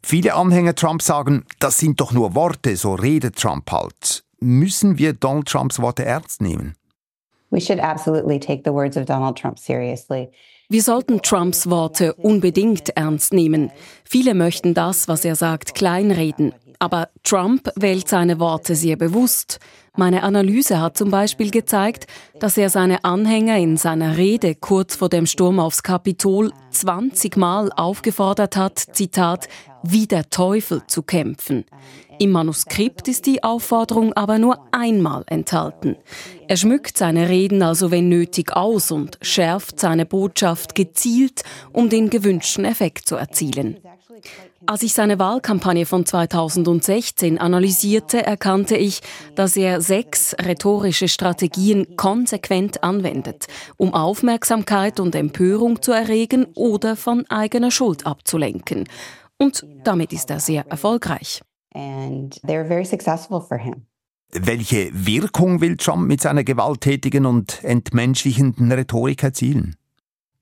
Viele 0.02 0.34
Anhänger 0.34 0.74
Trump 0.74 1.02
sagen, 1.02 1.44
das 1.58 1.78
sind 1.78 2.00
doch 2.00 2.12
nur 2.12 2.34
Worte, 2.34 2.76
so 2.76 2.94
redet 2.94 3.36
Trump 3.36 3.70
halt. 3.70 4.24
Müssen 4.40 4.98
wir 4.98 5.12
Donald 5.12 5.46
Trumps 5.46 5.80
Worte 5.80 6.04
ernst 6.04 6.40
nehmen? 6.40 6.74
We 7.50 7.60
should 7.60 7.80
absolutely 7.80 8.38
take 8.38 8.62
the 8.64 8.72
words 8.72 8.96
of 8.96 9.06
Donald 9.06 9.38
Trump 9.38 9.58
seriously. 9.58 10.30
Wir 10.70 10.82
sollten 10.82 11.22
Trumps 11.22 11.70
Worte 11.70 12.12
unbedingt 12.12 12.90
ernst 12.90 13.32
nehmen. 13.32 13.70
Viele 14.04 14.34
möchten 14.34 14.74
das, 14.74 15.08
was 15.08 15.24
er 15.24 15.34
sagt, 15.34 15.74
kleinreden. 15.74 16.52
Aber 16.78 17.08
Trump 17.24 17.70
wählt 17.76 18.06
seine 18.06 18.38
Worte 18.38 18.74
sehr 18.74 18.96
bewusst. 18.96 19.60
Meine 19.96 20.22
Analyse 20.22 20.78
hat 20.78 20.98
zum 20.98 21.10
Beispiel 21.10 21.50
gezeigt, 21.50 22.06
dass 22.38 22.58
er 22.58 22.68
seine 22.68 23.02
Anhänger 23.02 23.56
in 23.56 23.78
seiner 23.78 24.18
Rede 24.18 24.54
kurz 24.54 24.94
vor 24.94 25.08
dem 25.08 25.24
Sturm 25.24 25.58
aufs 25.58 25.82
Kapitol 25.82 26.52
20 26.70 27.38
Mal 27.38 27.72
aufgefordert 27.72 28.54
hat, 28.58 28.78
Zitat, 28.78 29.48
wie 29.82 30.06
der 30.06 30.28
Teufel 30.28 30.82
zu 30.86 31.02
kämpfen. 31.02 31.64
Im 32.20 32.32
Manuskript 32.32 33.06
ist 33.06 33.26
die 33.26 33.44
Aufforderung 33.44 34.12
aber 34.12 34.38
nur 34.38 34.58
einmal 34.72 35.22
enthalten. 35.26 35.96
Er 36.48 36.56
schmückt 36.56 36.98
seine 36.98 37.28
Reden 37.28 37.62
also 37.62 37.92
wenn 37.92 38.08
nötig 38.08 38.56
aus 38.56 38.90
und 38.90 39.18
schärft 39.22 39.78
seine 39.78 40.04
Botschaft 40.04 40.74
gezielt, 40.74 41.42
um 41.72 41.88
den 41.88 42.10
gewünschten 42.10 42.64
Effekt 42.64 43.08
zu 43.08 43.14
erzielen. 43.14 43.78
Als 44.66 44.82
ich 44.82 44.94
seine 44.94 45.20
Wahlkampagne 45.20 45.86
von 45.86 46.04
2016 46.04 47.38
analysierte, 47.38 48.26
erkannte 48.26 48.76
ich, 48.76 49.00
dass 49.36 49.56
er 49.56 49.80
sechs 49.80 50.34
rhetorische 50.40 51.06
Strategien 51.06 51.96
konsequent 51.96 52.82
anwendet, 52.82 53.46
um 53.76 53.94
Aufmerksamkeit 53.94 54.98
und 54.98 55.14
Empörung 55.14 55.80
zu 55.82 55.92
erregen 55.92 56.46
oder 56.54 56.96
von 56.96 57.26
eigener 57.30 57.70
Schuld 57.70 58.06
abzulenken. 58.06 58.88
Und 59.38 59.64
damit 59.84 60.12
ist 60.12 60.30
er 60.30 60.40
sehr 60.40 60.66
erfolgreich 60.66 61.42
and 61.78 62.40
they're 62.44 62.66
very 62.66 62.84
successful 62.84 63.40
for 63.40 63.58
him. 63.58 63.86
Welche 64.32 64.90
Wirkung 64.92 65.60
will 65.60 65.76
Trump 65.76 66.06
mit 66.06 66.20
seiner 66.20 66.44
gewalttätigen 66.44 67.24
und 67.24 67.64
entmenschlichenden 67.64 68.70
Rhetorik 68.70 69.22
erzielen? 69.22 69.76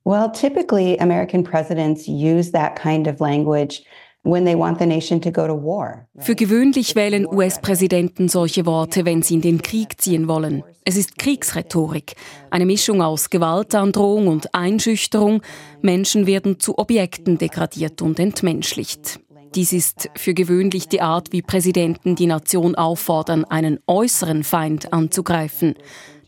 Well, 0.04 0.30
typically 0.32 0.98
American 0.98 1.44
presidents 1.44 2.08
use 2.08 2.50
that 2.52 2.80
kind 2.80 3.06
of 3.06 3.20
language 3.20 3.84
when 4.24 4.44
they 4.44 4.56
want 4.56 4.78
the 4.78 4.86
nation 4.86 5.20
to 5.20 5.30
go 5.30 5.46
to 5.46 5.54
war. 5.54 6.08
Für 6.18 6.34
gewöhnlich 6.34 6.96
wählen 6.96 7.26
US-Präsidenten 7.26 8.28
solche 8.28 8.66
Worte, 8.66 9.04
wenn 9.04 9.22
sie 9.22 9.34
in 9.34 9.40
den 9.40 9.62
Krieg 9.62 10.00
ziehen 10.00 10.26
wollen. 10.26 10.64
Es 10.84 10.96
ist 10.96 11.18
Kriegsrhetorik, 11.18 12.14
eine 12.50 12.66
Mischung 12.66 13.02
aus 13.02 13.30
Gewaltandrohung 13.30 14.26
und 14.26 14.52
Einschüchterung. 14.54 15.42
Menschen 15.80 16.26
werden 16.26 16.58
zu 16.58 16.78
Objekten 16.78 17.38
degradiert 17.38 18.02
und 18.02 18.18
entmenschlicht. 18.18 19.20
Dies 19.56 19.72
ist 19.72 20.10
für 20.14 20.34
gewöhnlich 20.34 20.86
die 20.86 21.00
Art, 21.00 21.32
wie 21.32 21.40
Präsidenten 21.40 22.14
die 22.14 22.26
Nation 22.26 22.74
auffordern, 22.74 23.46
einen 23.46 23.80
äußeren 23.86 24.44
Feind 24.44 24.92
anzugreifen. 24.92 25.76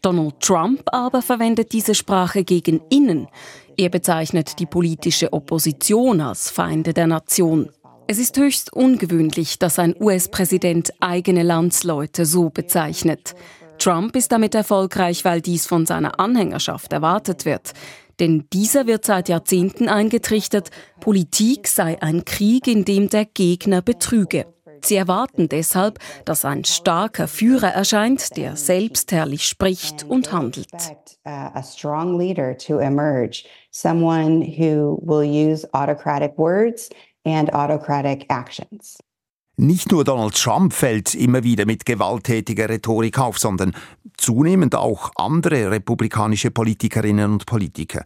Donald 0.01 0.41
Trump 0.41 0.85
aber 0.87 1.20
verwendet 1.20 1.74
diese 1.74 1.95
Sprache 1.95 2.43
gegen 2.43 2.81
innen. 2.89 3.29
Er 3.76 3.91
bezeichnet 3.91 4.59
die 4.61 4.64
politische 4.64 5.35
Opposition 5.35 6.22
als 6.22 6.49
Feinde 6.49 6.95
der 6.95 7.07
Nation. 7.07 7.68
Es 8.07 8.18
ist 8.18 8.39
höchst 8.39 8.72
ungewöhnlich, 8.72 9.59
dass 9.59 9.79
ein 9.79 9.95
US-Präsident 10.01 10.91
eigene 11.01 11.43
Landsleute 11.43 12.24
so 12.24 12.49
bezeichnet. 12.49 13.35
Trump 13.79 14.16
ist 14.16 14.33
damit 14.33 14.55
erfolgreich, 14.55 15.26
weil 15.26 15.43
dies 15.43 15.66
von 15.66 15.85
seiner 15.85 16.18
Anhängerschaft 16.18 16.95
erwartet 16.95 17.45
wird. 17.45 17.74
Denn 18.21 18.47
dieser 18.53 18.87
wird 18.87 19.05
seit 19.05 19.29
Jahrzehnten 19.29 19.89
eingetrichtert, 19.89 20.71
Politik 21.01 21.69
sei 21.69 22.01
ein 22.03 22.25
Krieg, 22.25 22.66
in 22.66 22.85
dem 22.85 23.09
der 23.09 23.25
Gegner 23.25 23.83
betrüge. 23.83 24.47
Sie 24.85 24.97
erwarten 24.97 25.49
deshalb, 25.49 25.99
dass 26.25 26.45
ein 26.45 26.64
starker 26.64 27.29
Führer 27.29 27.69
erscheint, 27.69 28.37
der 28.37 28.57
selbstherrlich 28.57 29.45
spricht 29.45 30.05
und 30.05 30.33
handelt. 30.33 30.69
And 37.25 37.53
autocratic 37.53 38.27
actions. 38.31 38.99
Nicht 39.61 39.91
nur 39.91 40.05
Donald 40.05 40.37
Trump 40.37 40.73
fällt 40.73 41.17
immer 41.17 41.43
wieder 41.43 41.67
mit 41.67 41.85
gewalttätiger 41.85 42.69
Rhetorik 42.69 43.19
auf, 43.19 43.41
sondern 43.41 43.75
zunehmend 44.17 44.77
auch 44.77 45.11
andere 45.17 45.73
republikanische 45.73 46.53
Politikerinnen 46.53 47.33
und 47.33 47.47
Politiker. 47.47 48.05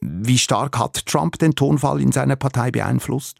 Wie 0.00 0.38
stark 0.38 0.78
hat 0.78 1.04
Trump 1.04 1.40
den 1.40 1.56
Tonfall 1.56 2.00
in 2.00 2.12
seiner 2.12 2.36
Partei 2.36 2.70
beeinflusst? 2.70 3.38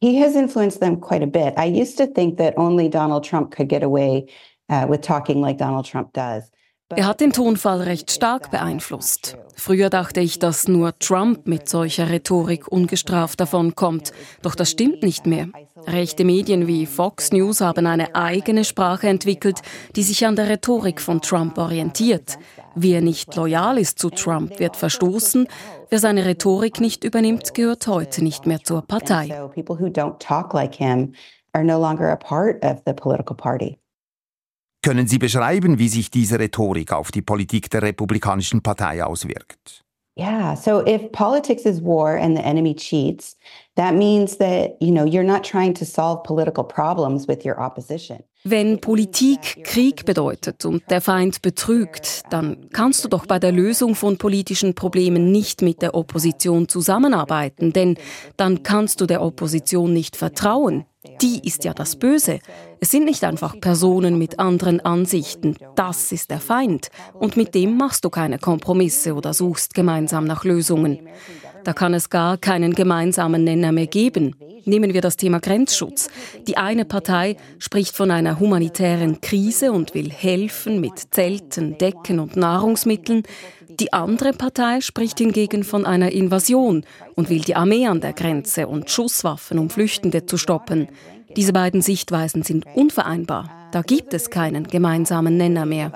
He 0.00 0.22
has 0.22 0.36
influenced 0.36 0.80
them 0.80 1.00
quite 1.00 1.24
a 1.24 1.26
bit. 1.26 1.58
I 1.58 1.66
used 1.68 1.98
to 1.98 2.06
think 2.06 2.38
that 2.38 2.56
only 2.56 2.88
Donald 2.88 3.24
Trump 3.28 3.52
could 3.52 3.68
get 3.68 3.82
away 3.82 4.26
uh, 4.70 4.88
with 4.88 5.00
talking 5.00 5.42
like 5.42 5.58
Donald 5.58 5.90
Trump 5.90 6.12
does. 6.12 6.52
Er 6.96 7.06
hat 7.06 7.20
den 7.20 7.32
Tonfall 7.32 7.82
recht 7.82 8.10
stark 8.10 8.50
beeinflusst. 8.50 9.36
Früher 9.54 9.90
dachte 9.90 10.20
ich, 10.20 10.40
dass 10.40 10.66
nur 10.66 10.98
Trump 10.98 11.46
mit 11.46 11.68
solcher 11.68 12.10
Rhetorik 12.10 12.66
ungestraft 12.66 13.38
davonkommt. 13.38 14.12
Doch 14.42 14.56
das 14.56 14.70
stimmt 14.70 15.02
nicht 15.04 15.24
mehr. 15.24 15.48
Rechte 15.86 16.24
Medien 16.24 16.66
wie 16.66 16.86
Fox 16.86 17.32
News 17.32 17.60
haben 17.60 17.86
eine 17.86 18.14
eigene 18.14 18.64
Sprache 18.64 19.08
entwickelt, 19.08 19.60
die 19.96 20.02
sich 20.02 20.26
an 20.26 20.36
der 20.36 20.48
Rhetorik 20.48 21.00
von 21.00 21.20
Trump 21.20 21.58
orientiert. 21.58 22.38
Wer 22.74 23.00
nicht 23.00 23.34
loyal 23.34 23.78
ist 23.78 23.98
zu 23.98 24.10
Trump, 24.10 24.58
wird 24.58 24.76
verstoßen. 24.76 25.46
Wer 25.88 25.98
seine 25.98 26.24
Rhetorik 26.24 26.80
nicht 26.80 27.04
übernimmt, 27.04 27.54
gehört 27.54 27.86
heute 27.86 28.22
nicht 28.22 28.46
mehr 28.46 28.62
zur 28.62 28.82
Partei. 28.82 29.28
People 29.54 29.78
who 29.78 29.86
don't 29.86 30.18
talk 30.18 30.54
like 30.54 30.74
him 30.74 31.12
are 31.52 31.64
no 31.64 31.80
longer 31.80 32.10
a 32.10 32.16
part 32.16 32.62
of 32.64 32.82
the 32.86 32.92
political 32.92 33.36
party. 33.36 33.78
Können 34.82 35.06
Sie 35.06 35.18
beschreiben, 35.18 35.78
wie 35.78 35.88
sich 35.88 36.10
diese 36.10 36.38
Rhetorik 36.38 36.92
auf 36.92 37.10
die 37.10 37.20
Politik 37.20 37.68
der 37.70 37.82
Republikanischen 37.82 38.62
Partei 38.62 39.04
auswirkt? 39.04 39.84
Yeah, 40.20 40.54
so 40.54 40.80
if 40.86 41.12
politics 41.12 41.64
is 41.64 41.80
war 41.80 42.14
and 42.14 42.36
the 42.36 42.44
enemy 42.44 42.74
cheats, 42.74 43.36
that 43.76 43.94
means 43.94 44.36
that, 44.36 44.76
you 44.78 44.92
know, 44.92 45.06
you're 45.06 45.24
not 45.24 45.42
trying 45.44 45.72
to 45.76 45.86
solve 45.86 46.24
political 46.24 46.62
problems 46.62 47.26
with 47.26 47.42
your 47.42 47.58
opposition. 47.58 48.22
Wenn 48.44 48.80
Politik 48.80 49.64
Krieg 49.64 50.04
bedeutet 50.04 50.66
und 50.66 50.82
der 50.90 51.00
Feind 51.00 51.40
betrügt, 51.40 52.22
dann 52.28 52.68
kannst 52.70 53.02
du 53.02 53.08
doch 53.08 53.24
bei 53.24 53.38
der 53.38 53.52
Lösung 53.52 53.94
von 53.94 54.18
politischen 54.18 54.74
Problemen 54.74 55.32
nicht 55.32 55.62
mit 55.62 55.80
der 55.80 55.94
Opposition 55.94 56.68
zusammenarbeiten, 56.68 57.72
denn 57.72 57.96
dann 58.36 58.62
kannst 58.62 59.00
du 59.00 59.06
der 59.06 59.22
Opposition 59.22 59.94
nicht 59.94 60.16
vertrauen. 60.16 60.84
Die 61.22 61.40
ist 61.46 61.64
ja 61.64 61.72
das 61.72 61.96
Böse. 61.96 62.40
Es 62.78 62.90
sind 62.90 63.06
nicht 63.06 63.24
einfach 63.24 63.58
Personen 63.58 64.18
mit 64.18 64.38
anderen 64.38 64.80
Ansichten. 64.80 65.56
Das 65.74 66.12
ist 66.12 66.30
der 66.30 66.40
Feind. 66.40 66.90
Und 67.14 67.38
mit 67.38 67.54
dem 67.54 67.78
machst 67.78 68.04
du 68.04 68.10
keine 68.10 68.38
Kompromisse 68.38 69.14
oder 69.14 69.32
suchst 69.32 69.72
gemeinsam 69.72 70.24
nach 70.24 70.44
Lösungen. 70.44 71.00
Da 71.64 71.72
kann 71.72 71.94
es 71.94 72.10
gar 72.10 72.36
keinen 72.36 72.74
gemeinsamen 72.74 73.44
Nenner 73.44 73.72
mehr 73.72 73.86
geben. 73.86 74.36
Nehmen 74.64 74.92
wir 74.92 75.00
das 75.00 75.16
Thema 75.16 75.40
Grenzschutz. 75.40 76.10
Die 76.46 76.58
eine 76.58 76.84
Partei 76.84 77.36
spricht 77.58 77.96
von 77.96 78.10
einer 78.10 78.38
humanitären 78.38 79.20
Krise 79.22 79.72
und 79.72 79.94
will 79.94 80.10
helfen 80.10 80.80
mit 80.80 81.14
Zelten, 81.14 81.78
Decken 81.78 82.20
und 82.20 82.36
Nahrungsmitteln. 82.36 83.22
Die 83.80 83.94
andere 83.94 84.32
Partei 84.34 84.82
spricht 84.82 85.18
hingegen 85.20 85.64
von 85.64 85.86
einer 85.86 86.12
Invasion 86.12 86.84
und 87.14 87.30
will 87.30 87.40
die 87.40 87.56
Armee 87.56 87.86
an 87.86 88.02
der 88.02 88.12
Grenze 88.12 88.68
und 88.68 88.90
Schusswaffen, 88.90 89.58
um 89.58 89.70
Flüchtende 89.70 90.26
zu 90.26 90.36
stoppen. 90.36 90.88
Diese 91.34 91.54
beiden 91.54 91.80
Sichtweisen 91.80 92.42
sind 92.42 92.66
unvereinbar. 92.74 93.70
Da 93.72 93.80
gibt 93.80 94.12
es 94.12 94.28
keinen 94.28 94.64
gemeinsamen 94.64 95.38
Nenner 95.38 95.64
mehr. 95.64 95.92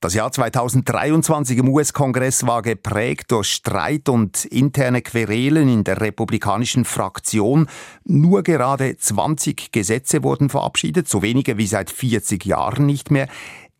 Das 0.00 0.14
Jahr 0.14 0.30
2023 0.30 1.58
im 1.58 1.70
US-Kongress 1.70 2.46
war 2.46 2.62
geprägt 2.62 3.32
durch 3.32 3.48
Streit 3.48 4.08
und 4.08 4.44
interne 4.44 5.02
Querelen 5.02 5.68
in 5.68 5.82
der 5.82 6.00
republikanischen 6.00 6.84
Fraktion. 6.84 7.66
Nur 8.04 8.44
gerade 8.44 8.96
20 8.96 9.72
Gesetze 9.72 10.22
wurden 10.22 10.50
verabschiedet, 10.50 11.08
so 11.08 11.20
wenige 11.22 11.58
wie 11.58 11.66
seit 11.66 11.90
40 11.90 12.46
Jahren 12.46 12.86
nicht 12.86 13.10
mehr. 13.10 13.26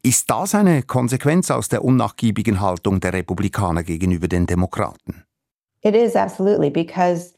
Ist 0.02 0.28
das 0.28 0.56
eine 0.56 0.82
Konsequenz 0.82 1.52
aus 1.52 1.68
der 1.68 1.84
unnachgiebigen 1.84 2.60
Haltung 2.60 2.98
der 2.98 3.12
Republikaner 3.12 3.84
gegenüber 3.84 4.26
den 4.26 4.46
Demokraten? 4.46 5.22
It 5.82 5.94
is 5.94 6.16
absolutely 6.16 6.70
because 6.70 7.37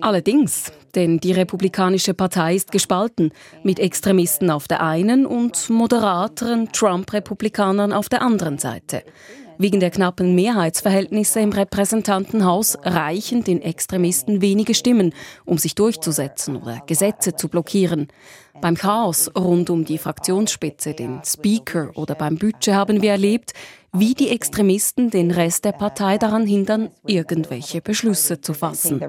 Allerdings, 0.00 0.72
denn 0.94 1.18
die 1.18 1.32
Republikanische 1.32 2.14
Partei 2.14 2.54
ist 2.54 2.72
gespalten, 2.72 3.32
mit 3.62 3.78
Extremisten 3.78 4.50
auf 4.50 4.68
der 4.68 4.82
einen 4.82 5.26
und 5.26 5.68
moderateren 5.68 6.72
Trump-Republikanern 6.72 7.92
auf 7.92 8.08
der 8.08 8.22
anderen 8.22 8.58
Seite. 8.58 9.02
Wegen 9.58 9.80
der 9.80 9.90
knappen 9.90 10.34
Mehrheitsverhältnisse 10.34 11.40
im 11.40 11.52
Repräsentantenhaus 11.52 12.76
reichen 12.82 13.42
den 13.42 13.62
Extremisten 13.62 14.42
wenige 14.42 14.74
Stimmen, 14.74 15.14
um 15.44 15.56
sich 15.56 15.74
durchzusetzen 15.74 16.56
oder 16.56 16.82
Gesetze 16.86 17.36
zu 17.36 17.48
blockieren. 17.48 18.08
Beim 18.60 18.74
Chaos 18.74 19.30
rund 19.36 19.70
um 19.70 19.84
die 19.84 19.98
Fraktionsspitze, 19.98 20.94
den 20.94 21.20
Speaker 21.24 21.90
oder 21.94 22.14
beim 22.14 22.36
Budget 22.36 22.74
haben 22.74 23.02
wir 23.02 23.12
erlebt, 23.12 23.52
wie 23.92 24.14
die 24.14 24.30
Extremisten 24.30 25.10
den 25.10 25.30
Rest 25.30 25.64
der 25.64 25.72
Partei 25.72 26.18
daran 26.18 26.46
hindern, 26.46 26.90
irgendwelche 27.06 27.80
Beschlüsse 27.80 28.40
zu 28.40 28.52
fassen. 28.52 29.00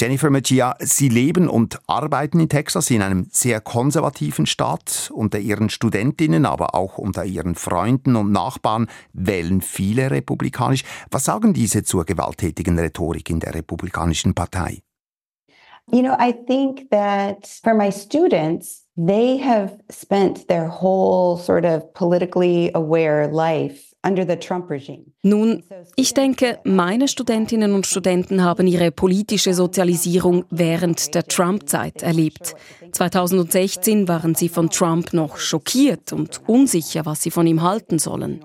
Jennifer 0.00 0.30
Mejia, 0.30 0.76
Sie 0.78 1.08
leben 1.08 1.48
und 1.48 1.80
arbeiten 1.88 2.38
in 2.38 2.48
Texas 2.48 2.88
in 2.90 3.02
einem 3.02 3.26
sehr 3.32 3.60
konservativen 3.60 4.46
Staat. 4.46 5.10
Unter 5.12 5.40
Ihren 5.40 5.70
Studentinnen, 5.70 6.46
aber 6.46 6.76
auch 6.76 6.98
unter 6.98 7.24
Ihren 7.24 7.56
Freunden 7.56 8.14
und 8.14 8.30
Nachbarn 8.30 8.86
wählen 9.12 9.60
viele 9.60 10.12
republikanisch. 10.12 10.84
Was 11.10 11.24
sagen 11.24 11.52
diese 11.52 11.82
zur 11.82 12.04
gewalttätigen 12.04 12.78
Rhetorik 12.78 13.28
in 13.28 13.40
der 13.40 13.56
Republikanischen 13.56 14.34
Partei? 14.34 14.82
You 15.90 16.02
know, 16.02 16.14
I 16.20 16.32
think 16.32 16.90
that 16.90 17.48
for 17.64 17.74
my 17.74 17.90
students, 17.90 18.84
they 18.96 19.38
have 19.38 19.78
spent 19.90 20.46
their 20.46 20.68
whole 20.80 21.42
sort 21.42 21.64
of 21.64 21.92
politically 21.94 22.70
aware 22.74 23.26
life 23.26 23.87
nun, 25.22 25.64
ich 25.96 26.14
denke, 26.14 26.58
meine 26.64 27.08
Studentinnen 27.08 27.74
und 27.74 27.86
Studenten 27.86 28.44
haben 28.44 28.66
ihre 28.66 28.92
politische 28.92 29.54
Sozialisierung 29.54 30.44
während 30.50 31.14
der 31.14 31.24
Trump-Zeit 31.24 32.02
erlebt. 32.02 32.54
2016 32.92 34.06
waren 34.06 34.34
sie 34.34 34.48
von 34.48 34.70
Trump 34.70 35.12
noch 35.12 35.38
schockiert 35.38 36.12
und 36.12 36.40
unsicher, 36.46 37.06
was 37.06 37.22
sie 37.22 37.30
von 37.30 37.46
ihm 37.46 37.62
halten 37.62 37.98
sollen. 37.98 38.44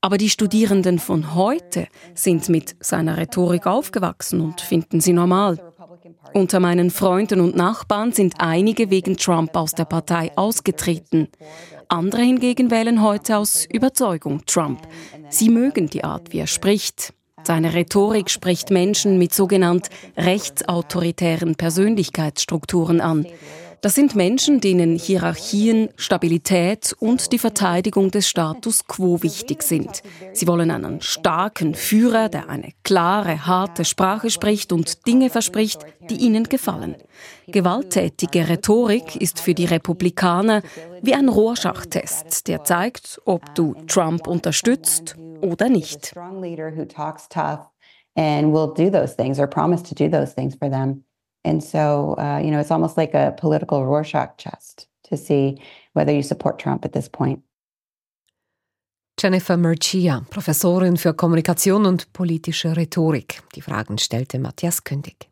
Aber 0.00 0.16
die 0.16 0.30
Studierenden 0.30 1.00
von 1.00 1.34
heute 1.34 1.88
sind 2.14 2.48
mit 2.48 2.76
seiner 2.80 3.16
Rhetorik 3.16 3.66
aufgewachsen 3.66 4.40
und 4.40 4.60
finden 4.60 5.00
sie 5.00 5.12
normal. 5.12 5.58
Unter 6.34 6.60
meinen 6.60 6.90
Freunden 6.90 7.40
und 7.40 7.56
Nachbarn 7.56 8.12
sind 8.12 8.34
einige 8.38 8.90
wegen 8.90 9.16
Trump 9.16 9.56
aus 9.56 9.72
der 9.72 9.86
Partei 9.86 10.30
ausgetreten. 10.36 11.28
Andere 11.90 12.20
hingegen 12.20 12.70
wählen 12.70 13.02
heute 13.02 13.38
aus 13.38 13.64
Überzeugung 13.64 14.44
Trump. 14.44 14.86
Sie 15.30 15.48
mögen 15.48 15.88
die 15.88 16.04
Art, 16.04 16.34
wie 16.34 16.40
er 16.40 16.46
spricht. 16.46 17.14
Seine 17.44 17.72
Rhetorik 17.72 18.28
spricht 18.28 18.70
Menschen 18.70 19.16
mit 19.16 19.32
sogenannt 19.32 19.88
rechtsautoritären 20.14 21.54
Persönlichkeitsstrukturen 21.54 23.00
an. 23.00 23.26
Das 23.80 23.94
sind 23.94 24.16
Menschen, 24.16 24.60
denen 24.60 24.96
Hierarchien, 24.96 25.90
Stabilität 25.94 26.96
und 26.98 27.32
die 27.32 27.38
Verteidigung 27.38 28.10
des 28.10 28.28
Status 28.28 28.86
quo 28.86 29.22
wichtig 29.22 29.62
sind. 29.62 30.02
Sie 30.32 30.48
wollen 30.48 30.72
einen 30.72 31.00
starken 31.00 31.74
Führer, 31.74 32.28
der 32.28 32.48
eine 32.48 32.72
klare, 32.82 33.46
harte 33.46 33.84
Sprache 33.84 34.30
spricht 34.30 34.72
und 34.72 35.06
Dinge 35.06 35.30
verspricht, 35.30 35.86
die 36.10 36.16
ihnen 36.16 36.44
gefallen. 36.44 36.96
Gewalttätige 37.46 38.48
Rhetorik 38.48 39.14
ist 39.14 39.38
für 39.40 39.54
die 39.54 39.66
Republikaner 39.66 40.62
wie 41.02 41.14
ein 41.14 41.28
Rohrschachtest, 41.28 42.48
der 42.48 42.64
zeigt, 42.64 43.20
ob 43.26 43.54
du 43.54 43.74
Trump 43.86 44.26
unterstützt 44.26 45.16
oder 45.40 45.68
nicht. 45.68 46.14
And 51.48 51.62
so, 51.62 52.14
uh, 52.18 52.40
you 52.42 52.50
know, 52.50 52.60
it's 52.60 52.70
almost 52.70 52.96
like 52.98 53.14
a 53.14 53.32
political 53.40 53.84
Rorschach 53.84 54.36
test 54.36 54.86
to 55.04 55.16
see 55.16 55.60
whether 55.94 56.12
you 56.12 56.22
support 56.22 56.58
Trump 56.58 56.84
at 56.84 56.92
this 56.92 57.08
point. 57.08 57.42
Jennifer 59.16 59.56
Murcia, 59.56 60.22
Professorin 60.30 60.96
für 60.96 61.12
Kommunikation 61.12 61.86
und 61.86 62.12
politische 62.12 62.76
Rhetorik. 62.76 63.40
Die 63.56 63.62
Fragen 63.62 63.98
stellte 63.98 64.38
Matthias 64.38 64.84
Kündig. 64.84 65.28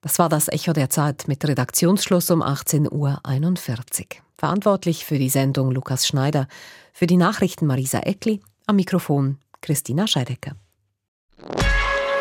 Das 0.00 0.18
war 0.18 0.30
das 0.30 0.48
Echo 0.48 0.72
der 0.72 0.88
Zeit 0.88 1.28
mit 1.28 1.46
Redaktionsschluss 1.46 2.30
um 2.30 2.42
18.41 2.42 2.90
Uhr. 2.90 4.22
Verantwortlich 4.38 5.04
für 5.04 5.18
die 5.18 5.28
Sendung 5.28 5.72
Lukas 5.72 6.06
Schneider, 6.06 6.48
für 6.94 7.06
die 7.06 7.18
Nachrichten 7.18 7.66
Marisa 7.66 7.98
Eckli, 7.98 8.40
am 8.66 8.76
Mikrofon 8.76 9.36
Christina 9.60 10.06
Scheidecker. 10.06 10.54